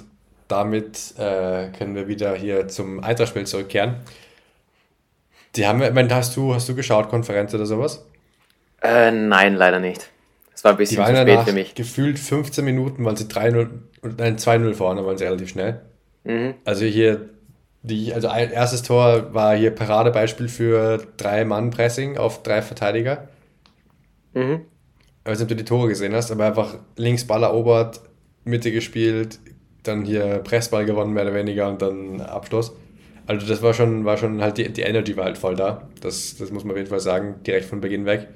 [0.47, 3.97] damit äh, können wir wieder hier zum Eintracht-Spiel zurückkehren.
[5.57, 8.05] Die haben, ich meine, hast du, hast du geschaut, Konferenz oder sowas?
[8.81, 10.09] Äh, nein, leider nicht.
[10.55, 11.75] Es war ein Die bisschen waren zu spät für mich.
[11.75, 13.71] gefühlt 15 Minuten, waren sie 3-0,
[14.03, 15.81] und- nein, 2-0 vorne, waren sie relativ schnell.
[16.65, 17.29] Also hier,
[17.83, 23.29] die, also ein erstes Tor war hier Paradebeispiel für drei Mann Pressing auf drei Verteidiger.
[24.35, 24.63] Mhm.
[25.25, 28.01] Ich weiß nicht, ob du die Tore gesehen hast, aber einfach links Ball erobert,
[28.45, 29.39] Mitte gespielt,
[29.83, 32.73] dann hier Pressball gewonnen, mehr oder weniger, und dann Abschluss.
[33.27, 35.89] Also das war schon, war schon halt, die, die Energy war halt voll da.
[36.01, 38.29] Das, das muss man auf jeden Fall sagen, direkt von Beginn weg.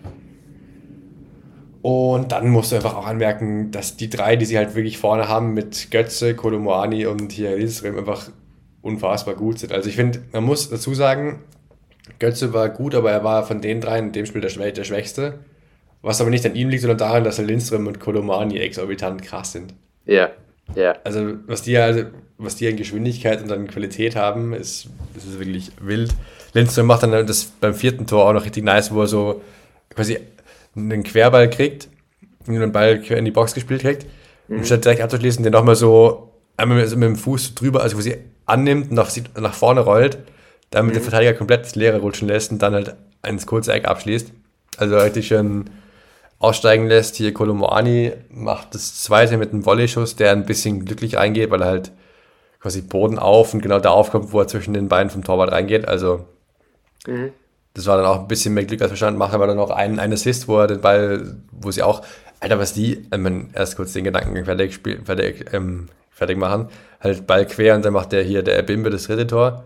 [1.83, 5.29] Und dann musst du einfach auch anmerken, dass die drei, die sie halt wirklich vorne
[5.29, 8.29] haben, mit Götze, Kolomoani und hier Lilsrem einfach
[8.87, 9.73] unfassbar gut sind.
[9.73, 11.41] Also ich finde, man muss dazu sagen,
[12.19, 14.85] Götze war gut, aber er war von den dreien in dem Spiel der, Schwä der
[14.85, 15.41] Schwächste.
[16.03, 19.75] Was aber nicht an ihm liegt, sondern daran, dass Lindström und Kolomani exorbitant krass sind.
[20.05, 20.31] Ja,
[20.75, 20.97] ja.
[21.05, 22.05] Also was die, also,
[22.39, 26.15] was die an Geschwindigkeit und an Qualität haben, ist, das ist wirklich wild.
[26.55, 29.43] Lindström macht dann das beim vierten Tor auch noch richtig nice, wo er so
[29.91, 30.19] quasi
[30.77, 31.89] einen Querball kriegt,
[32.47, 34.07] einen Ball in die Box gespielt kriegt
[34.49, 38.17] und statt direkt abzuschließen, den nochmal so einmal mit, mit dem Fuß drüber, also quasi
[38.47, 40.19] annimmt, nach, nach vorne rollt,
[40.71, 42.95] damit der Verteidiger komplett das Leere rutschen lässt und dann halt
[43.27, 44.33] ins kurze Eck abschließt.
[44.79, 45.71] Also richtig schön
[46.39, 47.17] aussteigen lässt.
[47.17, 51.69] Hier Kolomoani macht das zweite mit einem Volley-Schuss, der ein bisschen glücklich reingeht, weil er
[51.69, 51.93] halt
[52.61, 55.87] quasi Boden auf und genau da aufkommt, wo er zwischen den Beinen vom Torwart reingeht.
[55.89, 56.27] Also
[57.75, 59.19] das war dann auch ein bisschen mehr Glück als Verstand.
[59.19, 62.03] Macht aber dann noch einen, einen Assist, wo er den Ball, wo sie auch,
[62.41, 66.69] Alter, was die, ich mein, erst kurz den Gedanken fertig, spiel, fertig, ähm, fertig machen,
[67.07, 69.65] halt Ball quer und dann macht der hier der Bimbe das dritte Tor.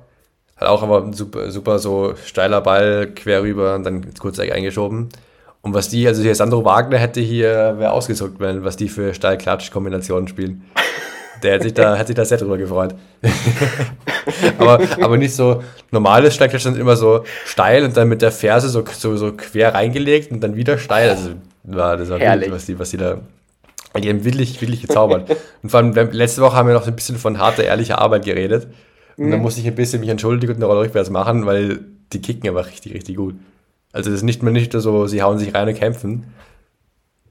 [0.56, 5.08] Hat auch aber ein super, super so steiler Ball quer rüber und dann Kurzeck eingeschoben.
[5.62, 9.12] Und was die, also hier Sandro Wagner hätte hier, wäre ausgezuckt, wenn, was die für
[9.12, 10.64] Steil-Klatsch-Kombinationen spielen.
[11.42, 12.94] Der hätte sich da, hätte sich da sehr drüber gefreut.
[14.58, 18.68] aber, aber nicht so normales Steilklatsch, sondern immer so steil und dann mit der Ferse
[18.68, 21.10] so, so, so quer reingelegt und dann wieder steil.
[21.10, 21.30] Also
[21.62, 22.46] war, das war Herrlich.
[22.46, 23.18] wild, was die, was die da.
[23.98, 25.30] Die haben wirklich, wirklich gezaubert.
[25.62, 28.24] Und vor allem, letzte Woche haben wir noch so ein bisschen von harter, ehrlicher Arbeit
[28.24, 28.68] geredet.
[29.16, 31.80] Und dann musste ich ein bisschen mich entschuldigen und eine Rolle rückwärts machen, weil
[32.12, 33.34] die kicken aber richtig, richtig gut.
[33.92, 36.32] Also das ist nicht mehr nicht nur so, sie hauen sich rein und kämpfen,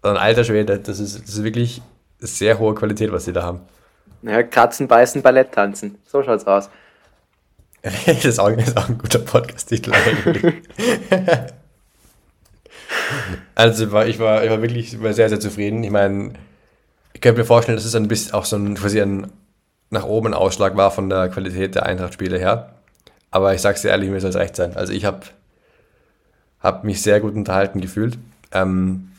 [0.03, 1.81] sondern alter Schwede, das ist, das ist wirklich
[2.19, 3.61] sehr hohe Qualität, was sie da haben.
[4.21, 5.97] Naja, kratzen, beißen, Ballett tanzen.
[6.05, 6.69] So schaut's aus.
[7.81, 10.53] das, ist auch, das ist auch ein guter Podcast-Titel eigentlich.
[13.55, 15.83] also war, ich, war, ich war wirklich war sehr, sehr zufrieden.
[15.83, 16.33] Ich meine,
[17.13, 19.31] ich könnte mir vorstellen, dass es ein bisschen auch so ein, quasi ein
[19.89, 22.75] nach oben Ausschlag war von der Qualität der Eintracht-Spiele her.
[23.31, 24.75] Aber ich sag's dir ehrlich, mir soll es recht sein.
[24.75, 25.21] Also ich habe
[26.59, 28.17] hab mich sehr gut unterhalten gefühlt.
[28.51, 29.11] Ähm,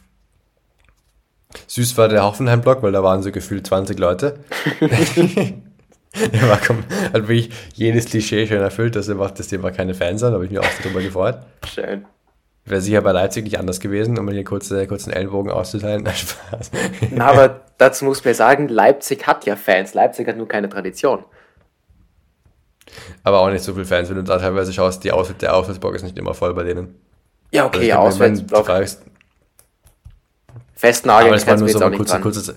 [1.66, 4.40] süß war der Hoffenheim-Block, weil da waren so gefühlt 20 Leute.
[6.32, 6.82] Der war komm,
[7.12, 10.34] hat wirklich jedes Klischee schön erfüllt, dass einfach, dass die immer keine Fans sind, da
[10.34, 11.38] habe ich mich auch so drüber gefreut.
[11.72, 12.04] Schön.
[12.66, 16.02] Wäre sicher bei Leipzig nicht anders gewesen, um mir hier kurze, kurzen Ellenbogen auszuteilen.
[16.04, 16.70] Na, Spaß.
[17.10, 19.94] Na, aber dazu muss man ja sagen, Leipzig hat ja Fans.
[19.94, 21.24] Leipzig hat nur keine Tradition.
[23.22, 25.94] Aber auch nicht so viele Fans, wenn du da teilweise schaust, die Aus der Auswärtsbock
[25.94, 26.94] ist nicht immer voll bei denen.
[27.52, 28.66] Ja, Also okay, wenn du Auswärtsblock.
[28.66, 29.02] fragst,
[30.74, 32.22] Festnageln war kannst du nur jetzt so auch ein dran.
[32.22, 32.54] kurzer,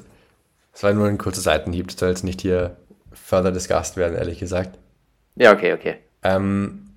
[0.74, 2.78] es war nur ein kurzer Seitenhieb, das soll jetzt nicht hier
[3.12, 4.78] further discussed werden, ehrlich gesagt.
[5.36, 5.98] Ja, okay, okay.
[6.24, 6.93] Ähm,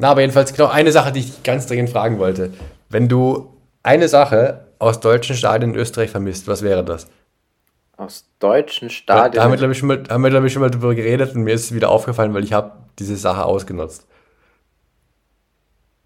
[0.00, 2.52] na, aber jedenfalls genau eine Sache, die ich ganz dringend fragen wollte.
[2.88, 7.06] Wenn du eine Sache aus deutschen Stadien in Österreich vermisst, was wäre das?
[7.96, 9.42] Aus deutschen Da Stadien.
[9.42, 11.42] haben wir, glaube ich, schon mal, haben wir, glaube ich, schon mal drüber geredet und
[11.42, 14.06] mir ist es wieder aufgefallen, weil ich habe diese Sache ausgenutzt.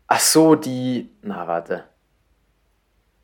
[0.09, 1.09] Ach so, die.
[1.22, 1.84] Na, warte.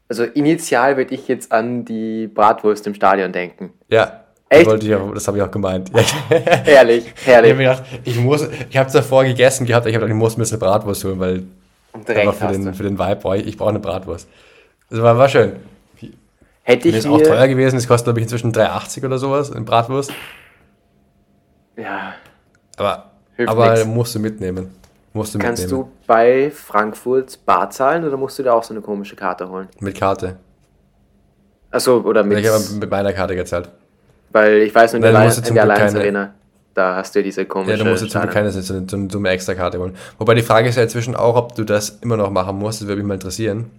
[0.08, 3.72] Also initial würde ich jetzt an die Bratwurst im Stadion denken.
[3.88, 4.66] Ja, Echt?
[4.66, 5.90] Das, wollte auch, das habe ich auch gemeint.
[5.94, 6.02] Ja.
[6.64, 7.56] Herrlich, Ich habe herrlich.
[7.56, 10.36] mir gedacht, ich muss, ich habe es davor gegessen gehabt, ich habe gedacht, ich muss
[10.36, 11.44] mir jetzt eine Bratwurst holen, weil
[12.06, 12.74] direkt für den, du.
[12.74, 14.28] für den Vibe, brauche ich, brauche eine Bratwurst.
[14.90, 15.52] Das war, war schön.
[16.62, 17.48] Hätte Mir ich ist auch teuer mir.
[17.48, 20.12] gewesen, es kostet, glaube ich, inzwischen 3,80 oder sowas in Bratwurst.
[21.76, 22.14] Ja,
[22.76, 23.84] Aber, Hilft aber nix.
[23.86, 24.74] musst du mitnehmen.
[25.12, 25.84] Musst du kannst mitnehmen.
[25.86, 29.68] du bei Frankfurt Bar zahlen oder musst du dir auch so eine komische Karte holen?
[29.80, 30.36] Mit Karte.
[31.70, 32.38] Achso, oder mit.
[32.38, 33.70] Ich habe mit meiner Karte gezahlt.
[34.32, 36.34] Weil ich weiß nur, in der, du Allianz, in der keine- Arena,
[36.74, 37.76] da hast du diese Ja, komische.
[37.78, 39.94] da musst du zum Glück keine so eine, dumme Extra-Karte holen.
[40.18, 42.80] Wobei die Frage ist ja inzwischen auch, ob du das immer noch machen musst.
[42.80, 43.70] Das würde mich mal interessieren.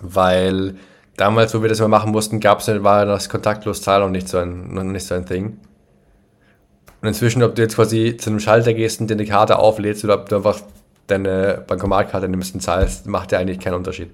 [0.00, 0.74] Weil
[1.16, 4.28] damals, wo wir das immer machen mussten, gab's, ja- war das kontaktlos Zahlen noch nicht
[4.28, 5.58] so ein, noch nicht so ein Ding.
[7.00, 10.04] Und inzwischen, ob du jetzt quasi zu einem Schalter gehst und dir eine Karte auflädst
[10.04, 10.60] oder ob du einfach
[11.06, 14.10] deine Bankomatkarte nimmst und zahlst, macht ja eigentlich keinen Unterschied.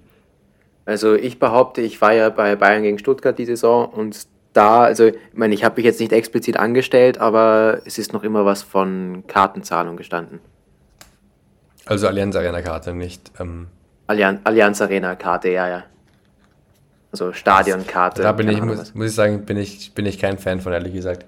[0.84, 5.06] Also ich behaupte, ich war ja bei Bayern gegen Stuttgart die Saison und da, also
[5.06, 8.62] ich meine, ich habe mich jetzt nicht explizit angestellt, aber es ist noch immer was
[8.62, 10.40] von Kartenzahlung gestanden.
[11.86, 13.30] Also Allianz Arena Karte, nicht.
[13.38, 13.66] Ähm,
[14.06, 15.84] Allianz, Allianz Arena Karte, ja, ja.
[17.12, 18.22] Also Stadionkarte.
[18.22, 20.72] da bin ich, Ahnung muss, muss ich sagen, bin ich, bin ich kein Fan von,
[20.72, 21.26] ehrlich gesagt.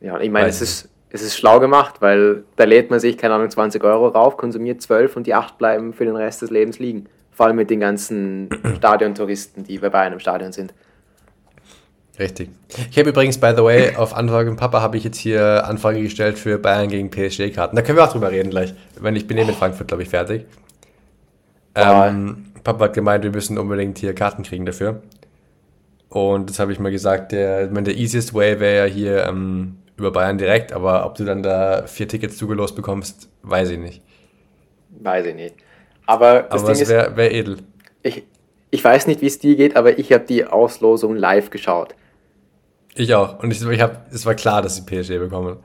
[0.00, 3.18] Ja, und ich meine, es ist, es ist schlau gemacht, weil da lädt man sich,
[3.18, 6.50] keine Ahnung, 20 Euro rauf, konsumiert 12 und die 8 bleiben für den Rest des
[6.50, 7.06] Lebens liegen.
[7.32, 10.72] Vor allem mit den ganzen Stadiontouristen, die bei Bayern im Stadion sind.
[12.20, 12.50] Richtig.
[12.90, 16.02] Ich habe übrigens, by the way, auf Anfrage von Papa habe ich jetzt hier Anfrage
[16.02, 17.74] gestellt für Bayern gegen PSG-Karten.
[17.74, 18.74] Da können wir auch drüber reden gleich.
[19.00, 20.44] Wenn ich bin eh mit Frankfurt, glaube ich, fertig.
[21.74, 25.00] Ähm, Papa hat gemeint, wir müssen unbedingt hier Karten kriegen dafür.
[26.10, 29.24] Und das habe ich mal gesagt, der, ich meine, der easiest way wäre ja hier
[29.24, 33.78] ähm, über Bayern direkt, aber ob du dann da vier Tickets zugelost bekommst, weiß ich
[33.78, 34.02] nicht.
[34.90, 35.54] Weiß ich nicht.
[36.04, 37.58] Aber das aber Ding wäre wär edel.
[38.02, 38.24] ich,
[38.70, 41.94] ich weiß nicht, wie es dir geht, aber ich habe die Auslosung live geschaut.
[42.94, 43.42] Ich auch.
[43.42, 45.58] Und ich, ich hab, es war klar, dass sie PSG bekommen.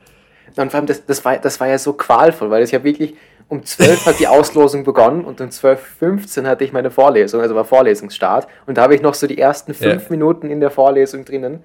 [0.56, 3.16] Und vor allem, das, das, war, das war ja so qualvoll, weil ich habe wirklich
[3.48, 7.66] um 12 hat die Auslosung begonnen und um 12.15 hatte ich meine Vorlesung, also war
[7.66, 8.48] Vorlesungsstart.
[8.66, 10.10] Und da habe ich noch so die ersten fünf Ja.
[10.10, 11.64] Minuten in der Vorlesung drinnen.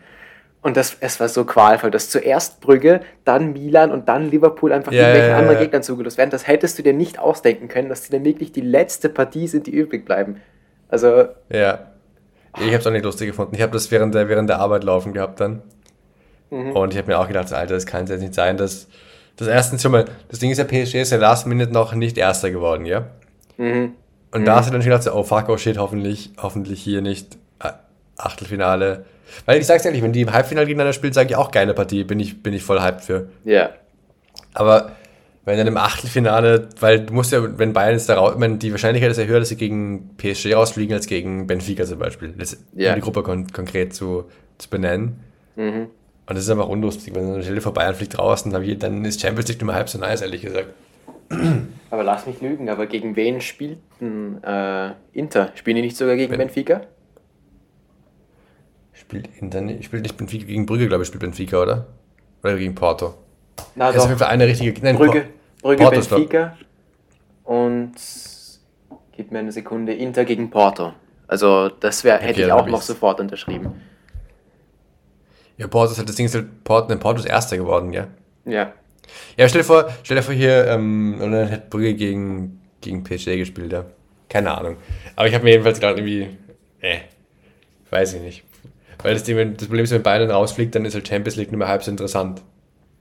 [0.62, 4.92] Und das, es war so qualvoll, dass zuerst Brügge, dann Milan und dann Liverpool einfach
[4.92, 5.62] Ja, irgendwelchen ja, anderen ja.
[5.64, 6.28] Gegnern zugelost werden.
[6.28, 9.66] Das hättest du dir nicht ausdenken können, dass die dann wirklich die letzte Partie sind,
[9.66, 10.42] die übrig bleiben.
[10.88, 11.89] Also, Ja.
[12.60, 13.54] Ich habe es auch nicht lustig gefunden.
[13.54, 15.62] Ich habe das während der, während der Arbeit laufen gehabt dann.
[16.74, 18.88] Und ich habe mir auch gedacht, Alter, das kann jetzt nicht sein, dass
[19.36, 22.18] das erstens schon mal, das Ding ist ja, PSG ist ja last minute noch nicht
[22.18, 23.06] Erster geworden, ja?
[24.32, 27.00] Und da hast du dann schon gedacht, so, oh fuck, oh shit, hoffentlich, hoffentlich hier
[27.02, 27.70] nicht äh,
[28.16, 29.04] Achtelfinale.
[29.46, 32.04] Weil ich sag's ehrlich, wenn die im Halbfinale gegeneinander spielen, sage ich auch geile Partie,
[32.04, 33.28] bin ich, bin ich voll hyped für.
[33.44, 33.70] ja.
[34.52, 34.92] Aber
[35.50, 38.56] wenn dann im Achtelfinale, weil du musst ja, wenn Bayern jetzt da raus, ich meine,
[38.58, 42.32] die Wahrscheinlichkeit ist ja höher, dass sie gegen PSG rausfliegen als gegen Benfica zum Beispiel.
[42.36, 42.90] Das, Ja.
[42.90, 44.24] Um die Gruppe kon konkret zu,
[44.58, 45.20] zu benennen.
[45.56, 45.88] Und
[46.26, 49.20] das ist einfach unlustig, wenn eine Stelle vor Bayern fliegt raus, dann, ich, dann ist
[49.20, 50.68] Champions League nur halb so nice, ehrlich gesagt.
[51.90, 55.50] Aber lass mich lügen, aber gegen wen spielten äh, Inter?
[55.56, 56.82] Spielen die nicht sogar gegen Ben- Benfica?
[58.92, 61.86] Spielt Inter nicht, spielt nicht Benfica gegen Brügge, glaube ich, spielt Benfica, oder?
[62.42, 63.14] Oder gegen Porto.
[63.74, 64.72] Na Das ist auf jeden Fall eine richtige.
[64.82, 65.30] Nein, Brügge, Por-
[65.62, 66.56] Brügge Porto Benfica
[67.44, 67.92] und
[69.12, 70.92] gib mir eine Sekunde, Inter gegen Porto.
[71.26, 73.80] Also das wär, hätte Okay, ich auch noch sofort unterschrieben.
[75.56, 78.08] Ja, Porto ist halt, das Ding ist halt, Porto, Porto ist Erster geworden, ja.
[78.44, 78.72] Ja.
[79.36, 83.04] Ja, stell dir vor, stell dir vor hier, ähm, und dann hätte Brügge gegen, gegen
[83.04, 83.84] PSG gespielt, ja.
[84.28, 84.76] Keine Ahnung.
[85.16, 86.38] Aber ich habe mir jedenfalls gerade irgendwie,
[86.80, 87.00] äh,
[87.90, 88.44] weiß ich nicht.
[89.02, 91.50] Weil das, Ding, wenn, das Problem ist, wenn Bayern rausfliegt, dann ist halt Champions League
[91.50, 92.42] nur mehr halb so interessant.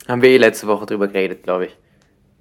[0.08, 1.78] Haben wir eh letzte Woche drüber geredet, glaube ich.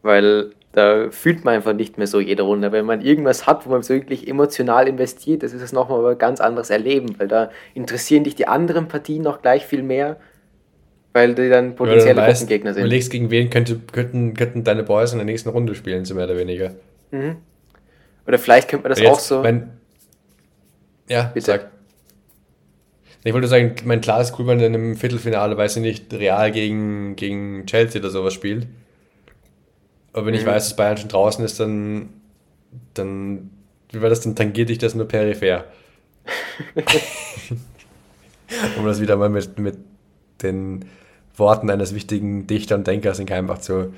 [0.03, 2.73] Weil da fühlt man einfach nicht mehr so jede Runde.
[2.73, 6.19] Wenn man irgendwas hat, wo man so wirklich emotional investiert, das ist es nochmal ein
[6.19, 10.17] ganz anderes Erleben, weil da interessieren dich die anderen Partien noch gleich viel mehr,
[11.13, 12.83] weil die dann potenzielle du weißt, Gruppengegner sind.
[12.83, 16.27] Überlegst, gegen wen könnte, könnten, könnten deine Boys in der nächsten Runde spielen, so mehr
[16.27, 16.73] oder weniger.
[18.27, 19.43] Oder vielleicht könnte man das Weil auch so.
[19.43, 19.71] Wenn,
[21.09, 21.47] ja, Bitte.
[21.47, 21.71] sag.
[23.25, 26.15] Ich wollte sagen, mein klar ist cool, wenn er in einem Viertelfinale, weiß ich nicht,
[26.15, 28.67] Real gegen, gegen Chelsea oder sowas spielt.
[30.13, 30.49] Aber wenn ich Mhm.
[30.49, 32.09] weiß, dass Bayern schon draußen ist, dann,
[32.95, 33.51] dann,
[33.91, 35.65] wie war das, dann tangiert dich das nur peripher.
[38.79, 39.79] um das wieder mal mit, mit
[40.43, 40.85] den
[41.37, 43.95] Worten eines wichtigen Dichter und Denkers in Keimbach zu,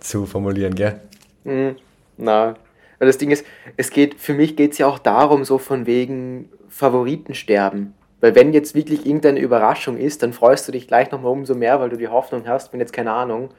[0.00, 1.00] zu formulieren, gell?
[1.44, 1.76] Mhm.
[2.16, 2.56] Na,
[2.98, 3.44] weil das Ding ist,
[3.76, 7.94] es geht, für mich geht es ja auch darum, so von wegen Favoriten sterben.
[8.20, 11.80] Weil wenn jetzt wirklich irgendeine Überraschung ist, dann freust du dich gleich nochmal umso mehr,
[11.80, 13.50] weil du die Hoffnung hast, wenn jetzt keine Ahnung.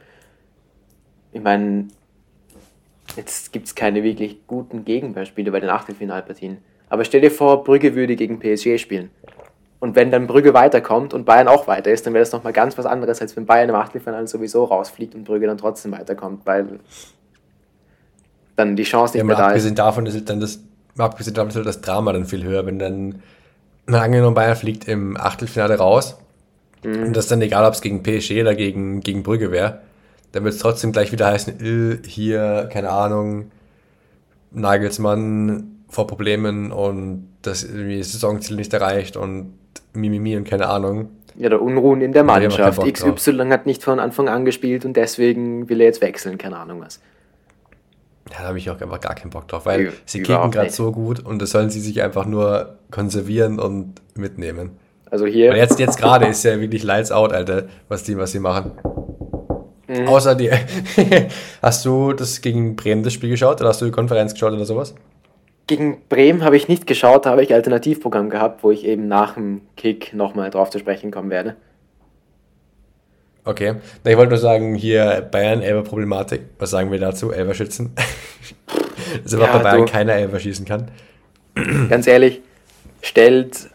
[1.34, 1.88] Ich meine,
[3.16, 6.58] jetzt gibt es keine wirklich guten Gegenbeispiele bei den Achtelfinalpartien.
[6.90, 9.10] Aber stell dir vor, Brügge würde gegen PSG spielen.
[9.80, 12.78] Und wenn dann Brügge weiterkommt und Bayern auch weiter ist, dann wäre das nochmal ganz
[12.78, 16.80] was anderes, als wenn Bayern im Achtelfinale sowieso rausfliegt und Brügge dann trotzdem weiterkommt, weil
[18.56, 19.50] dann die Chance nicht Ja, mehr da ist.
[19.50, 20.60] abgesehen davon ist dann das,
[20.98, 23.22] abgesehen davon ist halt das Drama dann viel höher, wenn dann,
[23.86, 26.18] mal angenommen, Bayern fliegt im Achtelfinale raus
[26.84, 27.04] Mhm.
[27.08, 29.80] und das dann egal, ob es gegen PSG oder gegen, gegen Brügge wäre,
[30.34, 31.60] dann wird es trotzdem gleich wieder heißen,
[32.04, 33.52] äh, hier, keine Ahnung,
[34.52, 39.54] Nagelsmann vor Problemen und das irgendwie Saisonziel nicht erreicht und
[39.94, 41.10] Mimimi und keine Ahnung.
[41.36, 42.82] Ja, der Unruhen in der Mannschaft.
[42.84, 46.82] XY hat nicht von Anfang an gespielt und deswegen will er jetzt wechseln, keine Ahnung
[46.82, 47.00] was.
[48.32, 50.70] Ja, da habe ich auch einfach gar keinen Bock drauf, weil Ü- sie kicken gerade
[50.70, 54.72] so gut und das sollen sie sich einfach nur konservieren und mitnehmen.
[55.12, 58.32] Also hier, Weil jetzt, jetzt gerade ist ja wirklich lights out, Alter, was die, was
[58.32, 58.72] die machen.
[59.88, 60.08] Mhm.
[60.08, 60.50] Außer die.
[61.62, 64.66] hast du das gegen Bremen das Spiel geschaut oder hast du die Konferenz geschaut oder
[64.66, 64.96] sowas?
[65.66, 69.36] gegen Bremen habe ich nicht geschaut, da habe ich Alternativprogramm gehabt, wo ich eben nach
[69.36, 71.56] dem Kick nochmal drauf zu sprechen kommen werde.
[73.46, 73.76] Okay.
[74.06, 76.42] Ich wollte nur sagen, hier Bayern, Elber-Problematik.
[76.60, 77.32] Was sagen wir dazu?
[77.32, 77.94] Elber-Schützen.
[79.24, 80.92] Dass einfach Ja, bei Bayern du- keiner Elber schießen kann.
[81.90, 82.42] Ganz ehrlich,
[83.02, 83.70] stellt,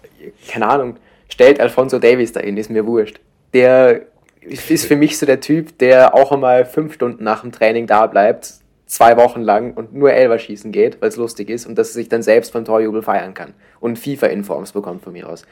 [0.49, 0.97] keine Ahnung,
[1.29, 3.21] stellt Alfonso Davis dahin, ist mir wurscht.
[3.55, 4.03] Der
[4.49, 8.07] ist für mich so der Typ, der auch einmal fünf Stunden nach dem Training da
[8.07, 8.55] bleibt,
[8.87, 11.95] zwei Wochen lang und nur Elber schießen geht, weil es lustig ist und dass er
[11.95, 15.45] sich dann selbst beim Torjubel feiern kann und FIFA-Informs bekommt von mir aus.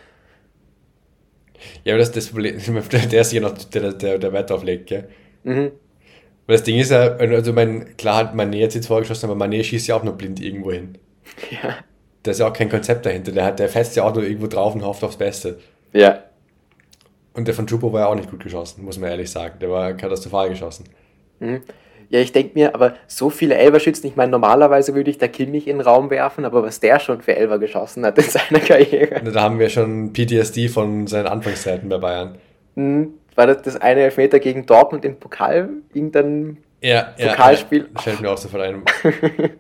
[1.85, 2.59] Ja, aber das ist das Problem.
[3.11, 5.09] Der ist hier noch, der, der, der Wert drauf legt, gell?
[5.45, 5.73] Mhm.
[6.47, 9.65] Weil das Ding ist ja, also mein, klar hat Mané jetzt jetzt vorgeschossen, aber Mané
[9.65, 10.99] schießt ja auch nur blind irgendwo hin.
[11.51, 11.79] Ja.
[12.23, 13.33] Da ist ja auch kein Konzept dahinter.
[13.33, 15.59] Der, hat, der fetzt ja auch nur irgendwo drauf und hofft aufs Beste.
[15.93, 16.23] Ja.
[17.37, 19.59] Und der von Chupo war ja auch nicht gut geschossen, muss man ehrlich sagen.
[19.61, 20.85] Der war katastrophal geschossen.
[22.09, 25.67] Ja, ich denke mir, aber so viele Elberschützen, ich meine, normalerweise würde ich da Kimmich
[25.69, 29.21] in den Raum werfen, aber was der schon für Elber geschossen hat in seiner Karriere.
[29.23, 32.39] Da haben wir schon PTSD von seinen Anfangszeiten bei Bayern.
[32.77, 35.69] Hm, War das das eine Elfmeter gegen Dortmund im Pokal?
[35.93, 37.29] Irgendein Ja, ja.
[37.31, 37.89] Pokalspiel.
[37.95, 38.83] Ja, stellt mir auch so von einem.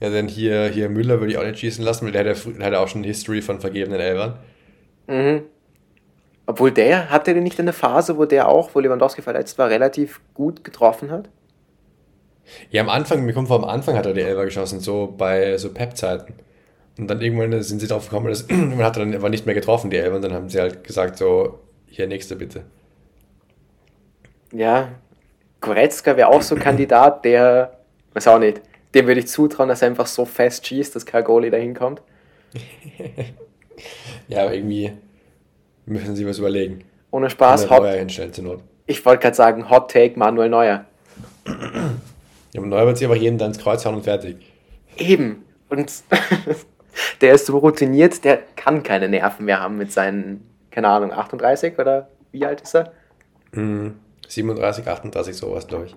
[0.00, 2.34] ja, dann hier, hier Müller würde ich auch nicht schießen lassen, weil der hat ja,
[2.34, 4.38] frü- der hat ja auch schon eine History von vergebenen Elbern.
[5.08, 5.42] Mhm.
[6.48, 10.22] Obwohl der, hatte der nicht eine Phase, wo der auch, wo Lewandowski verletzt war, relativ
[10.32, 11.28] gut getroffen hat?
[12.70, 15.58] Ja, am Anfang, mir kommt vor, am Anfang hat er die Elber geschossen, so bei
[15.58, 16.32] so Pep-Zeiten.
[16.96, 19.54] Und dann irgendwann sind sie drauf gekommen, dass man hat er dann aber nicht mehr
[19.54, 22.62] getroffen, die Elber, und dann haben sie halt gesagt, so, hier, nächste bitte.
[24.50, 24.88] Ja.
[25.60, 27.76] Goretzka wäre auch so ein Kandidat, der,
[28.14, 28.62] weiß auch nicht,
[28.94, 32.00] dem würde ich zutrauen, dass er einfach so fest schießt, dass kein Goalie dahin kommt.
[34.26, 34.92] Ja, aber irgendwie
[35.88, 36.84] müssen sie was überlegen.
[37.10, 38.60] Ohne Spaß, der Neuer Hot, hinstellen zur Not.
[38.86, 40.84] ich wollte gerade sagen, Hot Take Manuel Neuer.
[41.46, 44.36] Ja, aber Neuer wird sich einfach jeden dann ins Kreuz hauen und fertig.
[44.96, 45.44] Eben.
[45.68, 45.92] Und
[47.20, 51.78] der ist so routiniert, der kann keine Nerven mehr haben mit seinen, keine Ahnung, 38
[51.78, 52.92] oder wie alt ist er?
[53.52, 55.96] 37, 38, sowas, glaube ich.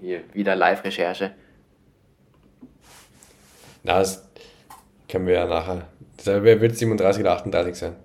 [0.00, 1.32] Hier, wieder Live-Recherche.
[3.84, 4.28] Na, das
[5.08, 5.86] können wir ja nachher.
[6.16, 7.96] Das wird 37 oder 38 sein.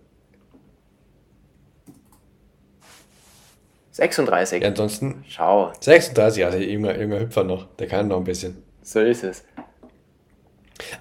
[3.98, 4.62] 36.
[4.62, 7.68] Ja, ansonsten Schau, 36, also junger, junger Hüpfer noch.
[7.76, 8.64] Der kann noch ein bisschen.
[8.82, 9.43] so ist es.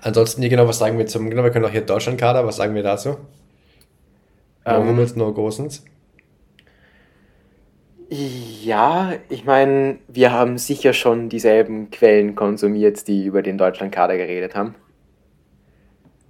[0.01, 2.75] Ansonsten hier genau, was sagen wir zum, genau, wir können auch hier Deutschlandkader, was sagen
[2.75, 3.19] wir dazu?
[4.65, 5.85] No Ähm, Hummels, no Gosens.
[8.09, 14.55] Ja, ich meine, wir haben sicher schon dieselben Quellen konsumiert, die über den Deutschlandkader geredet
[14.55, 14.75] haben.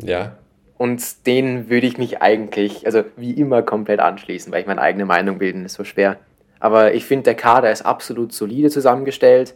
[0.03, 0.37] Ja.
[0.79, 5.05] Und denen würde ich mich eigentlich, also wie immer, komplett anschließen, weil ich meine eigene
[5.05, 6.19] Meinung bilden ist so schwer.
[6.59, 9.55] Aber ich finde, der Kader ist absolut solide zusammengestellt.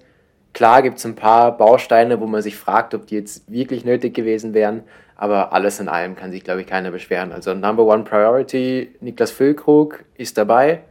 [0.53, 4.14] Klar gibt es ein paar Bausteine, wo man sich fragt, ob die jetzt wirklich nötig
[4.14, 4.82] gewesen wären.
[5.16, 7.32] Aber alles in allem kann sich, glaube ich, keiner beschweren.
[7.32, 10.82] Also Number One Priority, Niklas Füllkrug ist dabei.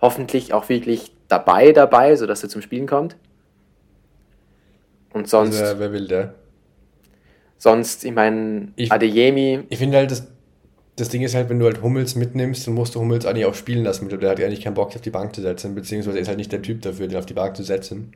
[0.00, 3.16] Hoffentlich auch wirklich dabei, dabei, sodass er zum Spielen kommt.
[5.12, 6.34] Und sonst, Also, wer will der?
[7.58, 10.26] sonst ich meine, Adeyemi, Ich finde halt, das,
[11.00, 13.54] das Ding ist halt, wenn du halt Hummels mitnimmst, dann musst du Hummels eigentlich auch
[13.54, 14.08] spielen lassen.
[14.08, 16.38] Der hat ja eigentlich keinen Bock, auf die Bank zu setzen, beziehungsweise er ist halt
[16.38, 18.12] nicht der Typ dafür, den auf die Bank zu setzen.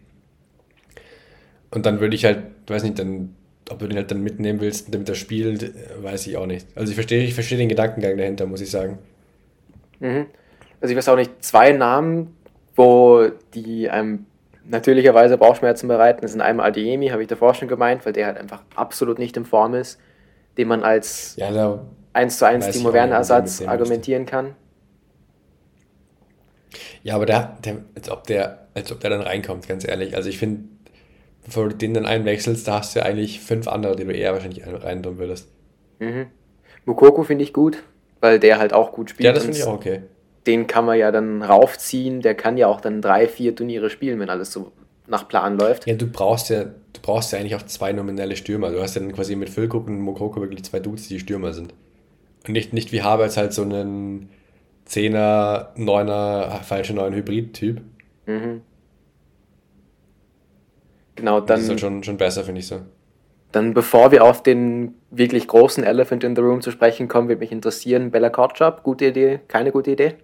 [1.71, 3.35] Und dann würde ich halt, weiß nicht, dann,
[3.71, 5.73] ob du den halt dann mitnehmen willst, damit er spielt,
[6.03, 6.67] weiß ich auch nicht.
[6.77, 8.99] Also ich verstehe, ich verstehe den Gedankengang dahinter, muss ich sagen.
[10.81, 12.37] also ich weiß auch nicht, zwei Namen,
[12.77, 14.27] wo die einem
[14.69, 16.21] natürlicherweise Bauchschmerzen bereiten.
[16.21, 19.37] Das sind einmal Adeyemi, habe ich davor schon gemeint, weil der halt einfach absolut nicht
[19.37, 19.99] in Form ist,
[20.59, 21.85] den man als Ja, da
[22.15, 24.55] 1 zu 1 Weiß die moderne Ersatz argumentieren kann.
[27.03, 30.17] Ja, aber der, der, als ob der, als ob der dann reinkommt, ganz ehrlich.
[30.17, 30.65] Also ich finde,
[31.45, 34.33] bevor du den dann einwechselst, da hast du ja eigentlich fünf andere, die du eher
[34.33, 35.49] wahrscheinlich ein- rein tun würdest.
[36.85, 37.83] Mukoko finde ich gut,
[38.21, 39.25] weil der halt auch gut spielt.
[39.27, 40.03] Ja, das finde ich auch okay.
[40.47, 42.21] Den kann man ja dann raufziehen.
[42.21, 44.73] Der kann ja auch dann drei, vier Turniere spielen, wenn alles so
[45.07, 45.87] nach Plan läuft.
[45.87, 48.71] Ja, du brauchst ja, du brauchst ja eigentlich auch zwei nominelle Stürmer.
[48.71, 51.73] Du hast ja dann quasi mit Füllkrug und Mokoko wirklich zwei Dudes, die Stürmer sind.
[52.47, 54.31] Und nicht, nicht wie Havertz halt so einen
[54.85, 57.83] Zehner, Neuner, falsche Neun Hybrid-Typ.
[61.17, 62.81] Genau, Das ist dann, halt schon, schon besser, finde ich so.
[63.53, 67.41] dann bevor wir auf den wirklich großen Elephant in the Room zu sprechen kommen, würde
[67.41, 70.15] mich interessieren, Bella Kotschap, gute Idee, keine gute Idee?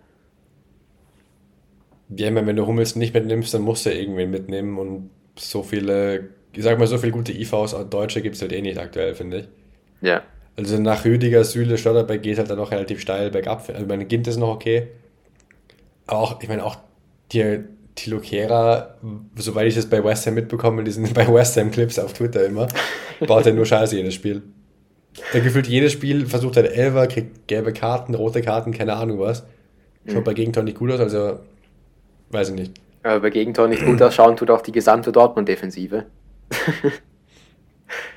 [2.08, 5.62] Ja, ich meine, wenn du Hummels nicht mitnimmst, dann musst du irgendwen mitnehmen und so
[5.62, 9.14] viele, ich sag mal, so viele gute IVs, Deutsche gibt es halt eh nicht aktuell,
[9.14, 9.48] finde ich.
[10.00, 10.22] Ja.
[10.60, 13.66] Also nach Rüdiger, Süle, Schlotterbeck geht halt dann noch relativ steil bergab.
[13.70, 14.88] Also meine Gint ist noch okay.
[16.06, 16.76] Aber auch, ich meine, auch
[17.32, 17.60] die
[17.94, 18.98] Tilo Kehrer,
[19.36, 22.44] soweit ich das bei West Ham mitbekomme, die sind bei West Ham Clips auf Twitter
[22.44, 22.68] immer,
[23.26, 24.42] baut er nur Scheiße jedes Spiel.
[25.32, 29.44] Er gefühlt jedes Spiel versucht halt Elfer, kriegt gelbe Karten, rote Karten, keine Ahnung was.
[30.06, 31.40] Schaut bei Gegentor nicht gut aus, also
[32.30, 32.72] weiß ich nicht.
[33.02, 36.04] Aber bei Gegentor nicht gut ausschauen tut auch die gesamte Dortmund-Defensive.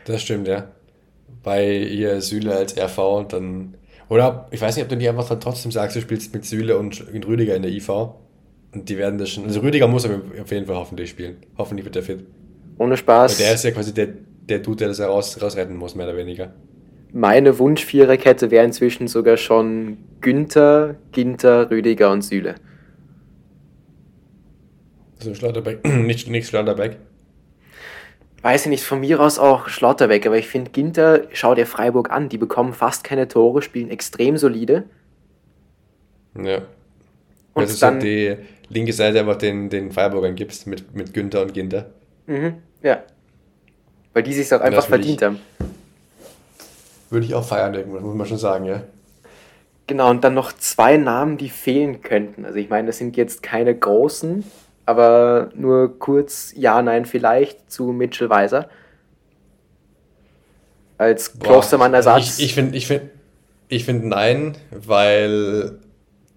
[0.05, 0.67] Das stimmt, ja.
[1.43, 3.75] Bei ihr Süle als RV und dann.
[4.09, 6.77] Oder ich weiß nicht, ob du nicht einfach dann trotzdem sagst, du spielst mit Süle
[6.77, 7.89] und Rüdiger in der IV.
[7.89, 9.45] Und die werden das schon.
[9.45, 11.37] Also Rüdiger muss aber auf jeden Fall hoffentlich spielen.
[11.57, 12.25] Hoffentlich wird er fit.
[12.77, 13.37] Ohne Weil Spaß.
[13.37, 14.09] der ist ja quasi der,
[14.49, 16.53] der Dude, der das ja raus, rausretten muss, mehr oder weniger.
[17.11, 22.55] Meine Wunsch-Viererkette wäre inzwischen sogar schon Günther, Ginter, Rüdiger und Süle.
[25.19, 26.97] Also Schlotterbeck, nicht, nicht Schlotterbeck.
[28.43, 32.11] Weiß ich nicht, von mir aus auch Schlotterbeck, aber ich finde Ginter, schau dir Freiburg
[32.11, 34.83] an, die bekommen fast keine Tore, spielen extrem solide.
[36.37, 36.61] Ja.
[37.53, 38.35] Und ist dann- halt die
[38.67, 41.85] linke Seite einfach den, den Freiburgern gibst mit, mit Günther und Ginter.
[42.81, 43.03] Ja.
[44.13, 45.39] Weil die sich auch einfach verdient ich- haben.
[47.09, 48.83] Würde ich auch feiern irgendwann, muss man schon sagen, ja.
[49.87, 52.43] Genau, und dann noch zwei Namen, die fehlen könnten.
[52.45, 54.43] Also ich meine, das sind jetzt keine großen,
[54.85, 58.69] aber nur kurz Ja, Nein vielleicht zu Mitchell Weiser.
[60.97, 62.39] Als Klostermann-Ersatz.
[62.39, 63.03] Ich, ich finde ich find,
[63.67, 65.79] ich find nein, weil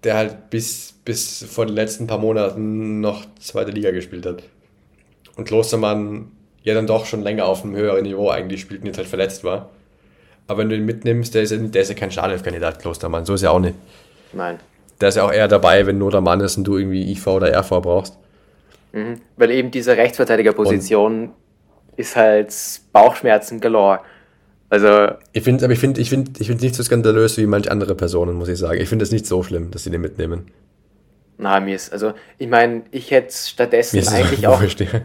[0.03, 4.43] der halt bis, bis vor den letzten paar Monaten noch zweite Liga gespielt hat.
[5.35, 6.31] Und Klostermann
[6.63, 9.43] ja dann doch schon länger auf einem höheren Niveau eigentlich spielt und jetzt halt verletzt
[9.43, 9.69] war.
[10.47, 13.25] Aber wenn du ihn mitnimmst, der ist ja, der ist ja kein Startelf-Kandidat, Klostermann.
[13.25, 13.75] So ist er auch nicht.
[14.33, 14.59] Nein.
[14.99, 17.27] Der ist ja auch eher dabei, wenn nur der Mann ist und du irgendwie IV
[17.27, 18.17] oder RV brauchst.
[19.35, 21.31] Weil eben diese Rechtsverteidigerposition
[21.95, 22.53] ist halt
[22.93, 24.01] Bauchschmerzen galore.
[24.69, 27.71] Also, Ich finde aber ich finde ich finde ich finde nicht so skandalös wie manche
[27.71, 28.81] andere Personen, muss ich sagen.
[28.81, 30.51] Ich finde es nicht so schlimm, dass sie den mitnehmen.
[31.37, 35.01] na, mir ist, also, ich meine, ich hätte stattdessen eigentlich auch ja.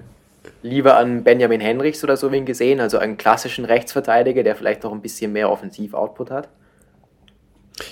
[0.62, 4.92] lieber an Benjamin Henrichs oder so wen gesehen, also einen klassischen Rechtsverteidiger, der vielleicht noch
[4.92, 6.48] ein bisschen mehr Offensiv-Output hat.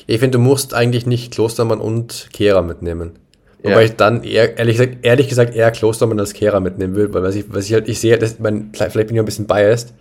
[0.06, 3.18] Ich finde, du musst eigentlich nicht Klostermann und Kehrer mitnehmen.
[3.62, 3.70] Ja.
[3.70, 7.22] Wobei ich dann eher, ehrlich gesagt, ehrlich gesagt eher Klostermann als Kehrer mitnehmen will, weil
[7.22, 9.92] was ich, was ich halt, ich sehe, das, mein, vielleicht bin ich ein bisschen biased,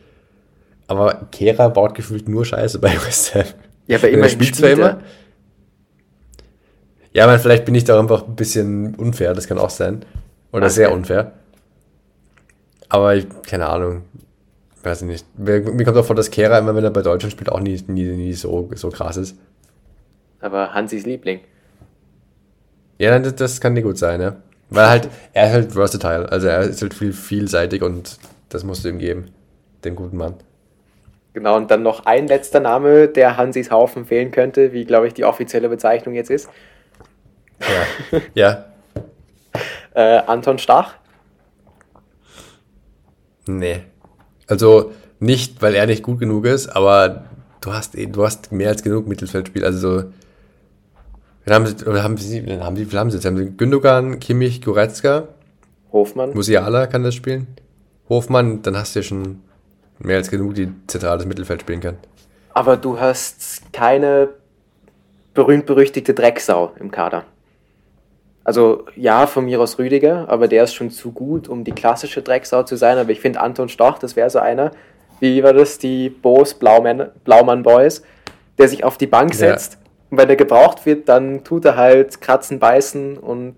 [0.88, 3.43] aber Kehrer baut gefühlt nur Scheiße bei West Ham.
[3.88, 4.91] Ja, aber Er immerhin spielt spielt zwar er.
[4.93, 5.01] immer.
[7.14, 10.05] Ja, aber vielleicht bin ich da einfach ein bisschen unfair, das kann auch sein.
[10.51, 10.74] Oder Okay.
[10.76, 11.34] sehr unfair.
[12.88, 14.03] Aber ich, keine Ahnung.
[14.84, 15.26] Weiß ich nicht.
[15.38, 17.82] Mir, mir kommt auch vor, dass Kehrer immer, wenn er bei Deutschland spielt, auch nie,
[17.88, 19.36] nie, nie so, so krass ist.
[20.39, 21.41] aber Hansis Liebling.
[23.00, 24.36] Ja, das, das kann nicht gut sein, ja.
[24.70, 28.20] Weil halt, er ist halt versatile, also er ist halt viel, vielseitig und
[28.50, 29.32] das musst du ihm geben,
[29.84, 30.36] dem guten Mann.
[31.34, 35.14] Genau, und dann noch ein letzter Name, der Hansis Haufen fehlen könnte, wie glaube ich
[35.14, 36.50] die offizielle Bezeichnung jetzt ist.
[37.62, 38.20] Ja.
[38.36, 38.66] ja.
[39.95, 40.95] Äh, Anton Stach.
[43.47, 43.82] Nee.
[44.47, 47.26] Also nicht, weil er nicht gut genug ist, aber
[47.62, 49.66] du hast, eh- du hast mehr als genug Mittelfeldspiel.
[49.66, 50.14] Also so.
[51.50, 53.26] Wen haben sie, oder haben sie, wen haben sie, wie haben sie jetzt?
[53.26, 55.30] Haben sie Gündogan, Kimmich, Goretzka,
[55.91, 56.34] Hofmann.
[56.36, 57.47] Musiala kann das spielen.
[58.08, 59.41] Hofmann, dann hast du ja schon
[59.97, 61.97] mehr als genug, die zentrales Mittelfeld spielen kann.
[62.54, 64.30] Aber du hast keine
[65.34, 67.24] berühmt-berüchtigte Drecksau im Kader.
[68.43, 72.22] Also ja, von mir aus Rüdiger, aber der ist schon zu gut, um die klassische
[72.22, 73.00] Drecksau zu sein.
[73.00, 74.72] Aber ich finde Anton Stoch, das wäre so einer,
[75.20, 78.04] wie war das, die Boos Blaumann, Blaumann Boys,
[78.60, 79.79] der sich auf die Bank Ja.
[80.10, 83.55] Und wenn er gebraucht wird, dann tut er halt kratzen, beißen und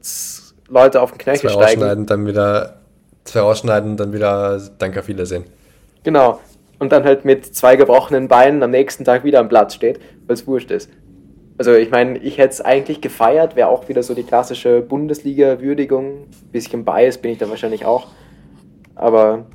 [0.67, 1.81] Leute auf den Knöchel Zwei steigen.
[1.81, 2.79] rausschneiden, dann wieder,
[3.23, 5.45] zwei rausschneiden, dann wieder Danke auf Wiedersehen.
[6.03, 6.39] Genau.
[6.79, 10.33] Und dann halt mit zwei gebrochenen Beinen am nächsten Tag wieder am Platz steht, weil
[10.33, 10.89] es wurscht ist.
[11.57, 16.25] Also ich meine, ich hätte es eigentlich gefeiert, wäre auch wieder so die klassische Bundesliga-Würdigung.
[16.51, 18.07] Bisschen Bias bin ich da wahrscheinlich auch.
[18.95, 19.45] Aber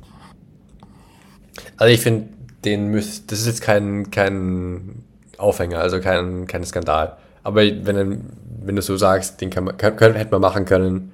[1.75, 2.29] Also ich finde,
[2.63, 5.03] den müsst, das ist jetzt kein, kein
[5.37, 7.17] Aufhänger, also kein, kein Skandal.
[7.43, 8.21] Aber wenn,
[8.63, 11.11] wenn du so sagst, den kann man, kann, hätte man machen können,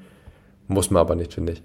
[0.68, 1.62] muss man aber nicht, finde ich.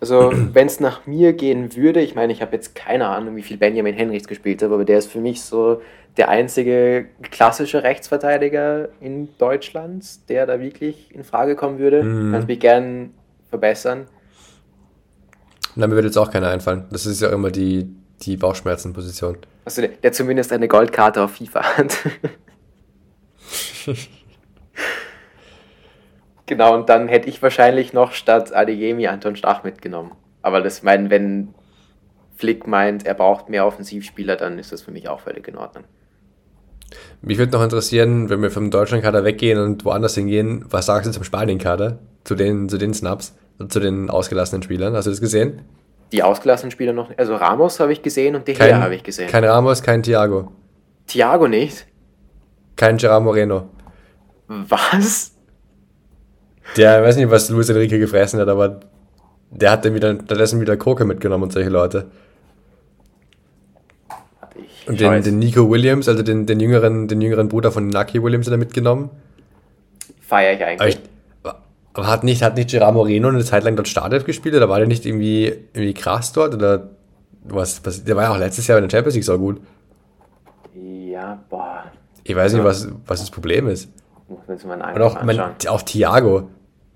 [0.00, 3.42] also wenn es nach mir gehen würde, ich meine, ich habe jetzt keine Ahnung, wie
[3.42, 5.82] viel Benjamin Henrichs gespielt hat, aber der ist für mich so
[6.16, 12.00] der einzige klassische Rechtsverteidiger in Deutschland, der da wirklich in Frage kommen würde.
[12.32, 13.10] Kannst mich gern
[13.50, 14.06] verbessern.
[15.76, 16.86] Und dann würde jetzt auch keiner einfallen.
[16.90, 17.88] Das ist ja immer die,
[18.22, 19.38] die Bauchschmerzenposition.
[19.64, 21.98] Also der, der zumindest eine Goldkarte auf FIFA hat.
[26.46, 30.12] genau, und dann hätte ich wahrscheinlich noch statt Adeyemi Anton Stach mitgenommen.
[30.42, 31.54] Aber das meinen, wenn
[32.36, 35.84] Flick meint, er braucht mehr Offensivspieler, dann ist das für mich auch völlig in Ordnung.
[37.20, 41.12] Mich würde noch interessieren, wenn wir vom Deutschlandkader weggehen und woanders hingehen, was sagst du
[41.12, 41.98] zum Spanien-Kader?
[42.24, 43.34] Zu den, zu den Snaps,
[43.68, 44.94] zu den ausgelassenen Spielern?
[44.94, 45.62] Hast du das gesehen?
[46.12, 49.28] Die ausgelassenen Spieler noch, also Ramos habe ich gesehen und De Gea habe ich gesehen.
[49.28, 50.52] Kein Ramos, kein Thiago.
[51.06, 51.86] Thiago nicht?
[52.76, 53.68] Kein Gerard Moreno.
[54.46, 55.32] Was?
[56.76, 58.80] Der, ich weiß nicht, was Luis Enrique gefressen hat, aber
[59.50, 62.06] der hat dann wieder, stattdessen wieder Koke mitgenommen und solche Leute.
[64.56, 68.22] Ich Und den, den Nico Williams, also den, den, jüngeren, den jüngeren Bruder von Naki
[68.22, 69.10] Williams, hat er mitgenommen.
[70.20, 70.94] feiere ich Aber, eigentlich.
[70.96, 71.07] ich,
[71.98, 74.54] aber hat nicht, hat nicht Gerard Moreno eine Zeit lang dort Startelf gespielt?
[74.54, 76.54] Oder war der nicht irgendwie, irgendwie krass dort?
[76.54, 76.90] Oder
[77.42, 79.60] was, was, der war ja auch letztes Jahr in der Champions League so gut.
[80.74, 81.90] Ja, boah,
[82.22, 83.88] Ich weiß nicht, was, was das Problem ist.
[84.28, 85.36] muss man jetzt mal Und einen auch, anschauen.
[85.36, 86.48] man, auch Thiago.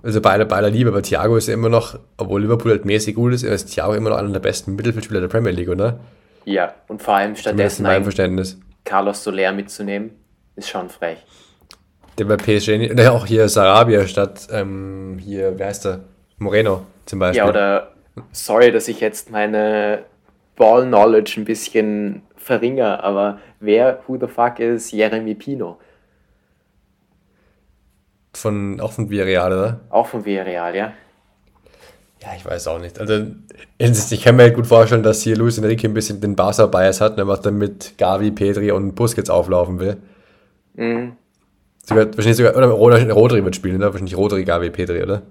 [0.05, 2.85] Also bei aller, bei aller Liebe, aber Thiago ist ja immer noch, obwohl Liverpool halt
[2.85, 6.01] mäßig gut ist, ist Thiago immer noch einer der besten Mittelfeldspieler der Premier League, oder?
[6.45, 8.59] Ja, und vor allem stattdessen Verständnis.
[8.85, 10.11] Carlos Soler mitzunehmen,
[10.57, 11.19] ist schon frech.
[12.19, 16.01] Der bei PSG, oder auch hier Sarabia statt, ähm, hier, wer heißt der?
[16.39, 17.45] Moreno zum Beispiel.
[17.45, 17.93] Ja, oder
[18.33, 20.05] sorry, dass ich jetzt meine
[20.57, 25.79] Ball Knowledge ein bisschen verringere, aber wer, who the fuck ist Jeremy Pino?
[28.35, 29.81] Von, auch von Villarreal, oder?
[29.91, 30.93] Auch von Villarreal, ja?
[32.23, 33.01] Ja, ich weiß auch nicht.
[33.01, 33.27] Also,
[33.79, 37.15] ich kann mir halt gut vorstellen, dass hier Luis Enrique ein bisschen den Barca-Bias hat,
[37.15, 39.97] und einfach dann mit Gavi, Pedri und Busquets auflaufen will.
[40.75, 41.17] Mhm.
[41.85, 43.87] Sogar, wahrscheinlich sogar, oder Rodri, wird spielen, oder?
[43.93, 45.23] Wahrscheinlich Rodri, Gavi, Pedri, oder?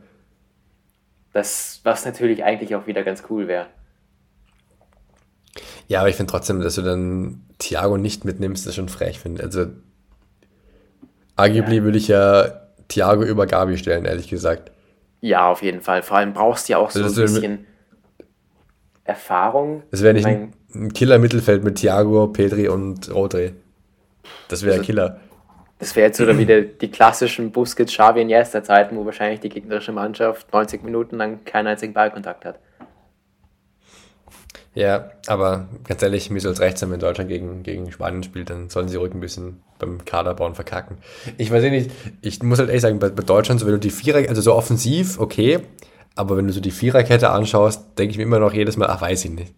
[1.33, 3.67] Das, was natürlich eigentlich auch wieder ganz cool wäre.
[5.87, 9.43] Ja, aber ich finde trotzdem, dass du dann Thiago nicht mitnimmst, ist schon frech, finde
[9.43, 9.67] Also,
[11.35, 14.71] arguably würde ich ja Thiago über Gavi stellen, ehrlich gesagt.
[15.21, 16.01] Ja, auf jeden Fall.
[16.03, 17.65] Vor allem brauchst du ja auch so Das ein ja bisschen
[19.03, 19.83] Erfahrung.
[19.91, 23.53] Das wäre nicht Ich mein, ein, ein Killer-Mittelfeld mit Thiago, Pedri und Rodri.
[24.47, 25.19] Das wäre Also- Killer.
[25.81, 29.91] Das wäre jetzt so wieder die klassischen Busquets, Xavi, Iniesta Zeiten, wo wahrscheinlich die gegnerische
[29.91, 32.59] Mannschaft 90 Minuten lang keinen einzigen Ballkontakt hat.
[34.75, 38.51] Ja, aber ganz ehrlich, mir soll es recht sein, wenn Deutschland gegen, gegen Spanien spielt,
[38.51, 40.97] dann sollen sie ruhig ein bisschen beim Kaderbauen verkacken.
[41.39, 43.79] Ich weiß eh nicht, ich muss halt ehrlich sagen, bei, bei Deutschland, so wenn du
[43.79, 45.61] die Vierer, also so offensiv, okay,
[46.15, 49.01] aber wenn du so die Viererkette anschaust, denke ich mir immer noch jedes Mal, ach,
[49.01, 49.53] weiß ich nicht.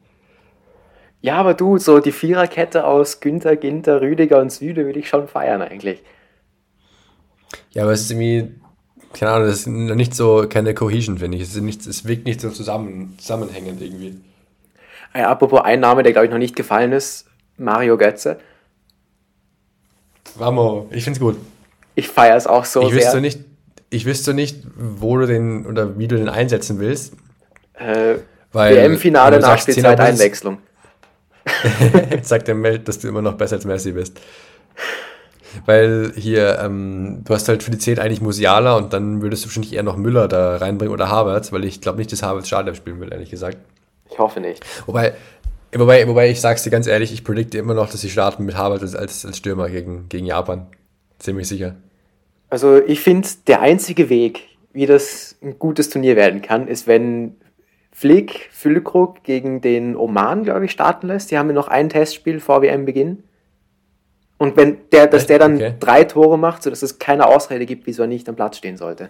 [1.21, 5.27] Ja, aber du, so die Viererkette aus Günther, Ginter, Rüdiger und Süde würde ich schon
[5.27, 6.01] feiern eigentlich.
[7.71, 8.53] Ja, aber es ist irgendwie,
[9.13, 11.43] keine Ahnung, das ist nicht so, keine Cohesion, finde ich.
[11.43, 14.19] Es, ist nicht, es wirkt nicht so zusammen, zusammenhängend irgendwie.
[15.15, 17.25] Ja, apropos ein Name, der glaube ich noch nicht gefallen ist,
[17.57, 18.39] Mario Götze.
[20.35, 21.37] Vamos, ich finde es gut.
[21.95, 22.97] Ich feiere es auch so ich sehr.
[22.97, 23.39] wüsste nicht,
[23.91, 27.13] ich wüsste nicht, wo du den oder wie du den einsetzen willst.
[27.73, 28.15] Äh,
[28.51, 30.57] WM-Finale, Nachspielzeit, 10er Einwechslung.
[32.21, 34.19] Sagt der Meld, dass du immer noch besser als Messi bist.
[35.65, 39.47] Weil hier, ähm, du hast halt für die 10 eigentlich Musiala und dann würdest du
[39.47, 42.77] wahrscheinlich eher noch Müller da reinbringen oder Havertz, weil ich glaube nicht, dass Havertz Startelf
[42.77, 43.57] spielen will, ehrlich gesagt.
[44.09, 44.63] Ich hoffe nicht.
[44.85, 45.13] Wobei,
[45.73, 48.57] wobei, wobei ich sag's dir ganz ehrlich, ich predikte immer noch, dass sie starten mit
[48.57, 50.67] Havertz als, als, als Stürmer gegen, gegen Japan.
[51.19, 51.75] Ziemlich sicher.
[52.49, 54.41] Also ich finde, der einzige Weg,
[54.73, 57.35] wie das ein gutes Turnier werden kann, ist, wenn
[57.91, 61.31] Flick Füllkrug gegen den Oman, glaube ich, starten lässt.
[61.31, 63.23] Die haben ja noch ein Testspiel vor WM-Beginn.
[64.43, 65.73] Und wenn der, dass der dann Okay.
[65.79, 69.07] drei Tore macht, sodass es keine Ausrede gibt, wieso er nicht am Platz stehen sollte.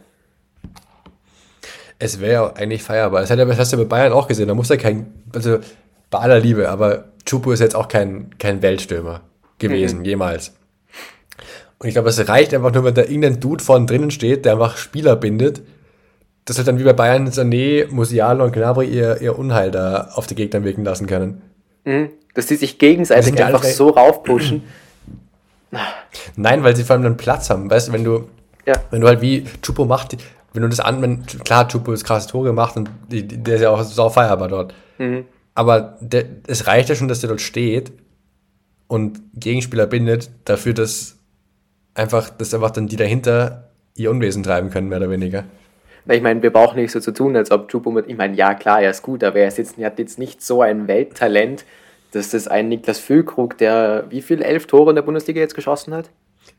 [1.97, 3.21] Es wäre ja eigentlich feierbar.
[3.21, 4.47] Das, hat ja, das hast du ja bei Bayern auch gesehen.
[4.47, 5.57] Da muss er kein, also
[6.11, 9.21] bei aller Liebe, aber Chupo ist jetzt auch kein, kein Weltstürmer
[9.57, 10.53] gewesen, jemals.
[11.79, 14.51] Und ich glaube, es reicht einfach nur, wenn da irgendein Dude vorne drinnen steht, der
[14.51, 15.63] einfach Spieler bindet,
[16.45, 20.27] dass halt dann wie bei Bayern Sané, Musiala und Gnabry ihr, ihr Unheil da auf
[20.27, 21.41] die Gegner wirken lassen können.
[22.35, 24.61] Dass die sich gegenseitig einfach so raufpushen.
[26.35, 27.69] Nein, weil sie vor allem dann Platz haben.
[27.69, 28.27] Weißt du, wenn du,
[28.65, 28.73] Ja.
[28.91, 30.17] wenn du halt wie Chupo macht,
[30.53, 33.55] wenn du das an, wenn, klar, Chupo ist krasse Tore gemacht und die, die, der
[33.55, 34.73] ist ja auch sau feierbar dort.
[35.55, 37.91] Aber der, es reicht ja schon, dass der dort steht
[38.87, 41.17] und Gegenspieler bindet, dafür, dass
[41.95, 45.43] einfach, dass einfach dann die dahinter ihr Unwesen treiben können, mehr oder weniger.
[46.05, 48.07] Na, Ich meine, wir brauchen nicht so zu tun, als ob Chupo mit.
[48.07, 50.41] Ich meine, ja, klar, er ist gut, aber er, ist jetzt, er hat jetzt nicht
[50.41, 51.65] so ein Welttalent,
[52.11, 55.93] dass das ein Niklas Füllkrug, der wie viel elf Tore in der Bundesliga jetzt geschossen
[55.93, 56.09] hat?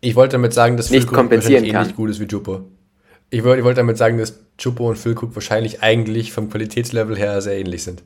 [0.04, 1.82] Ich wollte damit sagen, dass Nicht Füllkrug kompensieren kann.
[1.82, 2.60] ähnlich gut ist wie Chupo.
[3.30, 7.40] Ich wollte, ich wollte damit sagen, dass Chupo und Füllkrug wahrscheinlich eigentlich vom Qualitätslevel her
[7.40, 8.02] sehr ähnlich sind.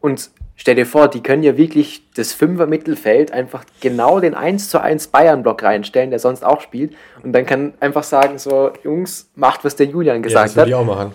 [0.00, 4.68] Und stell dir vor, die können ja wirklich das Fünfer Mittelfeld einfach genau den 1
[4.68, 6.94] zu 1 Bayern-Block reinstellen, der sonst auch spielt.
[7.22, 10.70] Und dann kann einfach sagen, so, Jungs, macht, was der Julian Ja, gesagt das würde
[10.70, 10.82] ich hat.
[10.82, 11.14] auch machen.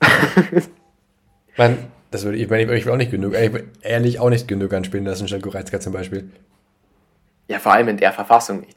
[1.52, 1.78] ich meine,
[2.12, 5.04] das würde ich, ich will auch nicht genug, ich will ehrlich auch nicht genug anspielen
[5.04, 6.30] lassen, statt Goretzka zum Beispiel.
[7.48, 8.76] Ja, vor allem in der Verfassung nicht.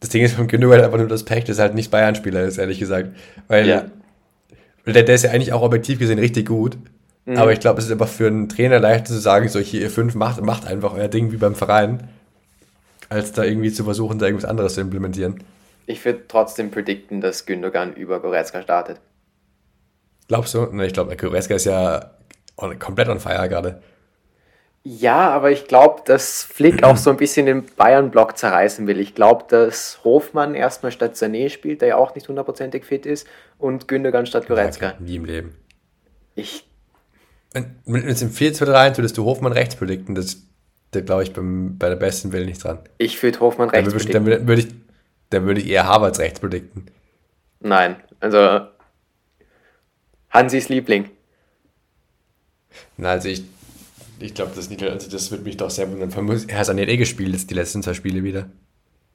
[0.00, 2.58] Das Ding ist von halt einfach nur das Pech, dass er halt nicht Bayern-Spieler ist,
[2.58, 3.10] ehrlich gesagt.
[3.48, 3.84] Weil Ja.
[4.86, 6.76] der, der ist ja eigentlich auch objektiv gesehen richtig gut.
[7.24, 7.38] Mhm.
[7.38, 9.90] Aber ich glaube, es ist einfach für einen Trainer leichter zu sagen, so hier, ihr
[9.90, 12.08] fünf macht, macht einfach euer Ding wie beim Verein,
[13.08, 15.42] als da irgendwie zu versuchen, da irgendwas anderes zu implementieren.
[15.86, 18.98] Ich würde trotzdem predikten, dass Gündogan über Goretzka startet.
[20.28, 20.66] Glaubst du?
[20.66, 22.10] Ne, ich glaube, Goretzka ist ja
[22.56, 23.80] on, komplett on fire gerade.
[24.88, 29.00] Ja, aber ich glaube, dass Flick auch so ein bisschen den Bayern-Block zerreißen will.
[29.00, 33.26] Ich glaube, dass Hofmann erstmal statt Sané spielt, der ja auch nicht hundertprozentig fit ist,
[33.58, 34.94] und Gündogan statt Goretzka.
[35.00, 35.56] Wie im Leben.
[36.36, 36.68] Ich,
[37.52, 40.36] Wenn wenn es im 4-2-3 würdest du Hofmann rechts predikten, das,
[40.92, 42.78] da glaube ich beim, bei der besten Welle nicht dran.
[42.98, 44.30] ich würde Hofmann Dann rechts würde, predikten.
[44.30, 44.68] dann würde ich,
[45.30, 46.86] dann würde ich eher Havertz rechts predikten.
[47.58, 48.60] Nein, also
[50.30, 51.10] Hansis Liebling.
[52.96, 53.42] Na, also ich,
[54.18, 56.10] ich glaube, das nicht, also das wird mich doch sehr wundern.
[56.48, 58.48] Er hat an eh gespielt, jetzt die letzten zwei Spiele wieder.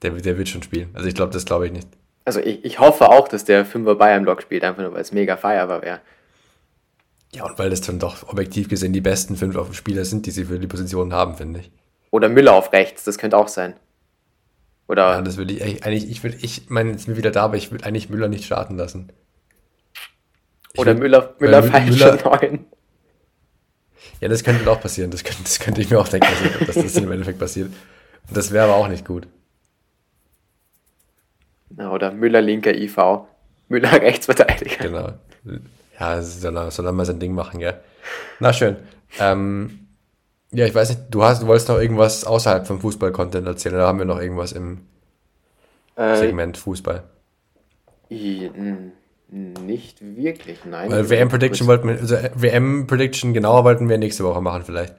[0.01, 0.89] Der, der wird schon spielen.
[0.93, 1.87] Also ich glaube, das glaube ich nicht.
[2.25, 5.37] Also ich, ich hoffe auch, dass der Fünfer Bayern-Block spielt, einfach nur weil es mega
[5.37, 5.99] feierbar wäre.
[7.33, 10.25] Ja, und weil das dann doch objektiv gesehen die besten fünf auf dem Spieler sind,
[10.25, 11.71] die sie für die Position haben, finde ich.
[12.11, 13.73] Oder Müller auf rechts, das könnte auch sein.
[14.87, 17.43] Oder Ja, das würde ich eigentlich- ich würde, ich meine, jetzt bin ich wieder da,
[17.43, 19.11] aber ich würde eigentlich Müller nicht starten lassen.
[20.73, 22.65] Ich oder würd- Müller, Müller Mü- feiert Müller- schon neun.
[24.21, 25.11] Ja, das könnte auch passieren.
[25.11, 26.27] Das könnte, das könnte ich mir auch denken,
[26.59, 27.71] dass, dass das im Endeffekt passiert.
[28.27, 29.27] Und das wäre aber auch nicht gut.
[31.69, 32.97] Na, Oder Müller linker IV.
[33.69, 34.83] Müller Rechtsverteidiger.
[34.83, 35.13] Genau.
[35.99, 37.79] Ja, soll er, mal sein Ding machen, gell?
[38.39, 38.77] Na schön.
[39.19, 39.87] Ähm,
[40.51, 43.87] ja, ich weiß nicht, du hast, du wolltest noch irgendwas außerhalb vom Fußball-Content erzählen, oder
[43.87, 44.81] haben wir noch irgendwas im
[45.95, 47.03] Äh, Segment Fußball?
[48.09, 48.91] i- n-
[49.31, 50.91] nicht wirklich, nein.
[50.91, 54.93] Weil WM-Prediction wollten wir, also WM-Prediction genauer wollten wir nächste Woche machen vielleicht.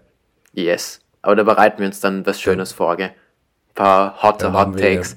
[0.55, 1.01] Yes.
[1.21, 3.09] Aber da bereiten wir uns dann was Schönes vor, gell?
[3.11, 5.17] Ein paar hotte Dann Hot Takes.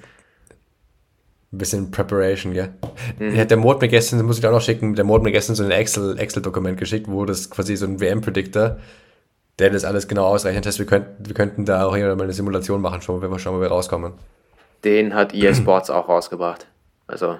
[1.51, 2.74] Ein bisschen Preparation, gell?
[3.18, 3.38] Mhm.
[3.38, 5.55] Hat der Mod mir gestern, das muss ich auch noch schicken, der Mod mir gestern
[5.55, 8.78] so ein Excel- Excel-Dokument geschickt, wo das quasi so ein WM-Predictor,
[9.59, 10.66] der das alles genau ausrechnet.
[10.66, 13.32] Das heißt, wir könnten, wir könnten da auch hier mal eine Simulation machen, schon, wenn
[13.32, 14.13] wir schauen, wo wir rauskommen.
[14.84, 16.68] Den hat EA Sports auch rausgebracht.
[17.07, 17.38] Also,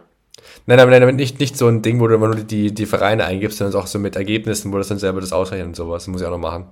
[0.65, 2.86] Nein, aber nein, aber nicht, nicht so ein Ding, wo du immer nur die, die
[2.86, 6.03] Vereine eingibst, sondern auch so mit Ergebnissen, wo das dann selber das ausrechnet und sowas.
[6.03, 6.67] Das muss ich auch noch machen.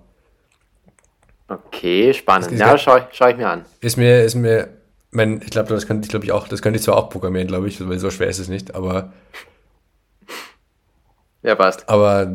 [1.47, 2.51] okay, spannend.
[2.51, 3.07] ist Ja, geil.
[3.11, 3.65] schau, ich mir an.
[3.81, 4.69] Ist mir, ist mir,
[5.11, 7.47] mein, ich glaube, das könnte ich, glaube ich, auch, das könnte ich zwar auch programmieren,
[7.47, 9.13] glaube ich, weil so schwer ist es nicht, aber,
[11.43, 11.87] Ja, passt.
[11.89, 12.31] aber,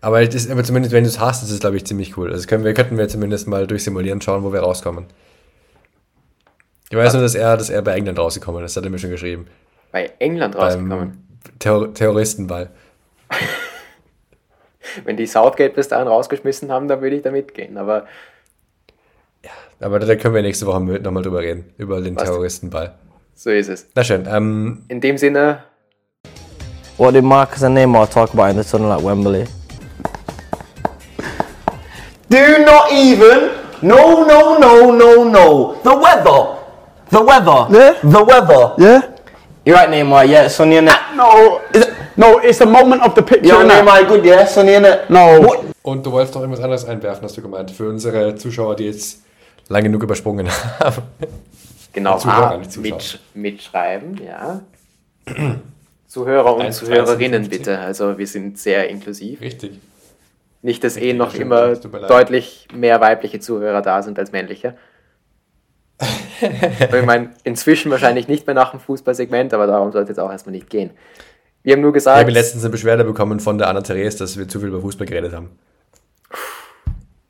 [0.00, 2.32] aber, das ist, aber zumindest, wenn du es hast, ist es, glaube ich, ziemlich cool.
[2.32, 5.06] Also können wir, könnten wir zumindest mal durchsimulieren, schauen, wo wir rauskommen.
[6.90, 9.10] Ich weiß nur, dass er, dass er bei England rausgekommen ist, hat er mir schon
[9.10, 9.46] geschrieben.
[9.92, 11.26] Bei England rausgekommen.
[11.58, 12.70] Terror Terroristenball.
[15.04, 17.76] Wenn die Southgate bis dahin rausgeschmissen haben, dann würde ich da mitgehen.
[17.78, 18.06] Aber
[19.80, 22.16] Aber da können wir nächste Woche nochmal drüber reden, über den?
[22.16, 22.94] Terroristenball.
[23.34, 23.86] so ist es.
[23.94, 25.62] Na schön, ähm, In dem Sinne,
[26.96, 29.44] What did Marcus and Neymar talk about in the tunnel at Wembley?
[32.28, 33.50] Do not even.
[33.82, 35.76] No, no, no, no, no.
[35.84, 36.58] The weather.
[37.10, 37.68] The weather.
[37.70, 37.94] Yeah?
[38.02, 38.74] The weather.
[38.78, 39.02] Yeah?
[39.68, 40.26] You're right, Neymar.
[40.26, 40.94] Yeah, it's sunny in it.
[41.14, 41.60] No,
[42.16, 43.52] no, it's the moment of the picture.
[43.52, 43.68] Innit?
[43.68, 44.46] Neymar, good, yeah?
[44.46, 45.10] Sunny, innit?
[45.10, 45.42] No.
[45.42, 45.68] What?
[45.82, 49.22] und du wolltest noch irgendwas anderes einwerfen, hast du gemeint, für unsere Zuschauer, die jetzt
[49.68, 50.48] lang genug übersprungen
[50.80, 51.02] haben.
[51.92, 52.94] genau, Zuhörer, A, nicht Zuschauer.
[52.94, 54.62] mitsch mitschreiben, ja.
[56.06, 57.78] Zuhörer und 1, Zuhörerinnen 13, bitte.
[57.78, 59.42] Also wir sind sehr inklusiv.
[59.42, 59.72] Richtig.
[60.62, 64.76] Nicht, dass eh Richtig, noch stimmt, immer deutlich mehr weibliche Zuhörer da sind als männliche.
[66.40, 70.52] ich meine, inzwischen wahrscheinlich nicht mehr nach dem Fußballsegment, aber darum sollte es auch erstmal
[70.54, 70.90] nicht gehen.
[71.64, 74.46] Wir haben nur Ich gesagt, habe letztens eine Beschwerde bekommen von der Anna-Therese, dass wir
[74.48, 75.50] zu viel über Fußball geredet haben.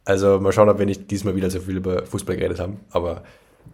[0.05, 3.23] Also mal schauen, ob wir nicht diesmal wieder so viel über Fußball geredet haben, aber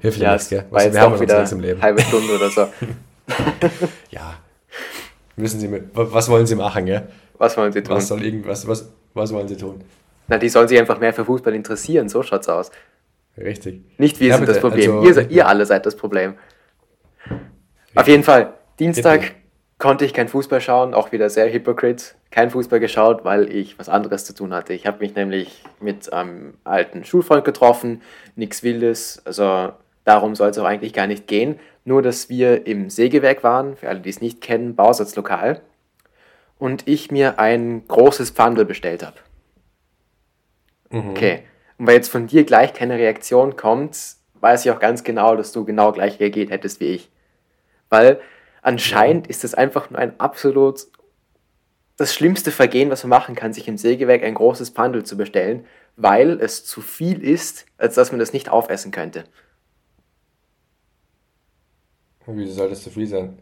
[0.01, 0.65] hilft ja nichts, gell?
[0.71, 1.75] Was, jetzt wir haben wieder nichts im Leben.
[1.81, 2.69] eine halbe Stunde oder so.
[4.11, 4.35] Ja.
[5.37, 7.09] Müssen Sie mit, wa- was wollen Sie machen, gell?
[7.39, 7.97] Was wollen sie tun?
[7.97, 9.81] Was soll irgendwas, was, was wollen Sie tun?
[10.29, 12.71] Na, die sollen sich einfach mehr für Fußball interessieren, so schaut's aus.
[13.37, 13.83] Richtig.
[13.99, 16.35] Nicht wir Ja, sind bitte, das Problem, also- ihr, ihr alle seid das Problem.
[17.95, 19.33] Auf jeden Fall, Dienstag Bitte.
[19.79, 22.15] konnte ich kein Fußball schauen, auch wieder sehr hypocrite.
[22.31, 24.73] Kein Fußball geschaut, weil ich was anderes zu tun hatte.
[24.73, 28.03] Ich habe mich nämlich mit einem alten Schulfreund getroffen,
[28.35, 29.73] nichts Wildes, also
[30.05, 31.59] darum soll es auch eigentlich gar nicht gehen.
[31.85, 35.61] Nur, dass wir im Sägewerk waren, für alle, die es nicht kennen, Bausatzlokal,
[36.59, 39.17] und ich mir ein großes Pfandel bestellt habe.
[40.91, 41.43] Okay.
[41.79, 45.53] Und weil jetzt von dir gleich keine Reaktion kommt, weiß ich auch ganz genau, dass
[45.53, 47.11] du genau gleich reagiert hättest wie ich.
[47.89, 48.21] Weil
[48.63, 50.87] anscheinend ist es einfach nur ein absolut
[51.97, 55.65] das schlimmste Vergehen, was man machen kann, sich im Sägewerk ein großes Pandel zu bestellen,
[55.97, 59.25] weil es zu viel ist, als dass man das nicht aufessen könnte.
[62.27, 63.39] Wieso soll das zu viel sein?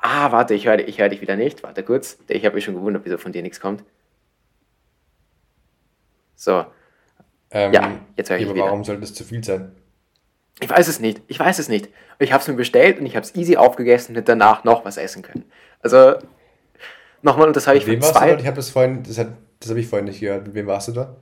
[0.00, 1.62] Ah, warte, ich höre ich hör dich wieder nicht.
[1.62, 2.18] Warte kurz.
[2.28, 3.84] Ich habe mich schon gewundert, wieso von dir nichts kommt.
[6.34, 6.64] So,
[7.52, 8.64] Ähm, Ja, jetzt höre ich aber wieder.
[8.66, 9.72] warum soll das zu viel sein?
[10.60, 11.22] Ich weiß es nicht.
[11.28, 11.88] Ich weiß es nicht.
[12.18, 14.84] Ich habe es mir bestellt und ich habe es easy aufgegessen und hätte danach noch
[14.84, 15.44] was essen können.
[15.80, 16.14] Also,
[17.22, 18.30] nochmal, und das habe ich Wem von warst du dort?
[18.36, 19.28] Ich zwei habe das vorhin, das, hat,
[19.58, 20.46] das habe ich vorhin nicht gehört.
[20.46, 21.16] Mit wem warst du da?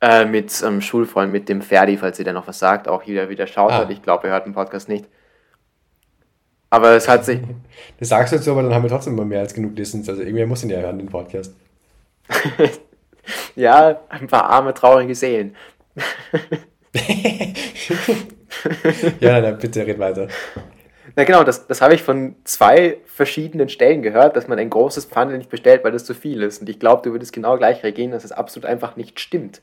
[0.00, 3.28] äh, mit einem Schulfreund, mit dem Ferdi, falls ihr da noch was sagt, auch wieder
[3.30, 3.78] wieder schaut Ah.
[3.78, 3.90] hat.
[3.90, 5.06] Ich glaube, er hört den Podcast nicht.
[6.70, 7.40] Aber es hat sich,
[7.98, 10.08] Das sagst du jetzt so, aber dann haben wir trotzdem immer mehr als genug Listens.
[10.08, 11.54] Also irgendwer muss ihn ja hören, den Podcast.
[13.56, 15.56] ja, ein paar arme, traurige Seelen.
[19.20, 20.28] Ja, nein, bitte red weiter.
[21.16, 25.04] Na genau, das, das habe ich von zwei verschiedenen Stellen gehört, dass man ein großes
[25.06, 26.60] Pfandel nicht bestellt, weil das zu viel ist.
[26.60, 29.60] Und ich glaube, du würdest genau gleich reagieren, dass es absolut einfach nicht stimmt.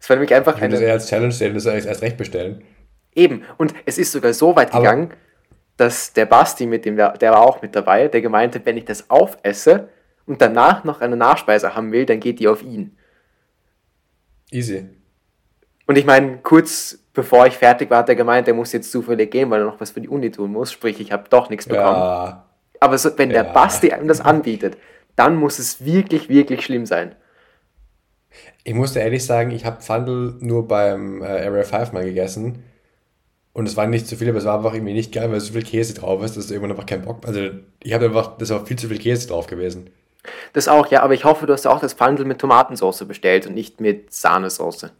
[0.00, 0.86] Es war nämlich einfach Ich würde das eine...
[0.88, 2.62] eher als Challenge sehen, das soll ich erst recht bestellen.
[3.14, 3.44] Eben.
[3.56, 5.12] Und es ist sogar so weit Aber- gegangen,
[5.76, 8.76] dass der Basti, mit dem der, der war auch mit dabei, der gemeint hat, wenn
[8.76, 9.88] ich das aufesse
[10.28, 12.96] und danach noch eine Nachspeise haben will, dann geht die auf ihn.
[14.50, 14.88] Easy.
[15.86, 19.30] Und ich meine, kurz bevor ich fertig war, hat er gemeint, er muss jetzt zufällig
[19.30, 20.72] gehen, weil er noch was für die Uni tun muss.
[20.72, 22.04] Sprich, ich habe doch nichts bekommen.
[22.04, 22.48] Ja,
[22.80, 23.52] Aber so, wenn der Ja.
[23.52, 24.78] Basti einem das anbietet,
[25.16, 27.16] dann muss es wirklich, wirklich schlimm sein.
[28.64, 32.64] ich musste ehrlich sagen, ich habe Pfandel nur beim äh, Area 5 mal gegessen.
[33.52, 35.52] Und es war nicht zu viel, aber es war einfach irgendwie nicht geil, weil so
[35.52, 37.50] viel Käse drauf ist, dass du irgendwann einfach keinen Bock Also
[37.82, 39.90] ich habe einfach, das war viel zu viel Käse drauf gewesen.
[40.52, 43.54] Das auch, ja, aber ich hoffe, du hast auch das Pfandel mit Tomatensauce bestellt und
[43.54, 44.90] nicht mit Sahnesoße.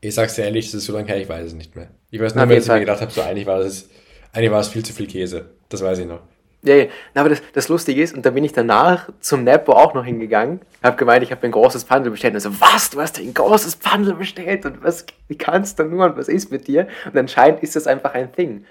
[0.00, 1.88] Ich sag's dir ehrlich, das ist so lange her, ich weiß es nicht mehr.
[2.10, 3.88] Ich weiß nur, weil ich mir gedacht habe, so eigentlich war das,
[4.32, 5.50] eigentlich war es viel zu viel Käse.
[5.68, 6.20] Das weiß ich noch.
[6.64, 6.86] Ja, ja.
[7.14, 10.04] Na, aber das, das Lustige ist, und da bin ich danach zum Nepo auch noch
[10.04, 12.34] hingegangen, habe gemeint, ich habe ein großes Pfandel bestellt.
[12.34, 14.64] Und so, was, du hast ein großes Pfandel bestellt?
[14.64, 16.06] Und was, wie kannst du nur?
[16.06, 16.86] Und was ist mit dir?
[17.06, 18.64] Und anscheinend ist das einfach ein Thing.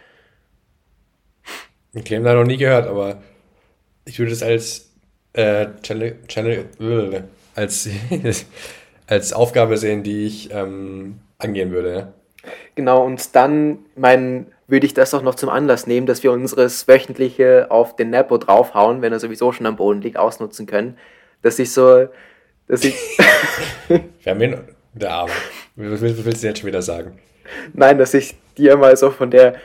[1.94, 3.22] Ich habe da noch nie gehört, aber
[4.06, 4.91] ich würde es als
[5.34, 6.66] äh, Channel, Channel,
[7.56, 7.90] als,
[9.08, 11.94] als Aufgabe sehen, die ich ähm, angehen würde.
[11.94, 12.14] Ja?
[12.76, 16.88] Genau, und dann, mein, würde ich das auch noch zum Anlass nehmen, dass wir unseres
[16.88, 20.98] wöchentliche auf den Nepo draufhauen, wenn er sowieso schon am Boden liegt, ausnutzen können.
[21.42, 22.08] Dass ich so,
[22.68, 22.96] dass ich,
[23.88, 24.58] Wir haben ihn,
[24.94, 25.32] der Arme.
[25.76, 27.20] Was willst du jetzt schon wieder sagen?
[27.74, 29.56] nein, dass ich dir mal so von der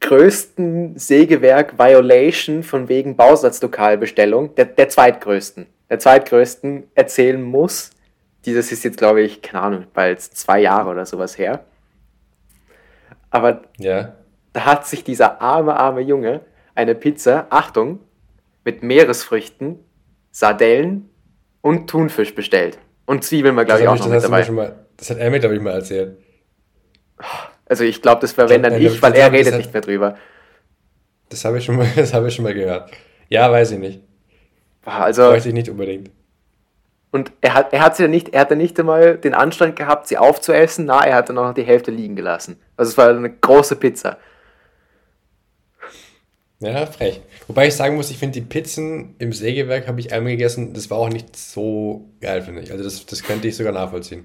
[0.00, 7.90] größten Sägewerk-Violation von wegen Bausatzlokalbestellung, der, der zweitgrößten, der zweitgrößten erzählen muss.
[8.44, 11.64] Dieses ist jetzt, glaube ich, keine Ahnung, bald zwei Jahre oder sowas her.
[13.30, 14.14] Aber Ja.
[14.52, 16.40] da hat sich dieser arme, arme Junge
[16.74, 18.00] eine Pizza, Achtung,
[18.64, 19.80] mit Meeresfrüchten,
[20.30, 21.10] Sardellen
[21.60, 22.78] und Thunfisch bestellt.
[23.04, 24.50] Und Zwiebeln war, glaube ich, das, auch noch das, mit dabei.
[24.52, 26.16] mal, das hat er mir, glaube ich, mal erzählt.
[27.68, 30.16] Also ich glaube, das war wenn dann ich, weil er redet nicht mehr drüber.
[31.28, 32.90] Das habe ich, schon mal- das hab ich schon mal gehört.
[33.28, 34.00] Ja, weiß ich nicht.
[34.84, 36.10] Also, Weiß ich nicht unbedingt.
[37.10, 40.08] und er hat, er hat sie ja nicht, er hatte nicht einmal den Anstand gehabt,
[40.08, 40.86] sie aufzuessen.
[40.86, 42.58] Na, er hat dann noch die Hälfte liegen gelassen.
[42.76, 44.16] Also es war eine große Pizza.
[46.60, 47.20] Ja, frech.
[47.46, 50.90] Wobei ich sagen muss, ich finde die Pizzen im Sägewerk habe ich einmal gegessen, das
[50.90, 52.72] war auch nicht so geil, finde ich.
[52.72, 54.24] Also das, das könnte ich sogar nachvollziehen.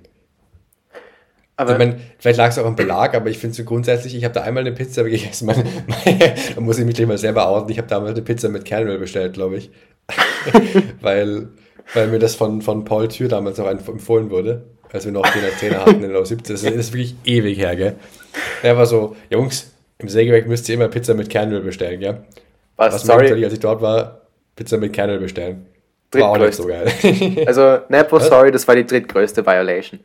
[1.55, 4.23] Aber ich meine, vielleicht lag es auch am Belag, aber ich finde so grundsätzlich, ich
[4.23, 5.45] habe da einmal eine Pizza gegessen.
[5.45, 7.69] Meine, meine, da muss ich mich gleich mal selber outen.
[7.69, 9.71] Ich habe damals eine Pizza mit Kernöl bestellt, glaube ich.
[11.01, 11.49] weil,
[11.93, 15.43] weil mir das von, von Paul Thür damals auch empfohlen wurde, als wir noch den
[15.59, 16.55] Trainer hatten in der 17.
[16.55, 17.95] Das ist wirklich ewig her, gell?
[18.63, 22.23] Er war so, Jungs, im Sägewerk müsst ihr immer Pizza mit Kernöl bestellen, gell?
[22.75, 23.33] was, Was sorry.
[23.33, 24.21] ich, als ich dort war,
[24.55, 25.67] Pizza mit Kernöl bestellen.
[26.11, 26.91] War auch nicht so geil.
[27.47, 29.99] also Nepo, sorry, das war die drittgrößte Violation.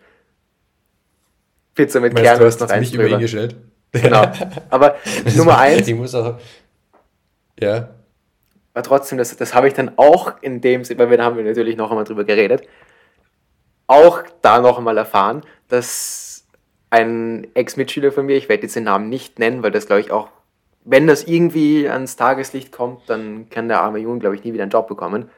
[1.79, 3.55] Pizza mit Meinst du, hast noch jetzt eins mich über ihn gestellt?
[3.93, 4.33] Genau.
[4.71, 6.35] Aber Das Nummer eins Ich muss auch,
[7.61, 7.91] ja.
[8.75, 11.37] Aber trotzdem, das, das habe ich dann auch in dem Sinne, weil wir da haben
[11.37, 12.67] wir natürlich noch einmal drüber geredet,
[13.87, 16.47] auch da noch einmal erfahren, dass
[16.91, 20.11] ein Ex-Mitschüler von mir, ich werde jetzt den Namen nicht nennen, weil das glaube ich
[20.11, 20.31] auch,
[20.85, 24.65] wenn das irgendwie ans Tageslicht kommt, dann kann der arme Junge, glaube ich, nie wieder
[24.65, 25.31] einen Job bekommen.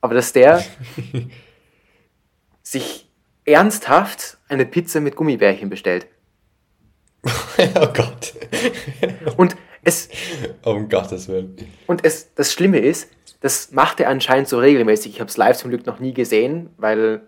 [0.00, 0.64] Aber dass der
[2.62, 3.09] sich
[3.44, 6.06] ernsthaft eine Pizza mit Gummibärchen bestellt.
[7.24, 8.34] oh Gott.
[9.36, 10.08] Und es,
[10.64, 11.56] Um Gottes Willen.
[11.86, 13.10] Und es, das Schlimme ist,
[13.40, 15.14] das macht er anscheinend so regelmäßig.
[15.14, 17.22] Ich habe es live zum Glück noch nie gesehen, weil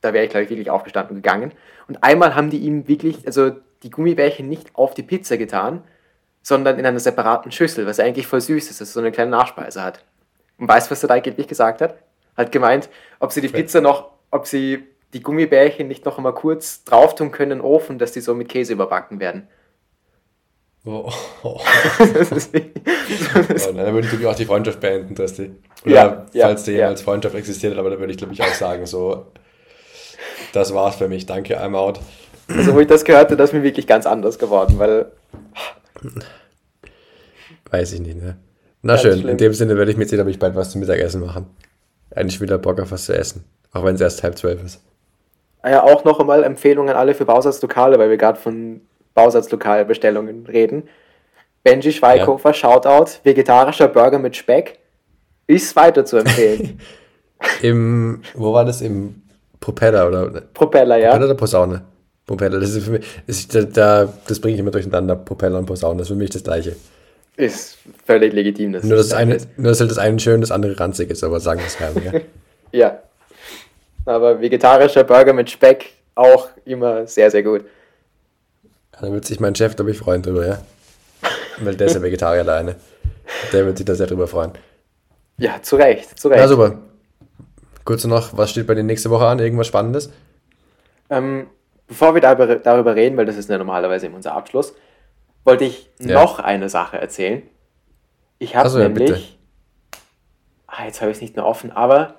[0.00, 1.52] da wäre ich, glaube ich, wirklich aufgestanden und gegangen.
[1.86, 3.52] Und einmal haben die ihm wirklich, also
[3.82, 5.84] die Gummibärchen nicht auf die Pizza getan,
[6.42, 9.30] sondern in einer separaten Schüssel, was eigentlich voll süß ist, dass es so eine kleine
[9.30, 10.04] Nachspeise hat.
[10.58, 11.98] Und weißt du, was er da angeblich gesagt hat?
[12.36, 12.88] Hat gemeint,
[13.18, 14.84] ob sie die Pizza noch, ob sie
[15.14, 18.72] die Gummibärchen nicht noch einmal kurz drauf tun können Ofen, dass die so mit Käse
[18.74, 19.48] überbacken werden.
[20.84, 21.10] Oh,
[21.42, 21.60] oh.
[21.98, 22.84] Das ist wirklich-
[23.34, 25.52] Oh, nein, dann würde ich glaube ich auch die Freundschaft beenden, Tristi.
[25.84, 26.78] Oder Ja, ja, falls die ja.
[26.78, 29.26] jemals Freundschaft existiert, aber da würde ich glaube ich auch sagen, so,
[30.52, 31.24] das war's für mich.
[31.26, 32.00] Danke, I'm out.
[32.48, 35.06] Also wo ich das gehört habe, das ist mir wirklich ganz anders geworden, weil
[37.70, 38.36] Weiß ich nicht, ne?
[38.82, 39.28] Na Ganz schön, schlimm.
[39.30, 41.46] in dem Sinne werde ich mir jetzt ob ich bald was zum Mittagessen machen.
[42.14, 43.44] Eigentlich wieder Bock auf was zu essen.
[43.72, 44.80] Auch wenn es erst halb zwölf ist.
[45.64, 48.82] Ja auch noch einmal Empfehlungen an alle für Bausatzlokale, weil wir gerade von
[49.14, 50.88] Bausatzlokalbestellungen reden.
[51.62, 54.78] Benji Schweighofer, Shoutout, vegetarischer Burger mit Speck,
[55.46, 56.78] ist weiter zu empfehlen.
[57.62, 58.80] Im, wo war das?
[58.80, 59.22] Im
[59.60, 60.42] Propeller oder?
[60.52, 61.10] Propeller, ja.
[61.10, 61.82] Propeller oder Posaune?
[62.26, 65.66] Propeller, das ist für mich, ist, da, da, das bringe ich immer durcheinander, Propeller und
[65.66, 66.76] Posaune, das ist für mich das gleiche.
[67.36, 68.72] Ist völlig legitim.
[68.72, 69.58] dass Nur, dass das eine, ist.
[69.58, 72.02] nur, dass halt das eine schön, das andere ranzig ist, aber sagen wir es keinem,
[72.04, 72.20] ja.
[72.72, 72.98] Ja.
[74.06, 77.64] Aber vegetarischer Burger mit Speck auch immer sehr, sehr gut.
[78.92, 80.58] Da wird sich mein Chef, glaube ich, freuen drüber, ja.
[81.58, 82.76] Weil der ist ja Vegetarier alleine.
[83.52, 84.52] Der wird sich da sehr drüber freuen.
[85.38, 86.40] Ja, zu Recht, zu Recht.
[86.40, 86.78] Ja, super.
[87.84, 89.38] Kurz noch, was steht bei dir nächste Woche an?
[89.38, 90.10] Irgendwas Spannendes?
[91.10, 91.48] Ähm,
[91.86, 94.74] bevor wir darüber, reden, weil das ist ja normalerweise immer unser Abschluss,
[95.44, 96.14] wollte ich Ja.
[96.22, 97.42] noch eine Sache erzählen.
[98.38, 99.22] Ich habe so, ja, nämlich, bitte.
[100.66, 102.14] ah, jetzt habe ich es nicht mehr offen, aber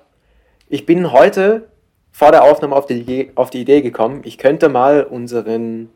[0.68, 1.68] ich bin heute
[2.18, 5.90] vor der Aufnahme auf die, Idee- auf die Idee gekommen, ich könnte mal unseren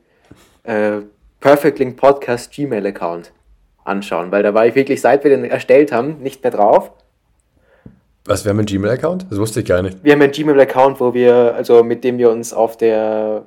[0.65, 0.99] äh,
[1.41, 3.33] Perfect Link Podcast Gmail-Account
[3.85, 6.91] anschauen, weil da war ich wirklich, seit wir den erstellt haben, nicht mehr drauf.
[8.27, 9.29] Was, wir haben einen Gmail-Account?
[9.31, 10.05] Das wusste ich gar nicht.
[10.05, 13.47] Wir haben einen Gmail-Account, wo wir, also mit dem wir uns auf der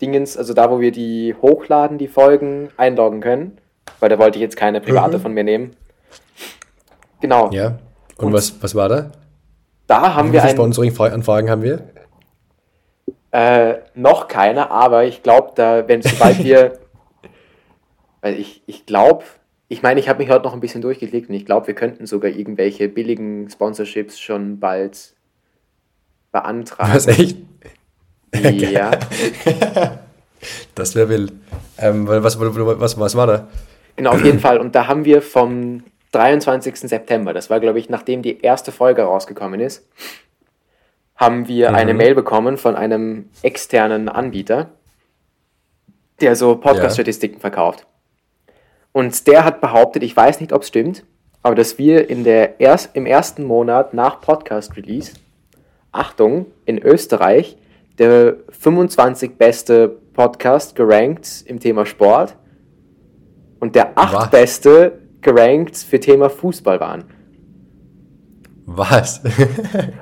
[0.00, 3.58] Dingens, also da, wo wir die hochladen, die Folgen, einloggen können.
[4.00, 5.22] Weil da wollte ich jetzt keine private Mhm.
[5.22, 5.76] von mir nehmen.
[7.20, 7.50] Genau.
[7.52, 7.78] Ja.
[8.16, 9.10] Und, was, was war da?
[9.86, 11.80] Da haben Wie wir viele ein, Sponsoring-Anfragen haben wir?
[13.36, 16.78] Äh, noch keine, aber ich glaube, da, wenn sobald wir,
[18.22, 19.24] weil ich, ich glaube,
[19.68, 22.06] ich meine, ich habe mich heute noch ein bisschen durchgeklickt und ich glaube, wir könnten
[22.06, 25.14] sogar irgendwelche billigen Sponsorships schon bald
[26.32, 26.94] beantragen.
[26.94, 27.36] Was, echt?
[28.32, 28.92] Ja.
[30.74, 31.32] Das wäre wild.
[31.78, 33.48] Ähm, was, was, was war da?
[33.96, 34.58] Genau, auf jeden Fall.
[34.58, 35.82] Und da haben wir vom
[36.12, 36.76] 23.
[36.76, 39.88] September, das war, glaube ich, nachdem die erste Folge rausgekommen ist,
[41.16, 44.70] haben wir eine Mail bekommen von einem externen Anbieter,
[46.20, 47.86] der so Podcast-Statistiken verkauft.
[48.92, 51.04] Und der hat behauptet, ich weiß nicht, ob es stimmt,
[51.42, 55.12] aber dass wir in der erst, im ersten Monat nach Podcast-Release,
[55.92, 57.56] Achtung, in Österreich,
[57.98, 62.36] der 25 beste Podcast gerankt im Thema Sport
[63.60, 64.14] und der Was?
[64.14, 67.04] achtbeste gerankt für Thema Fußball waren.
[68.66, 69.22] Was?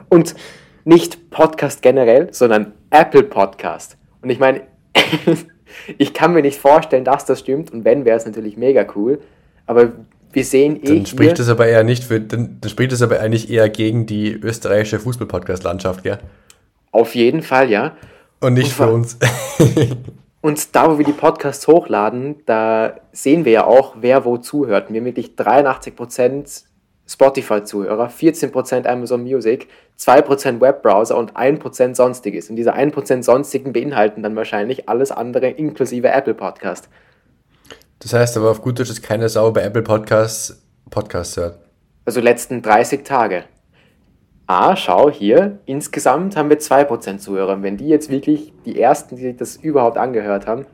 [0.09, 0.35] Und
[0.85, 3.97] nicht Podcast generell, sondern Apple Podcast.
[4.23, 4.63] Und ich meine,
[5.99, 7.73] ich kann mir nicht vorstellen, dass das stimmt.
[7.73, 9.21] Und wenn, wäre es natürlich mega cool.
[9.67, 9.93] Aber
[10.33, 13.21] wir sehen eh Dann spricht das aber eher nicht für, dann, dann spricht das aber
[13.21, 16.19] eigentlich eher gegen die österreichische Fußball-Podcast-Landschaft, ja?
[16.95, 17.97] auf jeden Fall, ja.
[18.41, 19.19] Und nicht für Und uns.
[20.41, 24.89] Und da, wo wir die Podcasts hochladen, da sehen wir ja auch, wer wo zuhört.
[24.89, 26.65] Und Wir haben wirklich 83%
[27.07, 29.69] Spotify-Zuhörer, 14% Amazon Music,
[29.99, 32.51] 2% Webbrowser und 1% Sonstiges.
[32.51, 36.89] Und diese 1% Sonstigen beinhalten dann wahrscheinlich alles andere inklusive Apple Podcast.
[37.99, 41.59] Das heißt aber auf gut Deutsch, dass keine Sau bei Apple Podcasts Podcasts hört.
[42.05, 43.45] Also letzten 30 Tage.
[44.47, 47.63] Ah, schau hier, insgesamt haben wir 2% Zuhörer.
[47.63, 50.67] Wenn die jetzt wirklich die ersten, die sich das überhaupt angehört haben,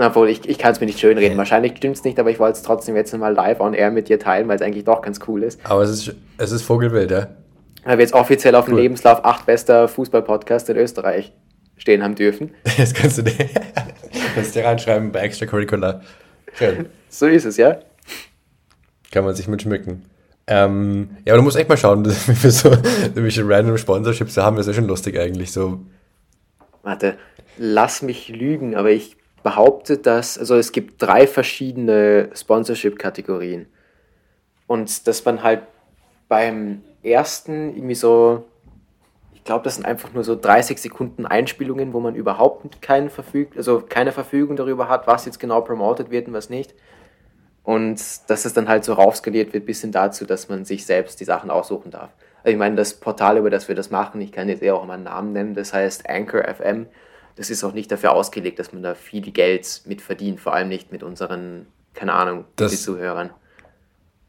[0.00, 1.36] na, obwohl ich, ich kann es mir nicht schönreden.
[1.36, 4.08] Wahrscheinlich stimmt es nicht, aber ich wollte es trotzdem jetzt mal live on air mit
[4.08, 5.60] dir teilen, weil es eigentlich doch ganz cool ist.
[5.62, 7.28] Aber es ist, es ist Vogelwild, ja?
[7.84, 8.80] Weil wir jetzt offiziell auf dem Cool.
[8.80, 11.34] Lebenslauf 8 bester Fußball-Podcast in Österreich
[11.76, 12.54] stehen haben dürfen.
[12.78, 13.34] Das kannst du dir,
[14.34, 16.00] kannst dir reinschreiben bei Extracurricular.
[16.54, 16.86] Schön.
[17.10, 17.80] So ist es, ja.
[19.12, 20.06] Kann man sich mit schmücken.
[20.46, 22.70] Ähm, ja, aber du musst echt mal schauen, wie wir so
[23.14, 24.56] nämlich random Sponsorships haben.
[24.56, 25.52] Das ist ja schon lustig eigentlich.
[25.52, 25.80] So,
[26.82, 27.18] Warte,
[27.58, 33.66] lass mich lügen, aber ich behaupte, dass, also es gibt drei verschiedene Sponsorship-Kategorien.
[34.66, 35.62] Und dass man halt
[36.28, 38.44] beim ersten irgendwie so,
[39.34, 43.56] ich glaube, das sind einfach nur so 30 Sekunden Einspielungen, wo man überhaupt keinen verfügt,
[43.56, 46.74] also keine Verfügung darüber hat, was jetzt genau promoted wird und was nicht.
[47.62, 51.20] Und dass es dann halt so raufskaliert wird, bis hin dazu, dass man sich selbst
[51.20, 52.10] die Sachen aussuchen darf.
[52.42, 54.86] Also ich meine, das Portal, über das wir das machen, ich kann jetzt eher auch
[54.86, 56.86] mal einen Namen nennen, das heißt Anchor FM.
[57.40, 60.68] Das ist auch nicht dafür ausgelegt, dass man da viel Geld mit verdient, vor allem
[60.68, 63.30] nicht mit unseren, keine Ahnung, Das- Zuhörern.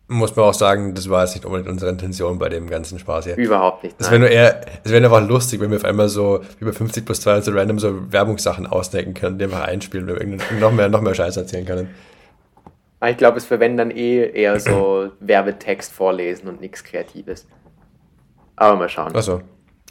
[0.07, 3.25] muss man auch sagen, das war jetzt nicht unbedingt unsere Intention bei dem ganzen Spaß
[3.25, 3.35] hier.
[3.35, 3.97] Überhaupt nicht.
[3.99, 7.05] Es wäre nur eher, es wäre einfach lustig, wenn wir auf einmal so über 50
[7.05, 11.01] plus 2 so random so Werbungssachen ausdenken können, die einfach einspielen, irgendeinen- noch mehr, noch
[11.01, 11.89] mehr Scheiß erzählen können.
[13.05, 17.45] Ich glaube, es verwenden dann eh eher so Werbetext vorlesen und nichts Kreatives.
[18.55, 19.13] Aber mal schauen.
[19.13, 19.41] Achso,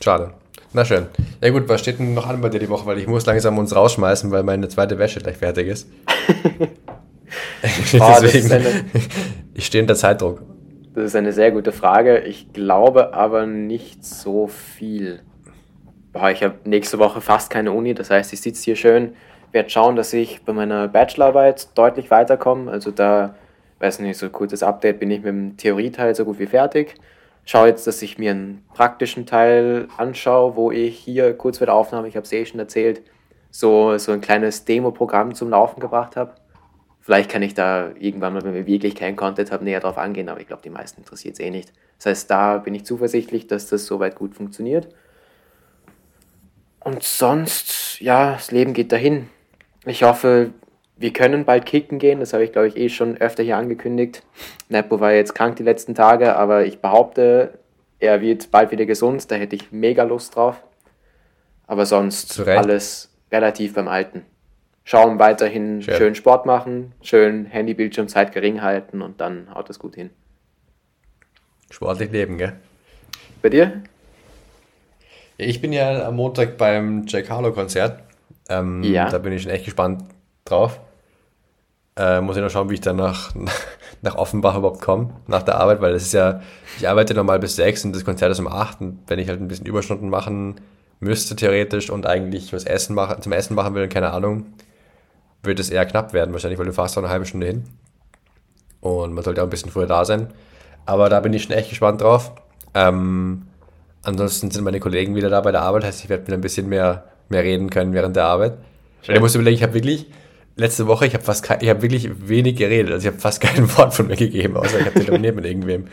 [0.02, 0.32] schade.
[0.72, 1.06] Na schön.
[1.42, 2.86] Ja gut, was steht denn noch an bei dir die Woche?
[2.86, 5.88] Weil ich muss langsam uns rausschmeißen, weil meine zweite Wäsche gleich fertig ist.
[8.01, 8.64] Oh, ist eine-
[9.55, 10.42] ich stehe unter Zeitdruck.
[10.94, 12.18] Das ist eine sehr gute Frage.
[12.20, 15.20] Ich glaube aber nicht so viel.
[16.12, 19.12] Boah, ich habe nächste Woche fast keine Uni, das heißt, ich sitze hier schön,
[19.52, 22.68] werde schauen, dass ich bei meiner Bachelorarbeit deutlich weiterkomme.
[22.70, 23.34] Also da,
[23.78, 26.94] weiß nicht, so kurzes Update, bin ich mit dem Theorieteil so gut wie fertig.
[27.45, 31.75] Schaue jetzt, dass ich mir einen praktischen Teil anschaue, wo ich hier kurz vor der
[31.75, 33.03] Aufnahme, ich habe es eh schon erzählt,
[33.51, 36.35] so, so ein kleines Demo-Programm zum Laufen gebracht habe.
[37.01, 40.29] Vielleicht kann ich da irgendwann mal, wenn wir wirklich keinen Content haben, näher drauf angehen,
[40.29, 41.73] aber ich glaube, die meisten interessiert es eh nicht.
[41.99, 44.89] Das heißt, da bin ich zuversichtlich, dass das soweit gut funktioniert.
[46.79, 49.29] Und sonst, ja, das Leben geht dahin.
[49.87, 50.53] Ich hoffe,
[51.01, 52.20] wir können bald kicken gehen.
[52.20, 54.22] Das habe ich, glaube ich, eh schon öfter hier angekündigt.
[54.68, 57.59] Nepo war jetzt krank die letzten Tage, aber ich behaupte,
[57.98, 59.31] er wird bald wieder gesund.
[59.31, 60.62] Da hätte ich mega Lust drauf.
[61.66, 62.59] Aber sonst Zu Recht.
[62.59, 64.22] alles relativ beim Alten.
[64.85, 65.94] Schauen weiterhin Schön.
[65.97, 70.10] schön Sport machen, schön Handy-Bildschirmzeit gering halten und dann haut es gut hin.
[71.70, 72.55] Sportlich leben, gell?
[73.40, 73.82] Bei dir?
[75.36, 78.02] Ich bin ja am Montag beim Jack Harlow-Konzert.
[78.48, 79.09] Ähm, Ja.
[79.09, 80.02] Da bin ich schon echt gespannt
[80.44, 80.81] drauf.
[82.01, 83.35] Äh, muss ich noch schauen, wie ich dann nach,
[84.02, 86.40] nach Offenbach überhaupt komme, nach der Arbeit, weil das ist ja,
[86.78, 89.39] ich arbeite normal bis sechs und das Konzert ist um acht und wenn ich halt
[89.39, 90.55] ein bisschen Überstunden machen
[91.01, 94.47] müsste, theoretisch, und eigentlich was Essen machen, zum Essen machen will, keine Ahnung,
[95.43, 97.64] wird es eher knapp werden, wahrscheinlich, weil du fährst auch eine halbe Stunde hin.
[98.81, 100.28] Und man sollte auch ein bisschen früher da sein.
[100.86, 102.32] Aber da bin ich schon echt gespannt drauf.
[102.72, 103.43] Ähm,
[104.02, 106.68] ansonsten sind meine Kollegen wieder da bei der Arbeit, heißt, ich werde mit ein bisschen
[106.68, 108.59] mehr, mehr reden können während der Arbeit.
[109.06, 110.06] Und ich muss überlegen, ich habe wirklich,
[110.56, 113.40] letzte Woche, ich habe fast kein, ich habe wirklich wenig geredet, also ich habe fast
[113.43, 115.86] kein Wort von mir gegeben, außer ich habe telefoniert mit irgendwem.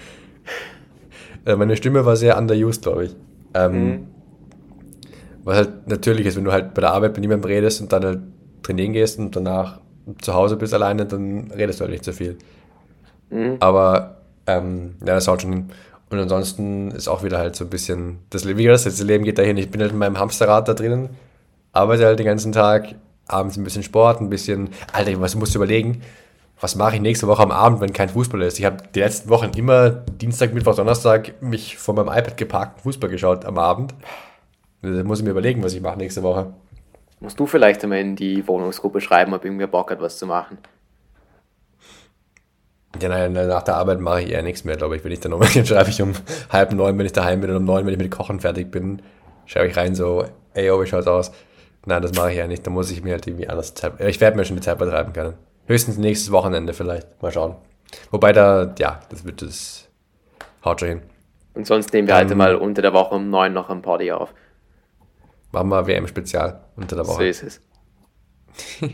[1.46, 3.16] Äh, meine Stimme war sehr underused, glaube ich.
[3.54, 4.08] Ähm,
[5.44, 8.04] Was halt natürlich ist, wenn du halt bei der Arbeit mit niemandem redest und dann
[8.04, 8.20] halt
[8.64, 9.80] trainieren gehst und danach
[10.22, 12.38] zu Hause bist alleine, dann redest du halt nicht so viel.
[13.60, 15.66] Aber ähm, ja, das haut schon hin.
[16.10, 19.38] Und ansonsten ist auch wieder halt so ein bisschen, das, wie gesagt, das Leben geht
[19.38, 19.58] dahin.
[19.58, 21.10] Ich bin halt in meinem Hamsterrad da drinnen,
[21.74, 22.96] arbeite halt den ganzen Tag,
[23.28, 26.02] abends ein bisschen Sport, ein bisschen, Alter, was musst du überlegen?
[26.60, 28.58] Was mache ich nächste Woche am Abend, wenn kein Fußball ist?
[28.58, 32.84] Ich habe die letzten Wochen immer Dienstag, Mittwoch, Donnerstag mich vor meinem iPad geparkt und
[32.84, 33.94] Fußball geschaut am Abend.
[34.82, 36.54] Da muss ich mir überlegen, was ich mache nächste Woche.
[37.20, 40.58] Musst du vielleicht einmal in die Wohnungsgruppe schreiben, ob irgendwer Bock hat, was zu machen.
[43.02, 45.04] Ja, nein, nach der Arbeit mache ich eher nichts mehr, glaube ich.
[45.04, 46.14] Wenn ich dann um, dann schreibe ich um
[46.52, 49.02] halb neun, wenn ich daheim bin und um neun, wenn ich mit Kochen fertig bin,
[49.46, 51.32] schreibe ich rein so, ey, oh, wie schaut's aus?
[51.88, 52.68] Nein, das mache ich ja nicht.
[52.68, 53.94] Da muss ich mir halt irgendwie anders Zeit.
[54.02, 55.36] Ich werde mir schon die Zeit betreiben können.
[55.68, 57.22] Höchstens nächstes Wochenende vielleicht.
[57.24, 57.56] Mal schauen.
[58.12, 59.88] Wobei da, ja, das wird das.
[60.66, 61.02] Haut schon hin.
[61.54, 64.12] Und sonst nehmen wir Ähm, heute mal unter der Woche um neun noch ein Party
[64.12, 64.34] auf.
[65.54, 67.28] Machen wir WM-Spezial unter der So Woche.
[67.28, 67.62] ist es.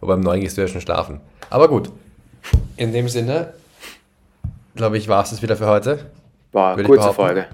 [0.00, 1.22] Wobei um neun gehst du ja schon schlafen.
[1.48, 1.90] Aber gut.
[2.76, 3.54] In dem Sinne,
[4.74, 6.10] glaube ich, war es das wieder für heute.
[6.52, 7.14] War ich kurze.
[7.14, 7.46] Folge.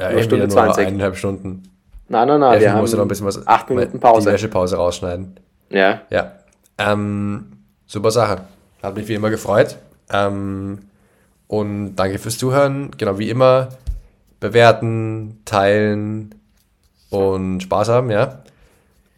[0.00, 0.86] Ja, Stunde nur 20.
[0.86, 1.64] eineinhalb Stunden.
[2.08, 3.46] Nein, nein, nein, Ja, wir ich musste noch ein bisschen was.
[3.46, 4.30] acht Minuten Die Pause.
[4.32, 5.38] Wäschepause rausschneiden.
[5.70, 6.32] Ja, Ja.
[6.78, 7.52] Ähm,
[7.86, 8.42] super Sache.
[8.82, 9.76] Hat mich wie immer gefreut.
[10.10, 10.80] Ähm,
[11.46, 12.90] und danke fürs Zuhören.
[12.98, 13.68] Genau wie immer.
[14.40, 16.34] Bewerten, teilen
[17.10, 18.42] und Spaß haben, ja.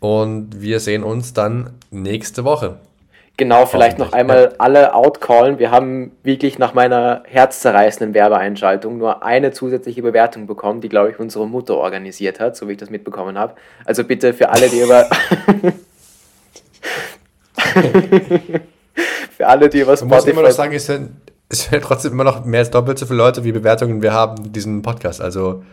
[0.00, 2.76] Und wir sehen uns dann nächste Woche.
[3.36, 5.58] Genau, vielleicht noch einmal alle outcallen.
[5.58, 11.18] Wir haben wirklich nach meiner herzzerreißenden Werbeeinschaltung nur eine zusätzliche Bewertung bekommen, die, glaube ich,
[11.18, 13.54] unsere Mutter organisiert hat, so wie ich das mitbekommen habe.
[13.84, 15.06] Also bitte für alle, die über...
[19.36, 20.52] für alle, die über Man muss immer noch Spotify...
[20.52, 21.10] sagen, es sind,
[21.48, 24.44] es sind trotzdem immer noch mehr als doppelt so viele Leute, wie Bewertungen wir haben
[24.44, 25.20] in diesem Podcast.
[25.20, 25.64] Also,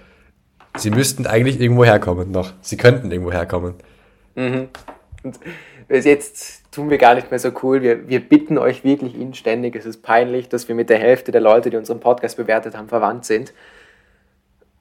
[0.77, 2.53] sie müssten eigentlich irgendwo herkommen noch.
[2.61, 3.75] Sie könnten irgendwo herkommen.
[5.87, 7.81] Bis jetzt tun wir gar nicht mehr so cool.
[7.81, 9.75] Wir, wir bitten euch wirklich inständig.
[9.75, 12.87] Es ist peinlich, dass wir mit der Hälfte der Leute, die unseren Podcast bewertet haben,
[12.87, 13.53] verwandt sind.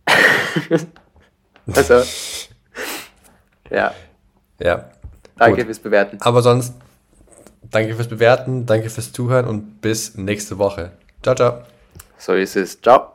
[1.75, 2.03] also,
[3.71, 3.95] ja,
[4.61, 4.91] Ja.
[5.37, 5.67] danke Gut.
[5.67, 6.19] fürs Bewerten.
[6.21, 6.75] Aber sonst,
[7.71, 10.93] danke fürs Bewerten, danke fürs Zuhören und bis nächste Woche.
[11.23, 11.63] Ciao, ciao.
[12.19, 12.81] So ist es.
[12.81, 13.13] Ciao.